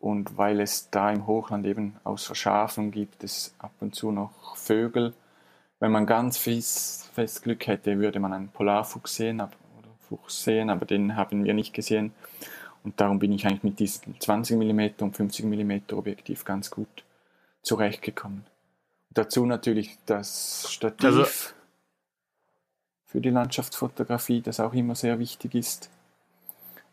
Und 0.00 0.36
weil 0.36 0.60
es 0.60 0.90
da 0.90 1.12
im 1.12 1.28
Hochland 1.28 1.64
eben 1.64 1.94
außer 2.02 2.34
Schafen 2.34 2.90
gibt 2.90 3.22
es 3.22 3.54
ab 3.60 3.72
und 3.78 3.94
zu 3.94 4.10
noch 4.10 4.56
Vögel. 4.56 5.14
Wenn 5.84 5.92
man 5.92 6.06
ganz 6.06 6.38
fest, 6.38 7.10
fest 7.12 7.42
Glück 7.42 7.66
hätte, 7.66 7.98
würde 7.98 8.18
man 8.18 8.32
einen 8.32 8.48
Polarfuchs 8.48 9.16
sehen 9.16 9.42
aber, 9.42 9.52
oder 9.78 9.90
Fuchs 10.08 10.42
sehen, 10.42 10.70
aber 10.70 10.86
den 10.86 11.14
haben 11.14 11.44
wir 11.44 11.52
nicht 11.52 11.74
gesehen. 11.74 12.14
Und 12.84 12.98
darum 13.02 13.18
bin 13.18 13.32
ich 13.32 13.44
eigentlich 13.44 13.64
mit 13.64 13.78
diesem 13.80 14.18
20 14.18 14.56
mm 14.56 15.04
und 15.04 15.14
50 15.14 15.44
mm 15.44 15.92
Objektiv 15.92 16.46
ganz 16.46 16.70
gut 16.70 17.04
zurechtgekommen. 17.60 18.46
dazu 19.10 19.44
natürlich 19.44 19.98
das 20.06 20.72
Stativ 20.72 21.04
also, 21.04 21.26
für 23.04 23.20
die 23.20 23.28
Landschaftsfotografie, 23.28 24.40
das 24.40 24.60
auch 24.60 24.72
immer 24.72 24.94
sehr 24.94 25.18
wichtig 25.18 25.54
ist. 25.54 25.90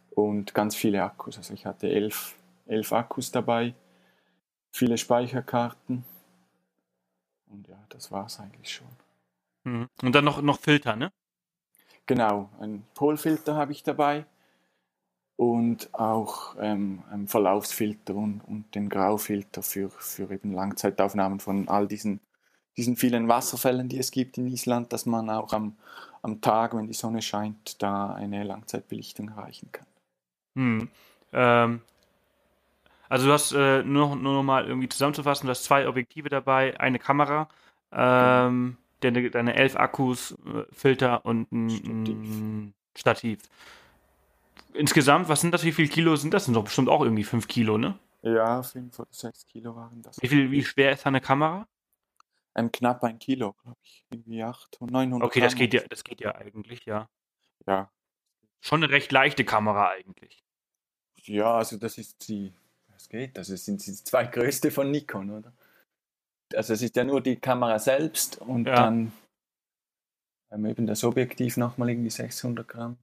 Und 0.09 0.53
ganz 0.53 0.75
viele 0.75 1.01
Akkus. 1.01 1.37
Also 1.37 1.53
ich 1.53 1.65
hatte 1.65 1.87
elf, 1.89 2.35
elf 2.67 2.91
Akkus 2.91 3.31
dabei, 3.31 3.73
viele 4.69 4.97
Speicherkarten. 4.97 6.03
Und 7.51 7.67
ja, 7.67 7.77
das 7.89 8.11
war 8.11 8.25
es 8.25 8.39
eigentlich 8.39 8.73
schon. 8.73 8.87
Mhm. 9.63 9.87
Und 10.01 10.15
dann 10.15 10.25
noch, 10.25 10.41
noch 10.41 10.59
Filter, 10.59 10.95
ne? 10.95 11.11
Genau, 12.05 12.49
ein 12.59 12.83
Polfilter 12.93 13.55
habe 13.55 13.71
ich 13.71 13.83
dabei 13.83 14.25
und 15.35 15.93
auch 15.93 16.55
ähm, 16.59 17.03
ein 17.09 17.27
Verlaufsfilter 17.27 18.15
und, 18.15 18.41
und 18.41 18.75
den 18.75 18.89
Graufilter 18.89 19.63
für, 19.63 19.89
für 19.89 20.31
eben 20.31 20.53
Langzeitaufnahmen 20.53 21.39
von 21.39 21.67
all 21.67 21.87
diesen, 21.87 22.19
diesen 22.77 22.95
vielen 22.95 23.27
Wasserfällen, 23.27 23.89
die 23.89 23.99
es 23.99 24.11
gibt 24.11 24.37
in 24.37 24.47
Island, 24.47 24.93
dass 24.93 25.05
man 25.05 25.29
auch 25.29 25.53
am, 25.53 25.77
am 26.21 26.41
Tag, 26.41 26.75
wenn 26.75 26.87
die 26.87 26.93
Sonne 26.93 27.21
scheint, 27.21 27.81
da 27.81 28.13
eine 28.13 28.43
Langzeitbelichtung 28.43 29.29
erreichen 29.29 29.71
kann. 29.71 29.87
Hm. 30.55 30.89
Ähm, 31.33 31.81
also 33.11 33.27
du 33.27 33.33
hast 33.33 33.51
äh, 33.51 33.83
nur, 33.83 34.15
nur 34.15 34.35
noch 34.35 34.43
mal 34.43 34.65
irgendwie 34.65 34.87
zusammenzufassen, 34.87 35.45
du 35.45 35.51
hast 35.51 35.65
zwei 35.65 35.85
Objektive 35.85 36.29
dabei, 36.29 36.79
eine 36.79 36.97
Kamera, 36.97 37.49
ähm, 37.91 38.77
deine, 39.01 39.29
deine 39.29 39.53
elf 39.55 39.75
Akkus, 39.75 40.31
äh, 40.31 40.63
Filter 40.71 41.25
und 41.25 41.51
ein 41.51 41.69
Stativ. 41.69 42.17
ein 42.17 42.73
Stativ. 42.95 43.39
Insgesamt, 44.73 45.27
was 45.27 45.41
sind 45.41 45.53
das? 45.53 45.65
Wie 45.65 45.73
viele 45.73 45.89
Kilo 45.89 46.15
sind 46.15 46.33
das? 46.33 46.43
Das 46.43 46.45
sind 46.45 46.53
doch 46.53 46.63
bestimmt 46.63 46.87
auch 46.87 47.01
irgendwie 47.03 47.25
5 47.25 47.49
Kilo, 47.49 47.77
ne? 47.77 47.99
Ja, 48.21 48.63
5 48.63 48.97
oder 48.97 49.09
6 49.11 49.45
Kilo 49.45 49.75
waren 49.75 50.01
das. 50.01 50.21
Wie, 50.21 50.29
viel, 50.29 50.49
wie 50.49 50.63
schwer 50.63 50.93
ist 50.93 51.05
eine 51.05 51.19
Kamera? 51.19 51.67
Ähm, 52.55 52.71
knapp 52.71 53.03
ein 53.03 53.19
Kilo, 53.19 53.51
glaube 53.61 53.77
ich. 53.83 54.05
Irgendwie 54.09 54.41
800, 54.41 54.89
900 54.89 55.27
Okay, 55.27 55.41
das 55.41 55.55
geht, 55.55 55.73
ja, 55.73 55.81
das 55.89 56.05
geht 56.05 56.21
ja 56.21 56.33
eigentlich, 56.35 56.85
ja. 56.85 57.09
Ja. 57.67 57.91
Schon 58.61 58.81
eine 58.81 58.93
recht 58.93 59.11
leichte 59.11 59.43
Kamera 59.43 59.89
eigentlich. 59.89 60.45
Ja, 61.23 61.55
also 61.55 61.75
das 61.75 61.97
ist 61.97 62.29
die, 62.29 62.53
was 63.01 63.09
geht, 63.09 63.37
das 63.37 63.47
sind 63.47 63.85
die 63.85 63.93
zwei 63.93 64.25
größte 64.25 64.71
von 64.71 64.91
Nikon, 64.91 65.31
oder? 65.31 65.51
Also 66.53 66.73
es 66.73 66.81
ist 66.81 66.95
ja 66.95 67.03
nur 67.03 67.21
die 67.21 67.37
Kamera 67.37 67.79
selbst 67.79 68.37
und 68.37 68.67
ja. 68.67 68.75
dann 68.75 69.11
ähm, 70.51 70.65
eben 70.65 70.85
das 70.85 71.03
Objektiv 71.03 71.57
nochmal 71.57 71.89
irgendwie 71.89 72.09
600 72.09 72.67
Gramm. 72.67 72.97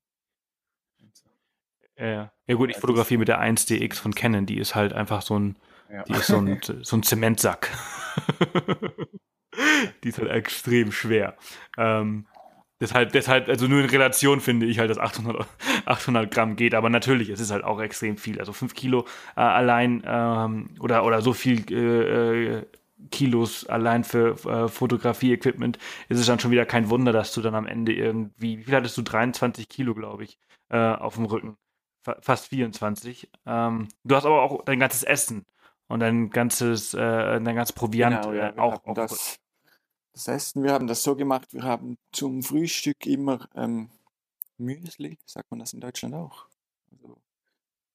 Ja, 1.96 2.30
ja 2.46 2.54
gut, 2.54 2.70
ich 2.70 2.76
fotografiere 2.76 3.18
mit 3.18 3.28
der 3.28 3.40
1DX 3.40 3.96
von 3.96 4.14
Canon, 4.14 4.46
die 4.46 4.58
ist 4.58 4.76
halt 4.76 4.92
einfach 4.92 5.22
so 5.22 5.36
ein, 5.36 5.56
ja. 5.90 6.04
die 6.04 6.12
ist 6.12 6.28
so 6.28 6.36
ein, 6.36 6.60
so 6.82 6.96
ein 6.96 7.02
Zementsack. 7.02 7.76
die 10.04 10.10
ist 10.10 10.18
halt 10.18 10.30
extrem 10.30 10.92
schwer. 10.92 11.36
Ähm, 11.76 12.26
deshalb, 12.80 13.12
deshalb, 13.12 13.48
also 13.48 13.66
nur 13.66 13.80
in 13.80 13.90
Relation 13.90 14.40
finde 14.40 14.66
ich 14.66 14.78
halt, 14.78 14.90
dass 14.90 14.98
800, 14.98 15.46
800 15.86 16.30
Gramm 16.30 16.56
geht, 16.56 16.74
aber 16.74 16.90
natürlich, 16.90 17.28
es 17.28 17.40
ist 17.40 17.50
halt 17.50 17.64
auch 17.64 17.80
extrem 17.80 18.16
viel. 18.16 18.38
Also 18.40 18.52
5 18.52 18.74
Kilo 18.74 19.06
äh, 19.36 19.40
allein 19.40 20.02
ähm, 20.06 20.70
oder, 20.80 21.04
oder 21.04 21.22
so 21.22 21.32
viel 21.32 21.64
äh, 21.72 22.58
äh, 22.58 22.66
Kilos 23.10 23.66
allein 23.66 24.02
für 24.02 24.34
äh, 24.44 24.68
Fotografie-Equipment 24.68 25.78
ist 26.08 26.18
es 26.18 26.26
dann 26.26 26.40
schon 26.40 26.50
wieder 26.50 26.66
kein 26.66 26.90
Wunder, 26.90 27.12
dass 27.12 27.32
du 27.32 27.40
dann 27.40 27.54
am 27.54 27.66
Ende 27.66 27.92
irgendwie, 27.92 28.58
wie 28.58 28.64
viel 28.64 28.74
hattest 28.74 28.96
du? 28.98 29.02
23 29.02 29.68
Kilo, 29.68 29.94
glaube 29.94 30.24
ich, 30.24 30.38
äh, 30.68 30.78
auf 30.78 31.14
dem 31.14 31.26
Rücken 31.26 31.56
fast 32.20 32.48
24. 32.48 33.30
Ähm, 33.46 33.88
du 34.04 34.16
hast 34.16 34.24
aber 34.24 34.42
auch 34.42 34.64
dein 34.64 34.78
ganzes 34.78 35.02
Essen 35.02 35.44
und 35.88 36.00
dein 36.00 36.30
ganzes, 36.30 36.94
äh, 36.94 36.98
dein 36.98 37.54
ganzes 37.54 37.72
Proviant 37.72 38.22
genau, 38.22 38.34
ja, 38.34 38.50
äh, 38.50 38.58
auch. 38.58 38.84
auch 38.84 38.94
das, 38.94 39.38
das, 40.18 40.28
Essen, 40.28 40.64
wir 40.64 40.72
haben 40.72 40.86
das 40.86 41.02
so 41.02 41.14
gemacht, 41.14 41.52
wir 41.52 41.62
haben 41.62 41.96
zum 42.12 42.42
Frühstück 42.42 43.06
immer 43.06 43.48
ähm, 43.54 43.88
Müsli, 44.58 45.18
sagt 45.24 45.50
man 45.50 45.60
das 45.60 45.72
in 45.72 45.80
Deutschland 45.80 46.14
auch? 46.14 46.46
Also 46.90 47.16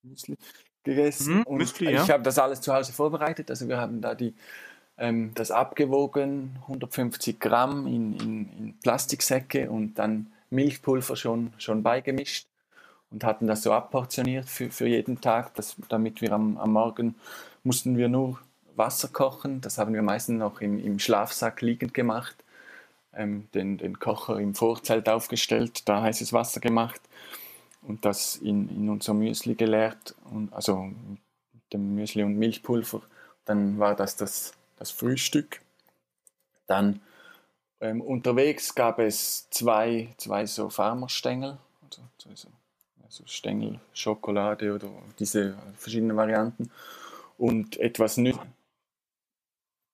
Müsli 0.03 0.37
gegessen. 0.83 1.39
Mhm, 1.39 1.43
und 1.43 1.57
Müsli, 1.57 1.91
ja. 1.91 2.03
Ich 2.03 2.09
habe 2.09 2.23
das 2.23 2.39
alles 2.39 2.61
zu 2.61 2.73
Hause 2.73 2.93
vorbereitet, 2.93 3.49
also 3.49 3.67
wir 3.67 3.77
haben 3.77 4.01
da 4.01 4.15
die 4.15 4.33
ähm, 4.97 5.31
das 5.35 5.51
abgewogen, 5.51 6.57
150 6.61 7.39
Gramm 7.39 7.87
in, 7.87 8.13
in, 8.19 8.57
in 8.57 8.79
Plastiksäcke 8.79 9.69
und 9.69 9.95
dann 9.95 10.31
Milchpulver 10.49 11.15
schon, 11.15 11.51
schon 11.57 11.83
beigemischt 11.83 12.47
und 13.09 13.23
hatten 13.23 13.47
das 13.47 13.63
so 13.63 13.73
abportioniert 13.73 14.47
für, 14.47 14.69
für 14.69 14.87
jeden 14.87 15.19
Tag, 15.19 15.55
dass, 15.55 15.75
damit 15.89 16.21
wir 16.21 16.31
am, 16.31 16.57
am 16.57 16.73
Morgen 16.73 17.15
mussten 17.63 17.97
wir 17.97 18.07
nur 18.07 18.39
Wasser 18.75 19.07
kochen. 19.07 19.61
Das 19.61 19.77
haben 19.77 19.93
wir 19.93 20.01
meistens 20.01 20.39
noch 20.39 20.61
im, 20.61 20.79
im 20.79 20.99
Schlafsack 20.99 21.61
liegend 21.61 21.93
gemacht. 21.93 22.35
Ähm, 23.15 23.47
den, 23.53 23.77
den 23.77 23.99
Kocher 23.99 24.39
im 24.39 24.55
Vorzelt 24.55 25.07
aufgestellt, 25.07 25.87
da 25.87 26.01
heißes 26.01 26.33
Wasser 26.33 26.59
gemacht 26.59 26.99
und 27.83 28.05
das 28.05 28.37
in, 28.37 28.69
in 28.69 28.89
unser 28.89 29.13
Müsli 29.13 29.55
geleert, 29.55 30.15
und, 30.31 30.51
also 30.53 30.85
mit 31.53 31.73
dem 31.73 31.95
Müsli 31.95 32.23
und 32.23 32.37
Milchpulver. 32.37 33.01
Dann 33.45 33.77
war 33.77 33.95
das 33.95 34.15
das, 34.15 34.53
das 34.77 34.91
Frühstück. 34.91 35.61
Dann 36.65 37.01
ähm, 37.81 38.01
unterwegs 38.01 38.73
gab 38.73 38.99
es 38.99 39.49
zwei, 39.49 40.13
zwei 40.17 40.45
so 40.45 40.69
Farmerstängel, 40.69 41.57
also, 41.83 42.01
also, 42.29 42.47
also 43.03 43.23
Stängel, 43.27 43.79
Schokolade 43.93 44.73
oder 44.73 44.89
diese 45.19 45.57
verschiedenen 45.75 46.15
Varianten 46.15 46.71
und 47.37 47.77
etwas 47.77 48.17
Nüsse. 48.17 48.39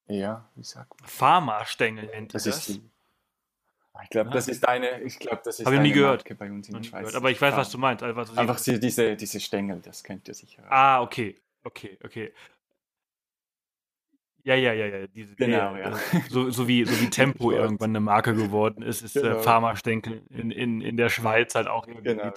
Ja, 0.09 0.49
wie 0.55 0.63
sagt 0.63 0.99
man? 0.99 1.07
Pharma-Stängel 1.07 2.07
nennt 2.07 2.33
das. 2.33 2.43
das? 2.43 2.69
Ist 2.69 2.81
ich 4.03 4.09
glaube, 4.09 4.29
das 4.29 4.47
ist 4.47 4.67
eine, 4.67 5.01
ich 5.01 5.19
glaube, 5.19 5.41
das 5.43 5.59
ist 5.59 5.65
Habe 5.65 5.75
ich 5.75 5.81
nie 5.81 5.91
gehört. 5.91 6.21
Marke 6.21 6.35
bei 6.35 6.49
uns 6.49 6.67
in 6.69 6.75
der 6.75 6.83
Schweiz. 6.83 7.01
Gehört. 7.01 7.15
Aber 7.15 7.31
ich 7.31 7.41
weiß, 7.41 7.55
was 7.55 7.69
du 7.69 7.77
meinst. 7.77 8.01
Also, 8.03 8.33
Einfach 8.33 8.59
diese, 8.59 9.15
diese 9.15 9.39
Stängel, 9.39 9.81
das 9.83 10.03
kennt 10.03 10.27
ihr 10.27 10.33
sicher. 10.33 10.63
Ah, 10.69 11.01
okay. 11.01 11.35
Okay, 11.63 11.97
okay. 12.03 12.33
Ja, 14.43 14.55
ja, 14.55 14.73
ja, 14.73 14.85
ja. 14.85 15.07
Diese, 15.07 15.35
genau, 15.35 15.75
ja. 15.75 15.91
ja. 15.91 15.99
So, 16.29 16.49
so, 16.49 16.67
wie, 16.67 16.85
so 16.85 16.99
wie 17.01 17.09
Tempo 17.09 17.51
irgendwann 17.51 17.91
eine 17.91 17.99
Marke 17.99 18.33
geworden 18.33 18.81
ist, 18.81 19.01
ist 19.01 19.17
äh, 19.17 19.21
genau. 19.21 19.37
äh, 19.37 19.43
Pharma-Stängel 19.43 20.23
in, 20.29 20.51
in, 20.51 20.81
in 20.81 20.95
der 20.95 21.09
Schweiz 21.09 21.53
halt 21.55 21.67
auch 21.67 21.85
genau. 21.85 22.31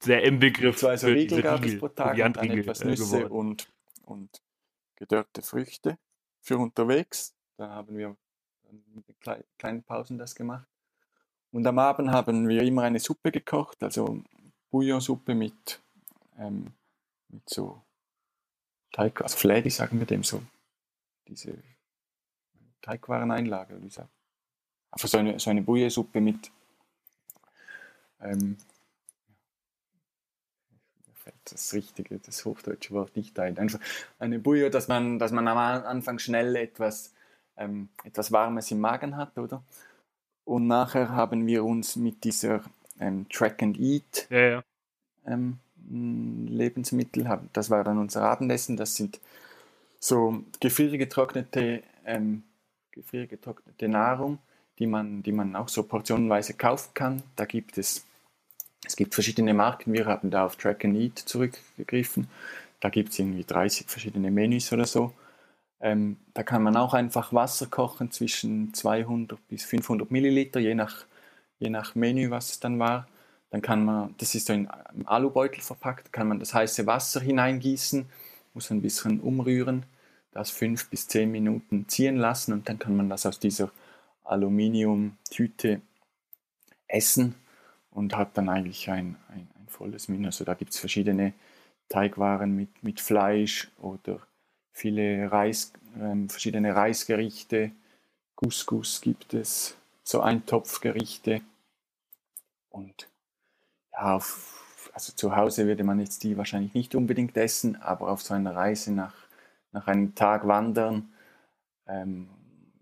sehr 0.00 0.22
im 0.24 0.40
Begriff. 0.40 0.76
Zwei 0.76 0.96
so 0.96 1.06
Riegel 1.06 1.42
gab 1.42 1.64
es 1.64 1.78
pro 1.78 1.88
Tag 1.88 2.18
und 2.18 2.36
dann 2.36 2.50
etwas 2.50 2.80
äh, 2.80 2.86
Nüsse 2.88 3.28
und, 3.28 3.68
und 4.04 4.42
gedörrte 4.96 5.42
Früchte 5.42 5.96
für 6.44 6.58
unterwegs. 6.58 7.34
Da 7.56 7.68
haben 7.70 7.96
wir 7.96 8.16
mit 8.94 9.04
kleinen 9.58 9.82
Pausen 9.82 10.18
das 10.18 10.34
gemacht. 10.34 10.68
Und 11.50 11.66
am 11.66 11.78
Abend 11.78 12.10
haben 12.10 12.48
wir 12.48 12.62
immer 12.62 12.82
eine 12.82 13.00
Suppe 13.00 13.32
gekocht, 13.32 13.82
also 13.82 14.22
Bouillonsuppe 14.70 15.34
mit, 15.34 15.80
ähm, 16.36 16.72
mit 17.28 17.48
so 17.48 17.80
Teig, 18.92 19.22
also 19.22 19.36
Flädi 19.36 19.70
sagen 19.70 19.98
wir 19.98 20.06
dem 20.06 20.22
so, 20.22 20.42
diese 21.28 21.56
Teigwareneinlage, 22.82 23.80
wie 23.80 23.86
gesagt. 23.86 24.10
Einfach 24.90 25.08
so 25.08 25.18
eine, 25.18 25.38
so 25.38 25.50
eine 25.50 25.62
Bouillonsuppe 25.62 26.20
mit 26.20 26.50
ähm, 28.20 28.56
das 31.44 31.72
richtige, 31.74 32.18
das 32.18 32.44
hochdeutsche 32.44 32.92
Wort 32.92 33.16
nicht 33.16 33.38
ein. 33.38 33.58
Einfach 33.58 33.80
eine 34.18 34.38
Bouillon, 34.38 34.70
dass 34.70 34.88
man, 34.88 35.18
dass 35.18 35.32
man 35.32 35.46
am 35.48 35.58
Anfang 35.58 36.18
schnell 36.18 36.56
etwas, 36.56 37.12
ähm, 37.56 37.88
etwas 38.04 38.32
Warmes 38.32 38.70
im 38.70 38.80
Magen 38.80 39.16
hat, 39.16 39.36
oder? 39.38 39.62
Und 40.44 40.66
nachher 40.66 41.10
haben 41.10 41.46
wir 41.46 41.64
uns 41.64 41.96
mit 41.96 42.24
dieser 42.24 42.62
ähm, 43.00 43.26
Track 43.28 43.62
and 43.62 43.78
Eat 43.78 44.26
ja, 44.30 44.38
ja. 44.38 44.64
Ähm, 45.26 45.58
Lebensmittel, 45.90 47.26
das 47.52 47.68
war 47.70 47.84
dann 47.84 47.98
unser 47.98 48.22
Abendessen, 48.22 48.76
das 48.76 48.96
sind 48.96 49.20
so 50.00 50.42
gefriergetrocknete, 50.60 51.82
ähm, 52.06 52.42
gefriergetrocknete 52.90 53.88
Nahrung, 53.88 54.38
die 54.78 54.86
man, 54.86 55.22
die 55.22 55.32
man 55.32 55.56
auch 55.56 55.68
so 55.68 55.82
portionenweise 55.82 56.54
kaufen 56.54 56.90
kann. 56.94 57.22
Da 57.36 57.44
gibt 57.44 57.78
es, 57.78 58.06
es 58.94 58.96
gibt 58.96 59.14
verschiedene 59.14 59.54
Marken, 59.54 59.92
wir 59.92 60.06
haben 60.06 60.30
da 60.30 60.46
auf 60.46 60.54
Track 60.54 60.84
and 60.84 60.94
Eat 60.94 61.18
zurückgegriffen. 61.18 62.28
Da 62.78 62.90
gibt 62.90 63.10
es 63.10 63.18
irgendwie 63.18 63.42
30 63.42 63.88
verschiedene 63.88 64.30
Menüs 64.30 64.72
oder 64.72 64.84
so. 64.84 65.12
Ähm, 65.80 66.16
da 66.32 66.44
kann 66.44 66.62
man 66.62 66.76
auch 66.76 66.94
einfach 66.94 67.32
Wasser 67.32 67.66
kochen 67.66 68.12
zwischen 68.12 68.72
200 68.72 69.48
bis 69.48 69.64
500 69.64 70.12
Milliliter, 70.12 70.60
je 70.60 70.76
nach, 70.76 71.06
je 71.58 71.70
nach 71.70 71.96
Menü, 71.96 72.30
was 72.30 72.50
es 72.50 72.60
dann 72.60 72.78
war. 72.78 73.08
Dann 73.50 73.62
kann 73.62 73.84
man, 73.84 74.14
das 74.18 74.36
ist 74.36 74.46
so 74.46 74.52
in 74.52 74.68
einem 74.68 75.08
Alubeutel 75.08 75.60
verpackt, 75.60 76.12
kann 76.12 76.28
man 76.28 76.38
das 76.38 76.54
heiße 76.54 76.86
Wasser 76.86 77.20
hineingießen, 77.20 78.06
muss 78.52 78.70
ein 78.70 78.80
bisschen 78.80 79.18
umrühren, 79.18 79.86
das 80.30 80.50
fünf 80.50 80.88
bis 80.88 81.08
zehn 81.08 81.32
Minuten 81.32 81.88
ziehen 81.88 82.16
lassen 82.16 82.52
und 82.52 82.68
dann 82.68 82.78
kann 82.78 82.94
man 82.94 83.10
das 83.10 83.26
aus 83.26 83.40
dieser 83.40 83.72
Aluminiumtüte 84.22 85.80
essen 86.86 87.34
und 87.94 88.16
hat 88.16 88.36
dann 88.36 88.50
eigentlich 88.50 88.90
ein, 88.90 89.16
ein, 89.28 89.48
ein 89.58 89.68
volles 89.68 90.08
Menü. 90.08 90.26
Also 90.26 90.44
da 90.44 90.54
gibt 90.54 90.72
es 90.72 90.78
verschiedene 90.78 91.32
Teigwaren 91.88 92.54
mit, 92.54 92.82
mit 92.82 93.00
Fleisch 93.00 93.70
oder 93.80 94.20
viele 94.72 95.30
Reis, 95.30 95.72
äh, 95.98 96.28
verschiedene 96.28 96.74
Reisgerichte, 96.74 97.70
Couscous 98.34 99.00
gibt 99.00 99.32
es, 99.32 99.76
so 100.02 100.20
Eintopfgerichte. 100.20 101.40
Und 102.68 103.08
ja, 103.92 104.16
auf, 104.16 104.90
also 104.92 105.12
zu 105.12 105.36
Hause 105.36 105.66
würde 105.66 105.84
man 105.84 106.00
jetzt 106.00 106.24
die 106.24 106.36
wahrscheinlich 106.36 106.74
nicht 106.74 106.94
unbedingt 106.96 107.36
essen, 107.36 107.76
aber 107.80 108.08
auf 108.10 108.22
so 108.22 108.34
einer 108.34 108.56
Reise 108.56 108.92
nach, 108.92 109.14
nach 109.70 109.86
einem 109.86 110.14
Tag 110.16 110.46
wandern, 110.48 111.12
ähm, 111.86 112.28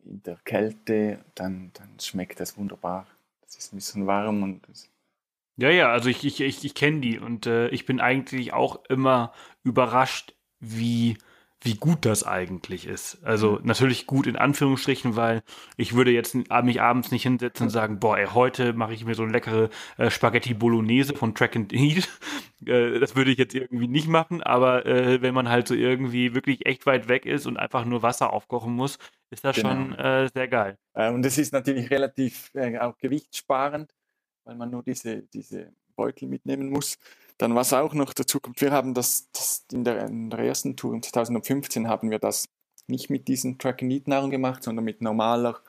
in 0.04 0.22
der 0.22 0.36
Kälte, 0.36 1.22
dann, 1.34 1.70
dann 1.74 2.00
schmeckt 2.00 2.40
das 2.40 2.56
wunderbar. 2.56 3.06
Das 3.42 3.56
ist 3.56 3.72
ein 3.72 3.76
bisschen 3.76 4.06
warm 4.06 4.42
und 4.42 4.66
ja, 5.56 5.70
ja, 5.70 5.90
also 5.90 6.08
ich, 6.08 6.24
ich, 6.24 6.40
ich, 6.40 6.64
ich 6.64 6.74
kenne 6.74 7.00
die 7.00 7.18
und 7.18 7.46
äh, 7.46 7.68
ich 7.68 7.86
bin 7.86 8.00
eigentlich 8.00 8.52
auch 8.52 8.84
immer 8.88 9.32
überrascht, 9.62 10.34
wie 10.60 11.16
wie 11.64 11.74
gut 11.74 12.04
das 12.04 12.24
eigentlich 12.24 12.86
ist. 12.86 13.22
Also 13.22 13.60
natürlich 13.62 14.06
gut 14.06 14.26
in 14.26 14.36
Anführungsstrichen, 14.36 15.14
weil 15.16 15.42
ich 15.76 15.94
würde 15.94 16.10
jetzt 16.10 16.34
mich 16.34 16.80
abends 16.80 17.12
nicht 17.12 17.22
hinsetzen 17.22 17.66
und 17.66 17.70
sagen, 17.70 18.00
boah, 18.00 18.18
ey, 18.18 18.26
heute 18.26 18.72
mache 18.72 18.94
ich 18.94 19.04
mir 19.04 19.14
so 19.14 19.22
eine 19.22 19.32
leckere 19.32 19.70
äh, 19.96 20.10
Spaghetti 20.10 20.54
Bolognese 20.54 21.14
von 21.14 21.34
Track 21.34 21.54
and 21.54 21.72
Eat. 21.72 22.08
äh, 22.66 22.98
das 22.98 23.14
würde 23.14 23.30
ich 23.30 23.38
jetzt 23.38 23.54
irgendwie 23.54 23.86
nicht 23.86 24.08
machen, 24.08 24.42
aber 24.42 24.86
äh, 24.86 25.22
wenn 25.22 25.34
man 25.34 25.48
halt 25.48 25.68
so 25.68 25.74
irgendwie 25.74 26.34
wirklich 26.34 26.66
echt 26.66 26.84
weit 26.86 27.08
weg 27.08 27.26
ist 27.26 27.46
und 27.46 27.56
einfach 27.56 27.84
nur 27.84 28.02
Wasser 28.02 28.32
aufkochen 28.32 28.74
muss, 28.74 28.98
ist 29.30 29.44
das 29.44 29.56
genau. 29.56 29.70
schon 29.70 29.94
äh, 29.94 30.28
sehr 30.34 30.48
geil. 30.48 30.78
Äh, 30.94 31.12
und 31.12 31.24
es 31.24 31.38
ist 31.38 31.52
natürlich 31.52 31.90
relativ 31.90 32.50
auch 32.80 32.98
gewichtssparend, 32.98 33.94
weil 34.44 34.56
man 34.56 34.70
nur 34.70 34.82
diese, 34.82 35.22
diese 35.22 35.72
Beutel 35.96 36.28
mitnehmen 36.28 36.70
muss. 36.70 36.98
Dann 37.38 37.54
was 37.54 37.72
auch 37.72 37.94
noch 37.94 38.12
dazu 38.12 38.40
kommt, 38.40 38.60
wir 38.60 38.72
haben 38.72 38.94
das, 38.94 39.30
das 39.32 39.64
in, 39.72 39.84
der, 39.84 40.06
in 40.06 40.30
der 40.30 40.40
ersten 40.40 40.76
Tour 40.76 41.00
2015 41.00 41.88
haben 41.88 42.10
wir 42.10 42.18
das 42.18 42.48
nicht 42.86 43.10
mit 43.10 43.28
diesen 43.28 43.58
Track 43.58 43.82
and 43.82 44.08
Nahrung 44.08 44.30
gemacht, 44.30 44.62
sondern 44.62 44.84
mit 44.84 45.00
normaler 45.00 45.60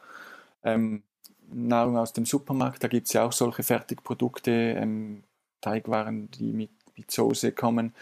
ähm, 0.64 1.04
Nahrung 1.52 1.98
aus 1.98 2.14
dem 2.14 2.26
Supermarkt. 2.26 2.84
Da 2.84 2.88
gibt 2.88 3.08
es 3.08 3.14
ja 3.14 3.26
auch 3.26 3.32
solche 3.32 3.64
Fertigprodukte, 3.64 4.52
ähm, 4.52 5.24
Teigwaren, 5.62 6.30
die 6.32 6.52
mit, 6.52 6.72
mit 6.98 7.12
Soße 7.12 7.52
kommen, 7.52 7.94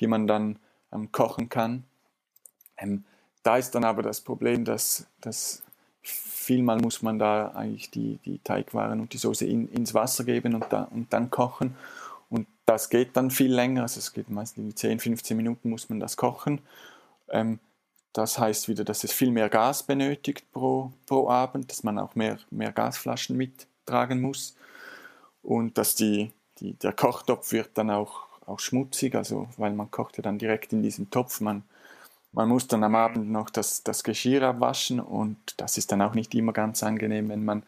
die 0.00 0.06
man 0.06 0.26
dann 0.26 0.58
ähm, 0.92 1.12
kochen 1.12 1.48
kann. 1.48 1.84
Ähm, 2.76 3.04
da 3.42 3.56
ist 3.56 3.74
dann 3.74 3.84
aber 3.84 4.02
das 4.02 4.20
Problem, 4.20 4.64
dass, 4.64 5.06
dass 5.20 5.62
vielmal 6.50 6.78
muss 6.78 7.00
man 7.00 7.16
da 7.20 7.52
eigentlich 7.52 7.92
die, 7.92 8.18
die 8.24 8.40
Teigwaren 8.42 9.00
und 9.00 9.12
die 9.12 9.18
Soße 9.18 9.46
in, 9.46 9.68
ins 9.68 9.94
Wasser 9.94 10.24
geben 10.24 10.56
und, 10.56 10.66
da, 10.70 10.82
und 10.90 11.12
dann 11.12 11.30
kochen. 11.30 11.76
Und 12.28 12.48
das 12.66 12.90
geht 12.90 13.16
dann 13.16 13.30
viel 13.30 13.54
länger, 13.54 13.82
also 13.82 14.00
es 14.00 14.12
geht 14.12 14.28
meistens 14.30 14.74
10, 14.74 14.98
15 14.98 15.36
Minuten 15.36 15.70
muss 15.70 15.88
man 15.88 16.00
das 16.00 16.16
kochen. 16.16 16.60
Ähm, 17.28 17.60
das 18.12 18.40
heißt 18.40 18.68
wieder, 18.68 18.82
dass 18.82 19.04
es 19.04 19.12
viel 19.12 19.30
mehr 19.30 19.48
Gas 19.48 19.84
benötigt 19.84 20.50
pro, 20.50 20.92
pro 21.06 21.28
Abend, 21.28 21.70
dass 21.70 21.84
man 21.84 22.00
auch 22.00 22.16
mehr, 22.16 22.40
mehr 22.50 22.72
Gasflaschen 22.72 23.36
mittragen 23.36 24.20
muss 24.20 24.56
und 25.44 25.78
dass 25.78 25.94
die, 25.94 26.32
die, 26.58 26.72
der 26.72 26.92
Kochtopf 26.92 27.52
wird 27.52 27.70
dann 27.74 27.90
auch, 27.90 28.26
auch 28.44 28.58
schmutzig, 28.58 29.14
also 29.14 29.48
weil 29.56 29.72
man 29.72 29.92
kocht 29.92 30.16
ja 30.16 30.24
dann 30.24 30.40
direkt 30.40 30.72
in 30.72 30.82
diesem 30.82 31.10
Topf. 31.10 31.40
Man, 31.40 31.62
man 32.32 32.48
muss 32.48 32.68
dann 32.68 32.84
am 32.84 32.94
Abend 32.94 33.30
noch 33.30 33.50
das, 33.50 33.82
das 33.82 34.04
Geschirr 34.04 34.42
abwaschen 34.42 35.00
und 35.00 35.36
das 35.56 35.78
ist 35.78 35.90
dann 35.92 36.02
auch 36.02 36.14
nicht 36.14 36.34
immer 36.34 36.52
ganz 36.52 36.82
angenehm, 36.82 37.28
wenn 37.28 37.44
man, 37.44 37.64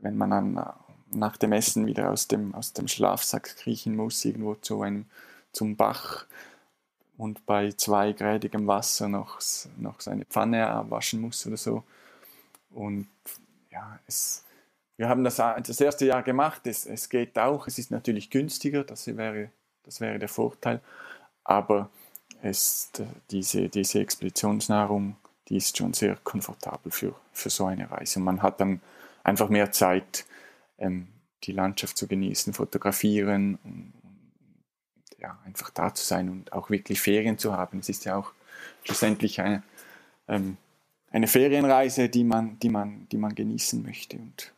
wenn 0.00 0.16
man 0.16 0.32
an 0.32 0.74
nach 1.10 1.36
dem 1.36 1.52
Essen 1.52 1.86
wieder 1.86 2.10
aus 2.10 2.28
dem, 2.28 2.54
aus 2.54 2.72
dem 2.72 2.88
Schlafsack 2.88 3.56
kriechen 3.56 3.96
muss, 3.96 4.24
irgendwo 4.24 4.54
zu 4.56 4.82
einem, 4.82 5.06
zum 5.52 5.76
Bach 5.76 6.26
und 7.16 7.46
bei 7.46 7.72
zweigradigem 7.72 8.66
Wasser 8.66 9.08
noch, 9.08 9.40
noch 9.78 10.00
seine 10.00 10.24
Pfanne 10.26 10.66
abwaschen 10.66 11.20
muss 11.20 11.46
oder 11.46 11.56
so. 11.56 11.84
Und 12.70 13.08
ja, 13.70 13.98
es, 14.06 14.44
wir 14.96 15.08
haben 15.08 15.24
das 15.24 15.36
das 15.36 15.80
erste 15.80 16.06
Jahr 16.06 16.22
gemacht, 16.22 16.66
es, 16.66 16.84
es 16.84 17.08
geht 17.08 17.38
auch, 17.38 17.66
es 17.66 17.78
ist 17.78 17.90
natürlich 17.90 18.30
günstiger, 18.30 18.84
das 18.84 19.06
wäre, 19.06 19.50
das 19.84 20.00
wäre 20.00 20.18
der 20.18 20.28
Vorteil, 20.28 20.80
aber 21.44 21.88
es, 22.42 22.90
diese, 23.30 23.68
diese 23.68 24.00
Expeditionsnahrung, 24.00 25.16
die 25.48 25.56
ist 25.56 25.76
schon 25.76 25.94
sehr 25.94 26.16
komfortabel 26.16 26.90
für, 26.90 27.14
für 27.32 27.50
so 27.50 27.66
eine 27.66 27.90
Reise. 27.90 28.20
Man 28.20 28.42
hat 28.42 28.60
dann 28.60 28.80
einfach 29.22 29.48
mehr 29.48 29.72
Zeit, 29.72 30.26
ähm, 30.78 31.08
die 31.44 31.52
Landschaft 31.52 31.96
zu 31.96 32.06
genießen, 32.06 32.52
fotografieren 32.52 33.58
und, 33.62 33.92
ja, 35.18 35.38
einfach 35.44 35.70
da 35.70 35.94
zu 35.94 36.04
sein 36.04 36.28
und 36.28 36.52
auch 36.52 36.70
wirklich 36.70 37.00
Ferien 37.00 37.38
zu 37.38 37.52
haben. 37.52 37.78
Es 37.78 37.88
ist 37.88 38.04
ja 38.04 38.16
auch 38.16 38.32
schlussendlich 38.84 39.40
eine, 39.40 39.62
ähm, 40.28 40.56
eine 41.10 41.26
Ferienreise, 41.26 42.08
die 42.08 42.24
man, 42.24 42.58
die 42.58 42.68
man, 42.68 43.08
die 43.10 43.16
man 43.16 43.34
genießen 43.34 43.82
möchte. 43.82 44.18
Und 44.18 44.52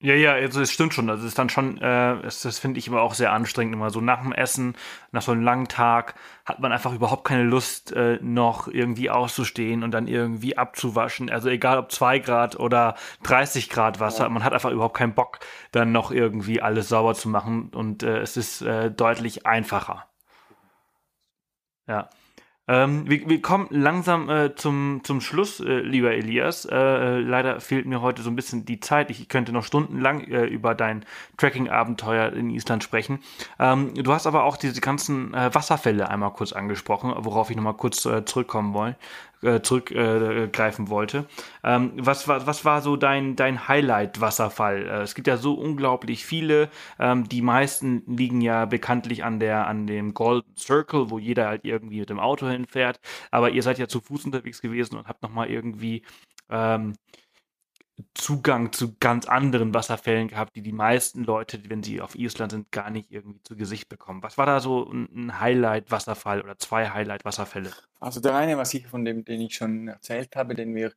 ja, 0.00 0.14
ja, 0.14 0.32
also 0.32 0.60
es 0.60 0.70
stimmt 0.70 0.94
schon. 0.94 1.08
Das 1.08 1.24
ist 1.24 1.38
dann 1.38 1.48
schon, 1.48 1.78
äh, 1.78 2.22
das, 2.22 2.42
das 2.42 2.60
finde 2.60 2.78
ich 2.78 2.86
immer 2.86 3.00
auch 3.02 3.14
sehr 3.14 3.32
anstrengend. 3.32 3.74
Immer 3.74 3.90
so 3.90 4.00
nach 4.00 4.22
dem 4.22 4.32
Essen, 4.32 4.76
nach 5.10 5.22
so 5.22 5.32
einem 5.32 5.42
langen 5.42 5.66
Tag, 5.66 6.14
hat 6.44 6.60
man 6.60 6.70
einfach 6.70 6.94
überhaupt 6.94 7.24
keine 7.24 7.42
Lust, 7.42 7.92
äh, 7.92 8.18
noch 8.22 8.68
irgendwie 8.68 9.10
auszustehen 9.10 9.82
und 9.82 9.90
dann 9.90 10.06
irgendwie 10.06 10.56
abzuwaschen. 10.56 11.30
Also 11.30 11.48
egal 11.48 11.78
ob 11.78 11.90
2 11.90 12.20
Grad 12.20 12.60
oder 12.60 12.94
30 13.24 13.70
Grad 13.70 13.98
Wasser, 13.98 14.24
ja. 14.24 14.28
man 14.30 14.44
hat 14.44 14.52
einfach 14.52 14.70
überhaupt 14.70 14.96
keinen 14.96 15.14
Bock, 15.14 15.40
dann 15.72 15.90
noch 15.90 16.12
irgendwie 16.12 16.62
alles 16.62 16.88
sauber 16.88 17.14
zu 17.14 17.28
machen. 17.28 17.70
Und 17.74 18.04
äh, 18.04 18.20
es 18.20 18.36
ist 18.36 18.62
äh, 18.62 18.92
deutlich 18.92 19.46
einfacher. 19.46 20.06
Ja. 21.88 22.08
Ähm, 22.68 23.08
wir, 23.08 23.28
wir, 23.28 23.40
kommen 23.40 23.66
langsam 23.70 24.28
äh, 24.28 24.54
zum, 24.54 25.00
zum 25.02 25.22
Schluss, 25.22 25.58
äh, 25.60 25.80
lieber 25.80 26.12
Elias. 26.12 26.66
Äh, 26.66 26.76
äh, 26.76 27.18
leider 27.20 27.60
fehlt 27.60 27.86
mir 27.86 28.02
heute 28.02 28.22
so 28.22 28.30
ein 28.30 28.36
bisschen 28.36 28.66
die 28.66 28.78
Zeit. 28.78 29.10
Ich 29.10 29.28
könnte 29.28 29.52
noch 29.52 29.64
stundenlang 29.64 30.20
äh, 30.24 30.44
über 30.44 30.74
dein 30.74 31.04
Tracking-Abenteuer 31.38 32.32
in 32.34 32.50
Island 32.50 32.84
sprechen. 32.84 33.20
Ähm, 33.58 33.94
du 33.94 34.12
hast 34.12 34.26
aber 34.26 34.44
auch 34.44 34.58
diese 34.58 34.82
ganzen 34.82 35.32
äh, 35.32 35.54
Wasserfälle 35.54 36.10
einmal 36.10 36.32
kurz 36.32 36.52
angesprochen, 36.52 37.14
worauf 37.16 37.48
ich 37.48 37.56
nochmal 37.56 37.74
kurz 37.74 37.98
zurückkommen 37.98 38.74
wollen, 38.74 38.94
äh, 39.42 39.60
zurückgreifen 39.60 40.86
äh, 40.86 40.90
wollte. 40.90 41.26
Ähm, 41.62 41.92
was, 41.96 42.28
war, 42.28 42.46
was 42.46 42.64
war 42.64 42.82
so 42.82 42.96
dein, 42.96 43.36
dein 43.36 43.68
Highlight-Wasserfall? 43.68 44.86
Äh, 44.86 45.02
es 45.02 45.14
gibt 45.14 45.26
ja 45.26 45.36
so 45.36 45.54
unglaublich 45.54 46.24
viele. 46.24 46.68
Ähm, 46.98 47.28
die 47.28 47.42
meisten 47.42 48.02
liegen 48.06 48.40
ja 48.40 48.64
bekanntlich 48.64 49.24
an, 49.24 49.40
der, 49.40 49.66
an 49.66 49.86
dem 49.86 50.14
Golden 50.14 50.56
Circle, 50.56 51.10
wo 51.10 51.18
jeder 51.18 51.48
halt 51.48 51.64
irgendwie 51.64 52.00
mit 52.00 52.10
dem 52.10 52.20
Auto 52.20 52.48
hinfährt. 52.48 53.00
Aber 53.30 53.50
ihr 53.50 53.62
seid 53.62 53.78
ja 53.78 53.88
zu 53.88 54.00
Fuß 54.00 54.24
unterwegs 54.24 54.60
gewesen 54.60 54.96
und 54.96 55.06
habt 55.08 55.22
nochmal 55.22 55.48
irgendwie 55.50 56.02
ähm, 56.50 56.94
Zugang 58.14 58.72
zu 58.72 58.96
ganz 58.98 59.26
anderen 59.26 59.74
Wasserfällen 59.74 60.28
gehabt, 60.28 60.54
die 60.54 60.62
die 60.62 60.72
meisten 60.72 61.24
Leute, 61.24 61.60
wenn 61.68 61.82
sie 61.82 62.00
auf 62.00 62.14
Island 62.14 62.52
sind, 62.52 62.70
gar 62.70 62.90
nicht 62.90 63.10
irgendwie 63.10 63.42
zu 63.42 63.56
Gesicht 63.56 63.88
bekommen. 63.88 64.22
Was 64.22 64.38
war 64.38 64.46
da 64.46 64.60
so 64.60 64.90
ein 64.90 65.40
Highlight-Wasserfall 65.40 66.42
oder 66.42 66.58
zwei 66.58 66.90
Highlight-Wasserfälle? 66.90 67.72
Also 68.00 68.20
der 68.20 68.36
eine 68.36 68.56
war 68.56 68.64
sicher 68.64 68.88
von 68.88 69.04
dem, 69.04 69.24
den 69.24 69.40
ich 69.40 69.54
schon 69.54 69.88
erzählt 69.88 70.36
habe, 70.36 70.54
den 70.54 70.74
wir 70.74 70.92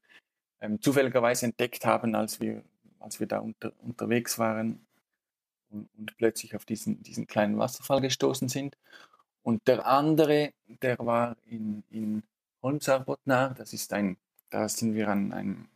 ähm, 0.62 0.80
zufälligerweise 0.80 1.47
entdeckt 1.47 1.86
haben, 1.86 2.14
als 2.14 2.39
wir, 2.39 2.64
als 2.99 3.20
wir 3.20 3.28
da 3.28 3.39
unter, 3.39 3.74
unterwegs 3.80 4.38
waren 4.38 4.86
und, 5.72 5.89
und, 5.97 6.18
plötzlich 6.18 6.56
auf 6.56 6.66
diesen, 6.66 7.02
diesen 7.02 7.26
kleinen 7.26 7.58
Wasserfall 7.58 8.02
gestoßen 8.02 8.47
sind. 8.47 8.78
Und 9.41 9.68
der 9.68 9.88
andere, 9.88 10.54
der 10.68 10.99
war 10.99 11.36
in, 11.47 11.84
in 11.89 12.24
Holmsarbotnar, 12.62 13.56
das 13.56 13.74
ist 13.74 13.91
ein, 13.91 14.18
da 14.52 14.70
sind 14.70 14.93
wir 14.93 15.08
an 15.08 15.34
einem 15.34 15.71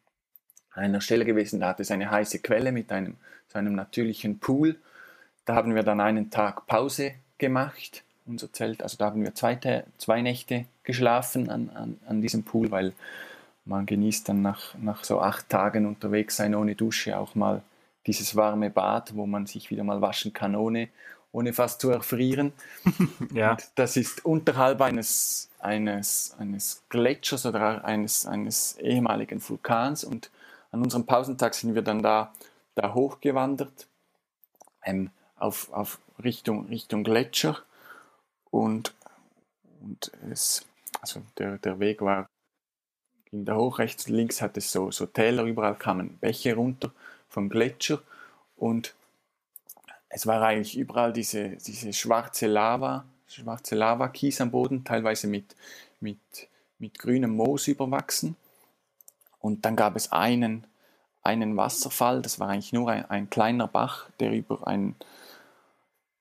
einer 0.75 1.01
Stelle 1.01 1.25
gewesen, 1.25 1.59
da 1.59 1.69
hat 1.69 1.79
es 1.79 1.91
eine 1.91 2.11
heiße 2.11 2.39
Quelle 2.39 2.71
mit 2.71 2.91
einem, 2.91 3.15
so 3.47 3.57
einem 3.57 3.75
natürlichen 3.75 4.39
Pool. 4.39 4.75
Da 5.45 5.55
haben 5.55 5.75
wir 5.75 5.83
dann 5.83 5.99
einen 5.99 6.29
Tag 6.29 6.67
Pause 6.67 7.13
gemacht, 7.37 8.03
unser 8.25 8.51
Zelt, 8.51 8.81
also 8.81 8.97
da 8.97 9.05
haben 9.05 9.23
wir 9.23 9.35
zwei, 9.35 9.57
zwei 9.97 10.21
Nächte 10.21 10.65
geschlafen 10.83 11.49
an, 11.49 11.69
an, 11.69 11.99
an 12.07 12.21
diesem 12.21 12.43
Pool, 12.43 12.71
weil 12.71 12.93
man 13.65 13.85
genießt 13.85 14.29
dann 14.29 14.41
nach, 14.41 14.75
nach 14.75 15.03
so 15.03 15.19
acht 15.19 15.49
Tagen 15.49 15.85
unterwegs 15.85 16.37
sein 16.37 16.55
ohne 16.55 16.75
Dusche 16.75 17.17
auch 17.17 17.35
mal 17.35 17.61
dieses 18.05 18.35
warme 18.35 18.69
Bad, 18.69 19.15
wo 19.15 19.25
man 19.25 19.47
sich 19.47 19.71
wieder 19.71 19.83
mal 19.83 20.01
waschen 20.01 20.33
kann, 20.33 20.55
ohne, 20.55 20.89
ohne 21.31 21.53
fast 21.53 21.81
zu 21.81 21.89
erfrieren. 21.89 22.53
ja. 23.33 23.51
Und 23.51 23.67
das 23.75 23.97
ist 23.97 24.23
unterhalb 24.23 24.81
eines, 24.81 25.49
eines, 25.59 26.35
eines 26.37 26.83
Gletschers 26.89 27.45
oder 27.45 27.83
eines, 27.83 28.25
eines 28.25 28.77
ehemaligen 28.77 29.41
Vulkans 29.47 30.03
und 30.03 30.29
an 30.75 30.83
unserem 30.83 31.05
Pausentag 31.05 31.53
sind 31.53 31.73
wir 31.73 31.81
dann 31.81 32.03
da, 32.03 32.33
da 32.75 32.93
hochgewandert 32.93 33.87
ähm, 34.83 35.09
auf, 35.37 35.71
auf 35.71 35.99
Richtung, 36.21 36.67
Richtung 36.67 37.05
Gletscher 37.05 37.57
und, 38.51 38.93
und 39.79 40.11
es, 40.29 40.65
also 40.99 41.21
der, 41.37 41.59
der 41.59 41.79
Weg 41.79 42.01
war, 42.01 42.27
ging 43.31 43.45
da 43.45 43.55
hoch, 43.55 43.79
rechts 43.79 44.09
links 44.09 44.41
hat 44.41 44.57
es 44.57 44.69
so, 44.69 44.91
so 44.91 45.05
Täler, 45.05 45.43
überall 45.45 45.75
kamen 45.75 46.17
Bäche 46.17 46.55
runter 46.55 46.91
vom 47.29 47.47
Gletscher 47.47 48.01
und 48.57 48.93
es 50.09 50.27
war 50.27 50.41
eigentlich 50.41 50.77
überall 50.77 51.13
diese, 51.13 51.51
diese 51.51 51.93
schwarze 51.93 52.47
Lava, 52.47 53.05
schwarze 53.27 53.75
Lava-Kies 53.75 54.41
am 54.41 54.51
Boden, 54.51 54.83
teilweise 54.83 55.27
mit, 55.27 55.55
mit, 56.01 56.19
mit 56.79 56.99
grünem 56.99 57.33
Moos 57.33 57.69
überwachsen. 57.69 58.35
Und 59.45 59.63
dann 59.63 59.75
gab 59.75 59.95
es 59.95 60.11
einen, 60.11 60.65
einen 61.21 61.55
Wasserfall, 61.55 62.23
das 62.23 62.39
war 62.39 62.49
eigentlich 62.49 62.73
nur 62.73 62.89
ein, 62.89 63.07
ein 63.11 63.29
kleiner 63.29 63.67
Bach, 63.67 64.09
der 64.19 64.31
über 64.31 64.65
ein, 64.65 64.95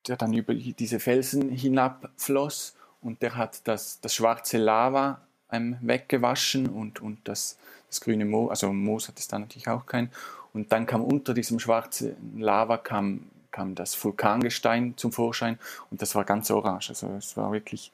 der 0.06 0.18
dann 0.18 0.34
über 0.34 0.52
diese 0.52 1.00
Felsen 1.00 1.48
hinabfloss 1.48 2.76
und 3.00 3.22
der 3.22 3.34
hat 3.36 3.66
das, 3.66 3.98
das 4.02 4.14
schwarze 4.14 4.58
Lava 4.58 5.22
ähm, 5.50 5.78
weggewaschen 5.80 6.68
und, 6.68 7.00
und 7.00 7.26
das, 7.26 7.56
das 7.88 8.02
grüne 8.02 8.26
Moos, 8.26 8.50
also 8.50 8.70
Moos 8.74 9.08
hat 9.08 9.18
es 9.18 9.26
da 9.26 9.38
natürlich 9.38 9.68
auch 9.68 9.86
kein. 9.86 10.10
Und 10.52 10.70
dann 10.70 10.84
kam 10.84 11.02
unter 11.02 11.32
diesem 11.32 11.58
schwarzen 11.58 12.38
Lava 12.38 12.76
kam, 12.76 13.30
kam 13.50 13.74
das 13.74 14.04
Vulkangestein 14.04 14.98
zum 14.98 15.12
Vorschein 15.12 15.58
und 15.90 16.02
das 16.02 16.14
war 16.14 16.26
ganz 16.26 16.50
orange. 16.50 16.90
Also 16.90 17.06
es 17.16 17.38
war 17.38 17.52
wirklich 17.52 17.90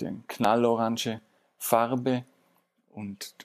eine 0.00 0.20
knallorange 0.26 1.20
Farbe 1.58 2.24
und, 2.92 3.36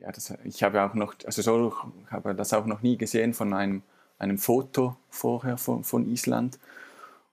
ja, 0.00 0.10
das, 0.12 0.32
ich 0.44 0.62
habe 0.62 0.82
auch 0.82 0.94
noch, 0.94 1.14
also 1.24 1.42
so 1.42 1.74
habe 2.10 2.34
das 2.34 2.52
auch 2.52 2.66
noch 2.66 2.82
nie 2.82 2.96
gesehen 2.96 3.34
von 3.34 3.52
einem, 3.52 3.82
einem 4.18 4.38
Foto 4.38 4.96
vorher 5.10 5.58
von, 5.58 5.84
von 5.84 6.08
Island. 6.08 6.58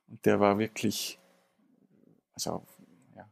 Und 0.07 0.25
der 0.25 0.39
war 0.39 0.59
wirklich, 0.59 1.17
also 2.33 2.63
ja, 3.15 3.27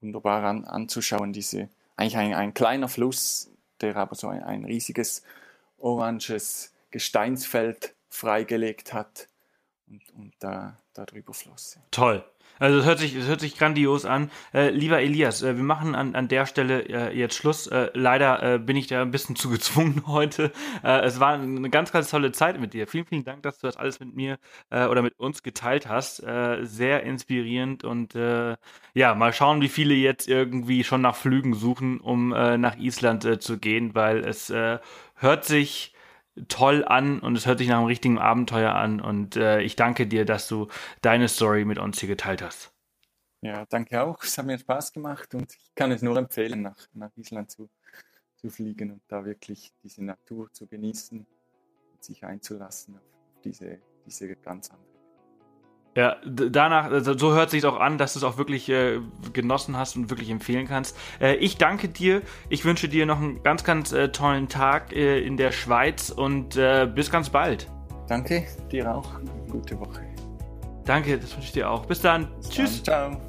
wunderbar 0.00 0.44
an, 0.44 0.64
anzuschauen. 0.64 1.32
Diese, 1.32 1.68
eigentlich 1.96 2.16
ein, 2.16 2.34
ein 2.34 2.54
kleiner 2.54 2.88
Fluss, 2.88 3.50
der 3.80 3.96
aber 3.96 4.14
so 4.14 4.28
ein, 4.28 4.42
ein 4.42 4.64
riesiges 4.64 5.22
oranges 5.78 6.72
Gesteinsfeld 6.90 7.94
freigelegt 8.08 8.92
hat 8.92 9.28
und, 9.86 10.02
und 10.14 10.34
da, 10.38 10.76
drüber 10.92 11.32
floss. 11.32 11.78
Toll. 11.90 12.22
Also 12.60 12.78
es 12.78 12.84
hört 12.84 12.98
sich, 12.98 13.14
es 13.14 13.26
hört 13.26 13.40
sich 13.40 13.56
grandios 13.56 14.04
an. 14.04 14.30
Äh, 14.52 14.68
lieber 14.68 15.00
Elias, 15.00 15.42
äh, 15.42 15.56
wir 15.56 15.64
machen 15.64 15.94
an, 15.94 16.14
an 16.14 16.28
der 16.28 16.44
Stelle 16.44 16.82
äh, 16.82 17.16
jetzt 17.16 17.34
Schluss. 17.34 17.66
Äh, 17.66 17.88
leider 17.94 18.42
äh, 18.42 18.58
bin 18.58 18.76
ich 18.76 18.86
da 18.86 19.00
ein 19.00 19.10
bisschen 19.10 19.34
zu 19.40 19.48
gezwungen 19.48 20.04
heute. 20.06 20.52
Äh, 20.84 21.00
es 21.00 21.18
war 21.18 21.32
eine 21.32 21.70
ganz, 21.70 21.90
ganz 21.90 22.10
tolle 22.10 22.32
Zeit 22.32 22.60
mit 22.60 22.74
dir. 22.74 22.86
Vielen, 22.86 23.06
vielen 23.06 23.24
Dank, 23.24 23.42
dass 23.42 23.58
du 23.58 23.66
das 23.66 23.78
alles 23.78 23.98
mit 23.98 24.14
mir 24.14 24.38
oder 24.70 25.00
mit 25.00 25.18
uns 25.18 25.42
geteilt 25.42 25.88
hast. 25.88 26.16
sehr 26.62 27.02
inspirierend 27.02 27.82
und 27.82 28.14
ja, 28.14 29.14
mal 29.14 29.32
schauen, 29.32 29.62
wie 29.62 29.68
viele 29.68 29.94
jetzt 29.94 30.28
irgendwie 30.28 30.84
schon 30.84 31.00
nach 31.00 31.16
Flügen 31.16 31.54
suchen, 31.54 31.98
um 32.00 32.28
nach 32.28 32.76
Island 32.76 33.42
zu 33.42 33.58
gehen, 33.58 33.94
weil 33.94 34.18
es 34.18 34.52
hört 35.14 35.44
sich 35.44 35.94
toll 36.48 36.84
an 36.84 37.20
und 37.20 37.36
es 37.36 37.46
hört 37.46 37.58
sich 37.58 37.68
nach 37.68 37.78
einem 37.78 37.86
richtigen 37.86 38.18
Abenteuer 38.18 38.74
an. 38.74 39.00
Und 39.00 39.36
äh, 39.36 39.60
ich 39.62 39.76
danke 39.76 40.06
dir, 40.06 40.24
dass 40.24 40.48
du 40.48 40.68
deine 41.02 41.28
Story 41.28 41.64
mit 41.64 41.78
uns 41.78 42.00
hier 42.00 42.08
geteilt 42.08 42.42
hast. 42.42 42.72
Ja, 43.42 43.64
danke 43.66 44.02
auch. 44.02 44.22
Es 44.22 44.36
hat 44.36 44.46
mir 44.46 44.58
Spaß 44.58 44.92
gemacht 44.92 45.34
und 45.34 45.54
ich 45.54 45.74
kann 45.74 45.90
es 45.92 46.02
nur 46.02 46.16
empfehlen, 46.16 46.62
nach, 46.62 46.76
nach 46.92 47.10
Island 47.16 47.50
zu, 47.50 47.70
zu 48.36 48.50
fliegen 48.50 48.92
und 48.92 49.02
da 49.08 49.24
wirklich 49.24 49.72
diese 49.82 50.04
Natur 50.04 50.52
zu 50.52 50.66
genießen 50.66 51.20
und 51.20 52.04
sich 52.04 52.24
einzulassen 52.24 52.96
auf 52.96 53.40
diese, 53.42 53.78
diese 54.04 54.36
ganz 54.36 54.70
andere 54.70 54.89
ja, 55.96 56.16
danach, 56.24 56.90
also 56.90 57.18
so 57.18 57.32
hört 57.32 57.50
sich 57.50 57.66
auch 57.66 57.78
an, 57.78 57.98
dass 57.98 58.12
du 58.12 58.20
es 58.20 58.24
auch 58.24 58.38
wirklich 58.38 58.68
äh, 58.68 59.00
genossen 59.32 59.76
hast 59.76 59.96
und 59.96 60.08
wirklich 60.08 60.30
empfehlen 60.30 60.68
kannst. 60.68 60.96
Äh, 61.20 61.34
ich 61.36 61.58
danke 61.58 61.88
dir. 61.88 62.22
Ich 62.48 62.64
wünsche 62.64 62.88
dir 62.88 63.06
noch 63.06 63.18
einen 63.18 63.42
ganz, 63.42 63.64
ganz 63.64 63.92
äh, 63.92 64.10
tollen 64.10 64.48
Tag 64.48 64.92
äh, 64.92 65.20
in 65.20 65.36
der 65.36 65.50
Schweiz 65.50 66.10
und 66.10 66.56
äh, 66.56 66.88
bis 66.92 67.10
ganz 67.10 67.30
bald. 67.30 67.66
Danke, 68.08 68.46
dir 68.70 68.94
auch. 68.94 69.08
Gute 69.50 69.78
Woche. 69.80 70.00
Danke, 70.84 71.18
das 71.18 71.32
wünsche 71.34 71.48
ich 71.48 71.52
dir 71.52 71.68
auch. 71.68 71.86
Bis 71.86 72.00
dann. 72.00 72.28
Bis 72.36 72.50
Tschüss. 72.50 72.82
Dann. 72.84 73.12
Ciao. 73.14 73.22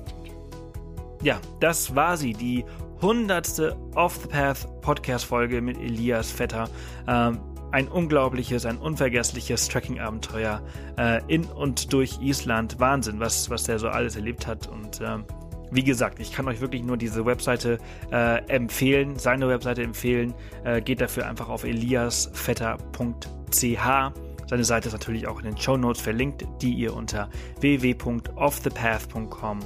Ja, 1.24 1.39
das 1.59 1.95
war 1.95 2.18
sie, 2.18 2.34
die 2.34 2.66
hundertste 3.01 3.76
Off 3.95 4.20
the 4.22 4.28
Path 4.28 4.82
Podcast 4.82 5.26
Folge 5.26 5.62
mit 5.62 5.78
Elias 5.78 6.32
Vetter. 6.32 6.70
Ähm, 7.07 7.39
ein 7.72 7.88
unglaubliches, 7.88 8.65
ein 8.65 8.78
unvergessliches 8.78 9.67
Trekking-Abenteuer 9.67 10.61
äh, 10.97 11.22
in 11.28 11.45
und 11.45 11.93
durch 11.93 12.19
Island. 12.22 12.80
Wahnsinn, 12.80 13.19
was, 13.19 13.49
was 13.49 13.63
der 13.63 13.80
so 13.80 13.89
alles 13.89 14.15
erlebt 14.15 14.45
hat. 14.47 14.67
Und 14.67 15.01
ähm, 15.01 15.24
wie 15.72 15.84
gesagt, 15.84 16.19
ich 16.19 16.32
kann 16.34 16.47
euch 16.47 16.61
wirklich 16.61 16.84
nur 16.84 16.97
diese 16.97 17.26
Webseite 17.26 17.80
äh, 18.11 18.45
empfehlen, 18.47 19.17
seine 19.17 19.47
Webseite 19.47 19.82
empfehlen. 19.84 20.34
Äh, 20.63 20.82
geht 20.82 21.01
dafür 21.01 21.28
einfach 21.28 21.49
auf 21.49 21.63
eliasvetter.ch. 21.63 24.11
Seine 24.47 24.63
Seite 24.65 24.88
ist 24.89 24.93
natürlich 24.93 25.28
auch 25.28 25.39
in 25.39 25.45
den 25.45 25.57
Show 25.57 25.78
Notes 25.78 26.01
verlinkt, 26.01 26.45
die 26.61 26.74
ihr 26.74 26.93
unter 26.93 27.30
www.offthepath.com 27.61 29.59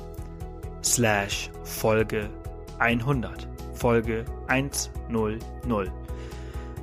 slash 0.84 1.50
Folge 1.64 2.30
100. 2.78 3.48
Folge 3.74 4.26
100. 4.48 4.86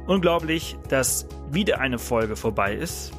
Unglaublich, 0.06 0.76
dass 0.88 1.26
wieder 1.50 1.80
eine 1.80 1.98
Folge 1.98 2.36
vorbei 2.36 2.74
ist. 2.74 3.12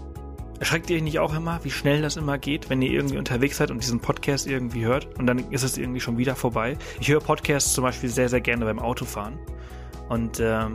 Erschreckt 0.60 0.90
ihr 0.90 0.98
euch 0.98 1.04
nicht 1.04 1.20
auch 1.20 1.36
immer, 1.36 1.60
wie 1.64 1.72
schnell 1.72 2.02
das 2.02 2.16
immer 2.16 2.38
geht, 2.38 2.70
wenn 2.70 2.82
ihr 2.82 2.92
irgendwie 2.92 3.18
unterwegs 3.18 3.58
seid 3.58 3.72
und 3.72 3.82
diesen 3.82 4.00
Podcast 4.00 4.48
irgendwie 4.48 4.86
hört 4.86 5.18
und 5.18 5.28
dann 5.28 5.40
ist 5.52 5.64
es 5.64 5.78
irgendwie 5.78 6.00
schon 6.00 6.18
wieder 6.18 6.36
vorbei? 6.36 6.78
Ich 7.00 7.10
höre 7.10 7.20
Podcasts 7.20 7.74
zum 7.74 7.84
Beispiel 7.84 8.10
sehr, 8.10 8.30
sehr 8.30 8.42
gerne 8.42 8.66
beim 8.66 8.80
Autofahren. 8.80 9.40
Und 10.10 10.40
äh, 10.40 10.66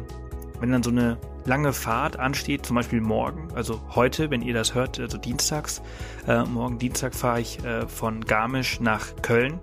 wenn 0.61 0.73
dann 0.73 0.83
so 0.83 0.91
eine 0.91 1.19
lange 1.45 1.73
Fahrt 1.73 2.19
ansteht, 2.19 2.67
zum 2.67 2.77
Beispiel 2.77 3.01
morgen, 3.01 3.49
also 3.55 3.81
heute, 3.95 4.31
wenn 4.31 4.43
ihr 4.43 4.55
das 4.55 4.75
hört, 4.75 4.99
also 4.99 5.17
dienstags, 5.17 5.83
äh, 6.27 6.43
morgen 6.45 6.79
Dienstag 6.79 7.15
fahre 7.15 7.41
ich 7.41 7.65
äh, 7.65 7.87
von 7.87 8.23
Garmisch 8.23 8.81
nach 8.81 9.15
Köln. 9.23 9.61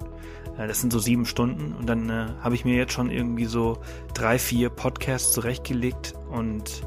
Das 0.57 0.81
sind 0.81 0.91
so 0.91 0.99
sieben 0.99 1.25
Stunden 1.25 1.73
und 1.73 1.87
dann 1.87 2.09
äh, 2.09 2.27
habe 2.41 2.55
ich 2.55 2.65
mir 2.65 2.75
jetzt 2.75 2.93
schon 2.93 3.09
irgendwie 3.09 3.45
so 3.45 3.77
drei, 4.13 4.39
vier 4.39 4.69
Podcasts 4.69 5.33
zurechtgelegt 5.33 6.13
und 6.29 6.81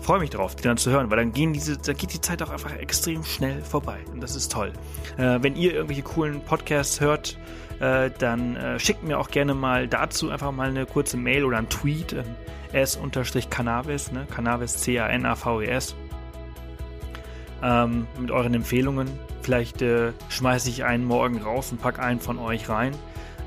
freue 0.00 0.20
mich 0.20 0.30
drauf, 0.30 0.54
die 0.56 0.62
dann 0.62 0.76
zu 0.76 0.90
hören, 0.90 1.10
weil 1.10 1.18
dann 1.18 1.32
gehen 1.32 1.52
diese, 1.52 1.78
dann 1.78 1.96
geht 1.96 2.12
die 2.12 2.20
Zeit 2.20 2.42
auch 2.42 2.50
einfach 2.50 2.74
extrem 2.76 3.24
schnell 3.24 3.62
vorbei 3.62 3.98
und 4.12 4.20
das 4.20 4.36
ist 4.36 4.52
toll. 4.52 4.72
Äh, 5.16 5.38
wenn 5.42 5.56
ihr 5.56 5.72
irgendwelche 5.74 6.02
coolen 6.02 6.40
Podcasts 6.42 7.00
hört, 7.00 7.38
äh, 7.80 8.10
dann 8.18 8.56
äh, 8.56 8.78
schickt 8.78 9.02
mir 9.02 9.18
auch 9.18 9.30
gerne 9.30 9.54
mal 9.54 9.88
dazu 9.88 10.30
einfach 10.30 10.52
mal 10.52 10.68
eine 10.68 10.86
kurze 10.86 11.16
Mail 11.16 11.44
oder 11.44 11.58
ein 11.58 11.68
Tweet, 11.68 12.12
äh, 12.12 12.22
s-cannabis, 12.72 14.12
ne, 14.12 14.26
Cannabis 14.34 14.76
C-A-N-A-V-E-S, 14.78 15.94
ähm, 17.62 18.06
mit 18.18 18.30
euren 18.30 18.54
Empfehlungen. 18.54 19.08
Vielleicht 19.42 19.82
äh, 19.82 20.12
schmeiße 20.28 20.68
ich 20.68 20.84
einen 20.84 21.04
morgen 21.04 21.42
raus 21.42 21.72
und 21.72 21.80
packe 21.80 22.02
einen 22.02 22.20
von 22.20 22.38
euch 22.38 22.68
rein. 22.68 22.94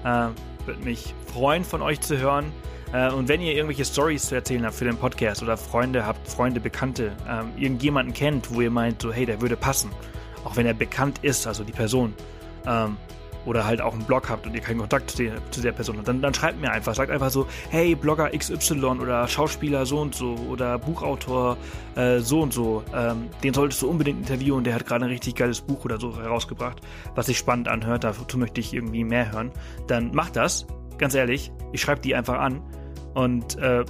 Äh, 0.03 0.27
Würde 0.65 0.83
mich 0.83 1.13
freuen, 1.31 1.63
von 1.63 1.81
euch 1.81 2.01
zu 2.01 2.17
hören. 2.17 2.51
Äh, 2.93 3.11
und 3.11 3.27
wenn 3.27 3.41
ihr 3.41 3.53
irgendwelche 3.53 3.85
Stories 3.85 4.27
zu 4.27 4.35
erzählen 4.35 4.65
habt 4.65 4.75
für 4.75 4.85
den 4.85 4.97
Podcast 4.97 5.43
oder 5.43 5.57
Freunde 5.57 6.05
habt, 6.05 6.27
Freunde, 6.27 6.59
Bekannte, 6.59 7.11
ähm, 7.27 7.51
irgendjemanden 7.57 8.13
kennt, 8.13 8.53
wo 8.53 8.61
ihr 8.61 8.71
meint, 8.71 9.01
so, 9.01 9.11
hey, 9.11 9.25
der 9.25 9.41
würde 9.41 9.57
passen, 9.57 9.91
auch 10.43 10.55
wenn 10.55 10.65
er 10.65 10.73
bekannt 10.73 11.19
ist, 11.21 11.47
also 11.47 11.63
die 11.63 11.73
Person, 11.73 12.13
ähm, 12.65 12.97
oder 13.45 13.65
halt 13.65 13.81
auch 13.81 13.93
einen 13.93 14.03
Blog 14.03 14.29
habt 14.29 14.45
und 14.45 14.53
ihr 14.53 14.61
keinen 14.61 14.79
Kontakt 14.79 15.11
zu 15.11 15.23
der, 15.23 15.33
zu 15.51 15.61
der 15.61 15.71
Person 15.71 15.97
habt, 15.97 16.07
dann, 16.07 16.21
dann 16.21 16.33
schreibt 16.33 16.59
mir 16.59 16.71
einfach, 16.71 16.95
sagt 16.95 17.11
einfach 17.11 17.29
so, 17.29 17.47
hey, 17.69 17.95
Blogger 17.95 18.29
XY 18.29 18.85
oder 18.85 19.27
Schauspieler 19.27 19.85
so 19.85 19.99
und 19.99 20.15
so 20.15 20.35
oder 20.49 20.77
Buchautor 20.79 21.57
äh, 21.95 22.19
so 22.19 22.41
und 22.41 22.53
so, 22.53 22.83
ähm, 22.93 23.29
den 23.43 23.53
solltest 23.53 23.81
du 23.81 23.89
unbedingt 23.89 24.19
interviewen, 24.19 24.63
der 24.63 24.75
hat 24.75 24.85
gerade 24.85 25.05
ein 25.05 25.11
richtig 25.11 25.35
geiles 25.35 25.61
Buch 25.61 25.85
oder 25.85 25.99
so 25.99 26.17
herausgebracht, 26.17 26.81
was 27.15 27.27
sich 27.27 27.37
spannend 27.37 27.67
anhört, 27.67 28.03
dazu 28.03 28.37
möchte 28.37 28.61
ich 28.61 28.73
irgendwie 28.73 29.03
mehr 29.03 29.31
hören, 29.31 29.51
dann 29.87 30.11
macht 30.11 30.35
das, 30.35 30.65
ganz 30.97 31.13
ehrlich, 31.15 31.51
ich 31.71 31.81
schreibe 31.81 32.01
die 32.01 32.15
einfach 32.15 32.39
an. 32.39 32.61
Und 33.13 33.57
äh, 33.59 33.85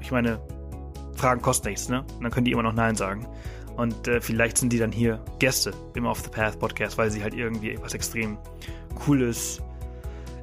ich 0.00 0.10
meine, 0.10 0.40
Fragen 1.16 1.42
kosten 1.42 1.68
nichts, 1.68 1.88
ne? 1.88 2.04
Und 2.16 2.22
dann 2.22 2.30
können 2.30 2.44
die 2.44 2.52
immer 2.52 2.62
noch 2.62 2.72
Nein 2.72 2.96
sagen. 2.96 3.26
Und 3.76 4.06
äh, 4.08 4.20
vielleicht 4.20 4.58
sind 4.58 4.72
die 4.72 4.78
dann 4.78 4.92
hier 4.92 5.22
Gäste 5.38 5.72
im 5.94 6.06
Off 6.06 6.20
the 6.20 6.30
Path 6.30 6.58
Podcast, 6.58 6.96
weil 6.96 7.10
sie 7.10 7.22
halt 7.22 7.34
irgendwie 7.34 7.72
etwas 7.72 7.94
extrem 7.94 8.38
Cooles 8.94 9.62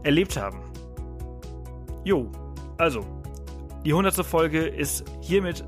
erlebt 0.03 0.37
haben. 0.37 0.59
Jo, 2.03 2.29
also, 2.77 3.05
die 3.85 3.91
100. 3.91 4.25
Folge 4.25 4.65
ist 4.65 5.05
hiermit 5.21 5.63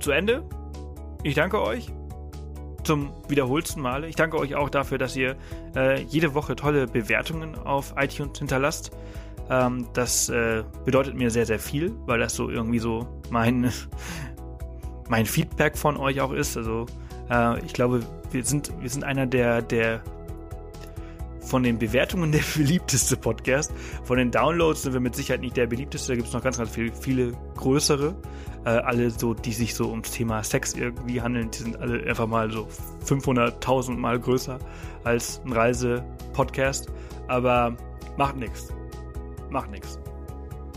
zu 0.00 0.10
Ende. 0.10 0.44
Ich 1.22 1.34
danke 1.34 1.62
euch 1.62 1.90
zum 2.82 3.12
wiederholsten 3.28 3.80
Male. 3.80 4.08
Ich 4.08 4.16
danke 4.16 4.38
euch 4.38 4.54
auch 4.54 4.68
dafür, 4.68 4.98
dass 4.98 5.16
ihr 5.16 5.36
äh, 5.74 6.02
jede 6.02 6.34
Woche 6.34 6.54
tolle 6.54 6.86
Bewertungen 6.86 7.54
auf 7.56 7.94
iTunes 7.96 8.38
hinterlasst. 8.38 8.92
Ähm, 9.50 9.88
das 9.94 10.28
äh, 10.28 10.64
bedeutet 10.84 11.14
mir 11.14 11.30
sehr, 11.30 11.46
sehr 11.46 11.58
viel, 11.58 11.94
weil 12.06 12.18
das 12.18 12.34
so 12.34 12.50
irgendwie 12.50 12.78
so 12.78 13.06
mein, 13.30 13.70
mein 15.08 15.26
Feedback 15.26 15.76
von 15.76 15.96
euch 15.96 16.20
auch 16.20 16.32
ist. 16.32 16.56
Also 16.56 16.86
äh, 17.30 17.64
ich 17.64 17.72
glaube, 17.72 18.00
wir 18.30 18.44
sind, 18.44 18.72
wir 18.80 18.90
sind 18.90 19.04
einer 19.04 19.26
der, 19.26 19.62
der 19.62 20.02
von 21.46 21.62
den 21.62 21.78
Bewertungen 21.78 22.32
der 22.32 22.42
beliebteste 22.56 23.16
Podcast. 23.16 23.72
Von 24.04 24.18
den 24.18 24.30
Downloads 24.30 24.82
sind 24.82 24.92
wir 24.92 25.00
mit 25.00 25.14
Sicherheit 25.14 25.40
nicht 25.40 25.56
der 25.56 25.66
beliebteste. 25.66 26.12
Da 26.12 26.16
gibt 26.16 26.28
es 26.28 26.34
noch 26.34 26.42
ganz, 26.42 26.58
ganz 26.58 26.70
viel, 26.70 26.92
viele 26.92 27.32
größere. 27.56 28.14
Äh, 28.64 28.70
alle 28.70 29.10
so, 29.10 29.34
die 29.34 29.52
sich 29.52 29.74
so 29.74 29.90
ums 29.90 30.10
Thema 30.10 30.42
Sex 30.42 30.74
irgendwie 30.74 31.20
handeln, 31.20 31.50
die 31.50 31.58
sind 31.58 31.76
alle 31.78 32.02
einfach 32.04 32.26
mal 32.26 32.50
so 32.50 32.66
500.000 33.06 33.96
Mal 33.96 34.18
größer 34.18 34.58
als 35.04 35.40
ein 35.44 35.52
Reise-Podcast. 35.52 36.88
Aber 37.28 37.76
macht 38.16 38.36
nichts 38.36 38.68
macht 39.54 39.70
nichts. 39.70 39.98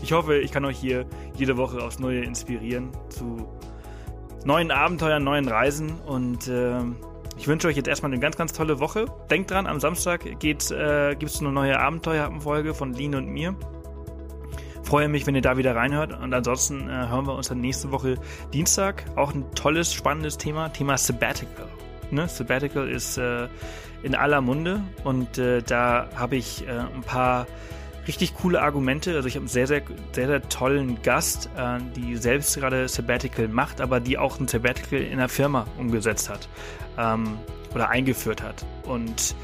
Ich 0.00 0.12
hoffe, 0.12 0.38
ich 0.38 0.52
kann 0.52 0.64
euch 0.64 0.78
hier 0.78 1.04
jede 1.34 1.58
Woche 1.58 1.82
aufs 1.82 1.98
Neue 1.98 2.22
inspirieren 2.22 2.90
zu 3.10 3.46
neuen 4.44 4.70
Abenteuern, 4.70 5.24
neuen 5.24 5.48
Reisen 5.48 6.00
und 6.06 6.46
äh, 6.46 6.80
ich 7.38 7.46
wünsche 7.46 7.68
euch 7.68 7.76
jetzt 7.76 7.88
erstmal 7.88 8.12
eine 8.12 8.20
ganz, 8.20 8.36
ganz 8.36 8.52
tolle 8.52 8.80
Woche. 8.80 9.06
Denkt 9.30 9.50
dran, 9.50 9.66
am 9.66 9.80
Samstag 9.80 10.26
äh, 10.26 10.34
gibt 10.34 10.62
es 10.62 10.72
eine 10.72 11.52
neue 11.52 11.78
Abenteuerfolge 11.78 12.74
von 12.74 12.92
Lean 12.92 13.14
und 13.14 13.28
mir. 13.28 13.54
Freue 14.82 15.08
mich, 15.08 15.26
wenn 15.26 15.34
ihr 15.34 15.42
da 15.42 15.56
wieder 15.56 15.76
reinhört. 15.76 16.18
Und 16.20 16.34
ansonsten 16.34 16.88
äh, 16.88 17.08
hören 17.08 17.26
wir 17.26 17.34
uns 17.34 17.48
dann 17.48 17.60
nächste 17.60 17.92
Woche 17.92 18.16
Dienstag. 18.52 19.04
Auch 19.16 19.34
ein 19.34 19.44
tolles, 19.54 19.92
spannendes 19.92 20.36
Thema, 20.36 20.70
Thema 20.70 20.98
Sabbatical. 20.98 21.68
Ne? 22.10 22.26
Sabbatical 22.26 22.88
ist 22.88 23.18
äh, 23.18 23.48
in 24.02 24.14
aller 24.14 24.40
Munde 24.40 24.82
und 25.04 25.38
äh, 25.38 25.62
da 25.62 26.08
habe 26.14 26.36
ich 26.36 26.66
äh, 26.66 26.70
ein 26.70 27.02
paar 27.02 27.46
richtig 28.08 28.34
coole 28.34 28.60
Argumente. 28.62 29.14
Also 29.14 29.28
ich 29.28 29.34
habe 29.34 29.42
einen 29.42 29.48
sehr, 29.48 29.66
sehr, 29.66 29.82
sehr, 30.12 30.26
sehr 30.26 30.48
tollen 30.48 31.00
Gast, 31.02 31.50
äh, 31.56 31.78
die 31.94 32.16
selbst 32.16 32.56
gerade 32.56 32.88
Sabbatical 32.88 33.46
macht, 33.48 33.80
aber 33.80 34.00
die 34.00 34.18
auch 34.18 34.40
ein 34.40 34.48
Sabbatical 34.48 35.00
in 35.00 35.18
der 35.18 35.28
Firma 35.28 35.66
umgesetzt 35.78 36.28
hat 36.28 36.48
ähm, 36.96 37.38
oder 37.74 37.90
eingeführt 37.90 38.42
hat. 38.42 38.64
Und 38.84 39.36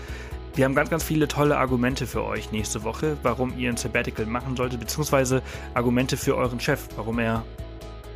wir 0.55 0.65
haben 0.65 0.75
ganz, 0.75 0.89
ganz 0.89 1.05
viele 1.05 1.29
tolle 1.29 1.59
Argumente 1.59 2.07
für 2.07 2.25
euch 2.25 2.51
nächste 2.53 2.83
Woche, 2.83 3.17
warum 3.23 3.57
ihr 3.59 3.71
ein 3.71 3.77
Sabbatical 3.77 4.27
machen 4.27 4.57
solltet, 4.57 4.81
beziehungsweise 4.81 5.43
Argumente 5.75 6.17
für 6.17 6.37
euren 6.37 6.59
Chef, 6.59 6.89
warum 6.97 7.19
er 7.19 7.45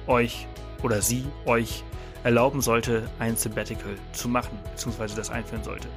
euch 0.06 0.46
oder 0.82 1.02
sie 1.02 1.26
euch 1.44 1.84
erlauben 2.24 2.62
sollte, 2.62 3.08
ein 3.18 3.36
Sabbatical 3.36 3.94
zu 4.12 4.28
machen, 4.28 4.58
beziehungsweise 4.72 5.14
das 5.14 5.30
einführen 5.30 5.62
sollte 5.62 5.88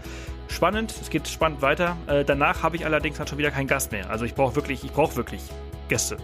spannend, 0.52 0.94
es 1.02 1.10
geht 1.10 1.28
spannend 1.28 1.62
weiter. 1.62 1.98
Äh, 2.08 2.24
danach 2.24 2.64
habe 2.64 2.76
ich 2.76 2.86
allerdings 2.86 3.18
dann 3.18 3.28
schon 3.28 3.38
wieder 3.38 3.52
keinen 3.52 3.68
Gast 3.68 3.92
mehr. 3.92 4.10
Also 4.10 4.26
ich 4.26 4.36
brauche 4.36 4.56
wirklich, 4.56 4.84
ich 4.84 4.92
brauche 4.92 5.16
wirklich 5.16 5.42
Gäste. 5.88 6.18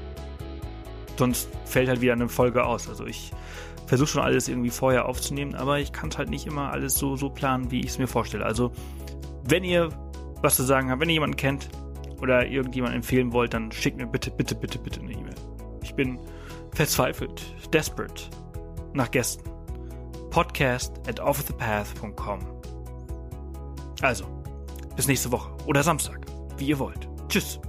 Sonst 1.18 1.50
fällt 1.66 1.90
halt 1.90 2.02
wieder 2.02 2.14
eine 2.14 2.30
Folge 2.30 2.64
aus. 2.66 2.88
Also 2.88 3.06
ich 3.06 3.32
versuche 3.88 4.08
schon 4.08 4.22
alles 4.22 4.48
irgendwie 4.48 4.70
vorher 4.70 5.08
aufzunehmen, 5.08 5.56
aber 5.56 5.80
ich 5.80 5.92
kann 5.92 6.10
es 6.10 6.18
halt 6.18 6.30
nicht 6.30 6.46
immer 6.46 6.72
alles 6.72 6.96
so, 6.96 7.16
so 7.16 7.30
planen, 7.30 7.72
wie 7.72 7.80
ich 7.80 7.88
es 7.88 7.98
mir 7.98 8.08
vorstelle. 8.08 8.46
Also 8.46 8.72
wenn 9.44 9.64
ihr 9.64 9.90
was 10.42 10.56
zu 10.56 10.64
sagen 10.64 10.92
habt, 10.92 11.02
wenn 11.02 11.10
ihr 11.10 11.14
jemanden 11.14 11.38
kennt 11.38 11.70
oder 12.22 12.46
irgendjemanden 12.46 12.98
empfehlen 12.98 13.32
wollt, 13.32 13.54
dann 13.54 13.72
schickt 13.72 13.98
mir 13.98 14.08
bitte, 14.08 14.30
bitte, 14.32 14.56
bitte, 14.56 14.78
bitte 14.78 15.00
eine 15.00 15.14
E-Mail. 15.14 15.36
Ich 15.82 15.96
bin 15.96 16.20
verzweifelt, 16.74 17.56
desperate 17.74 18.24
nach 18.94 19.10
Gästen. 19.10 19.50
Podcast 20.30 20.94
at 21.08 21.20
offthepath.com 21.20 22.57
also, 24.02 24.26
bis 24.96 25.08
nächste 25.08 25.32
Woche 25.32 25.52
oder 25.66 25.84
Samstag, 25.84 26.26
wie 26.58 26.68
ihr 26.68 26.80
wollt. 26.80 27.08
Tschüss. 27.30 27.60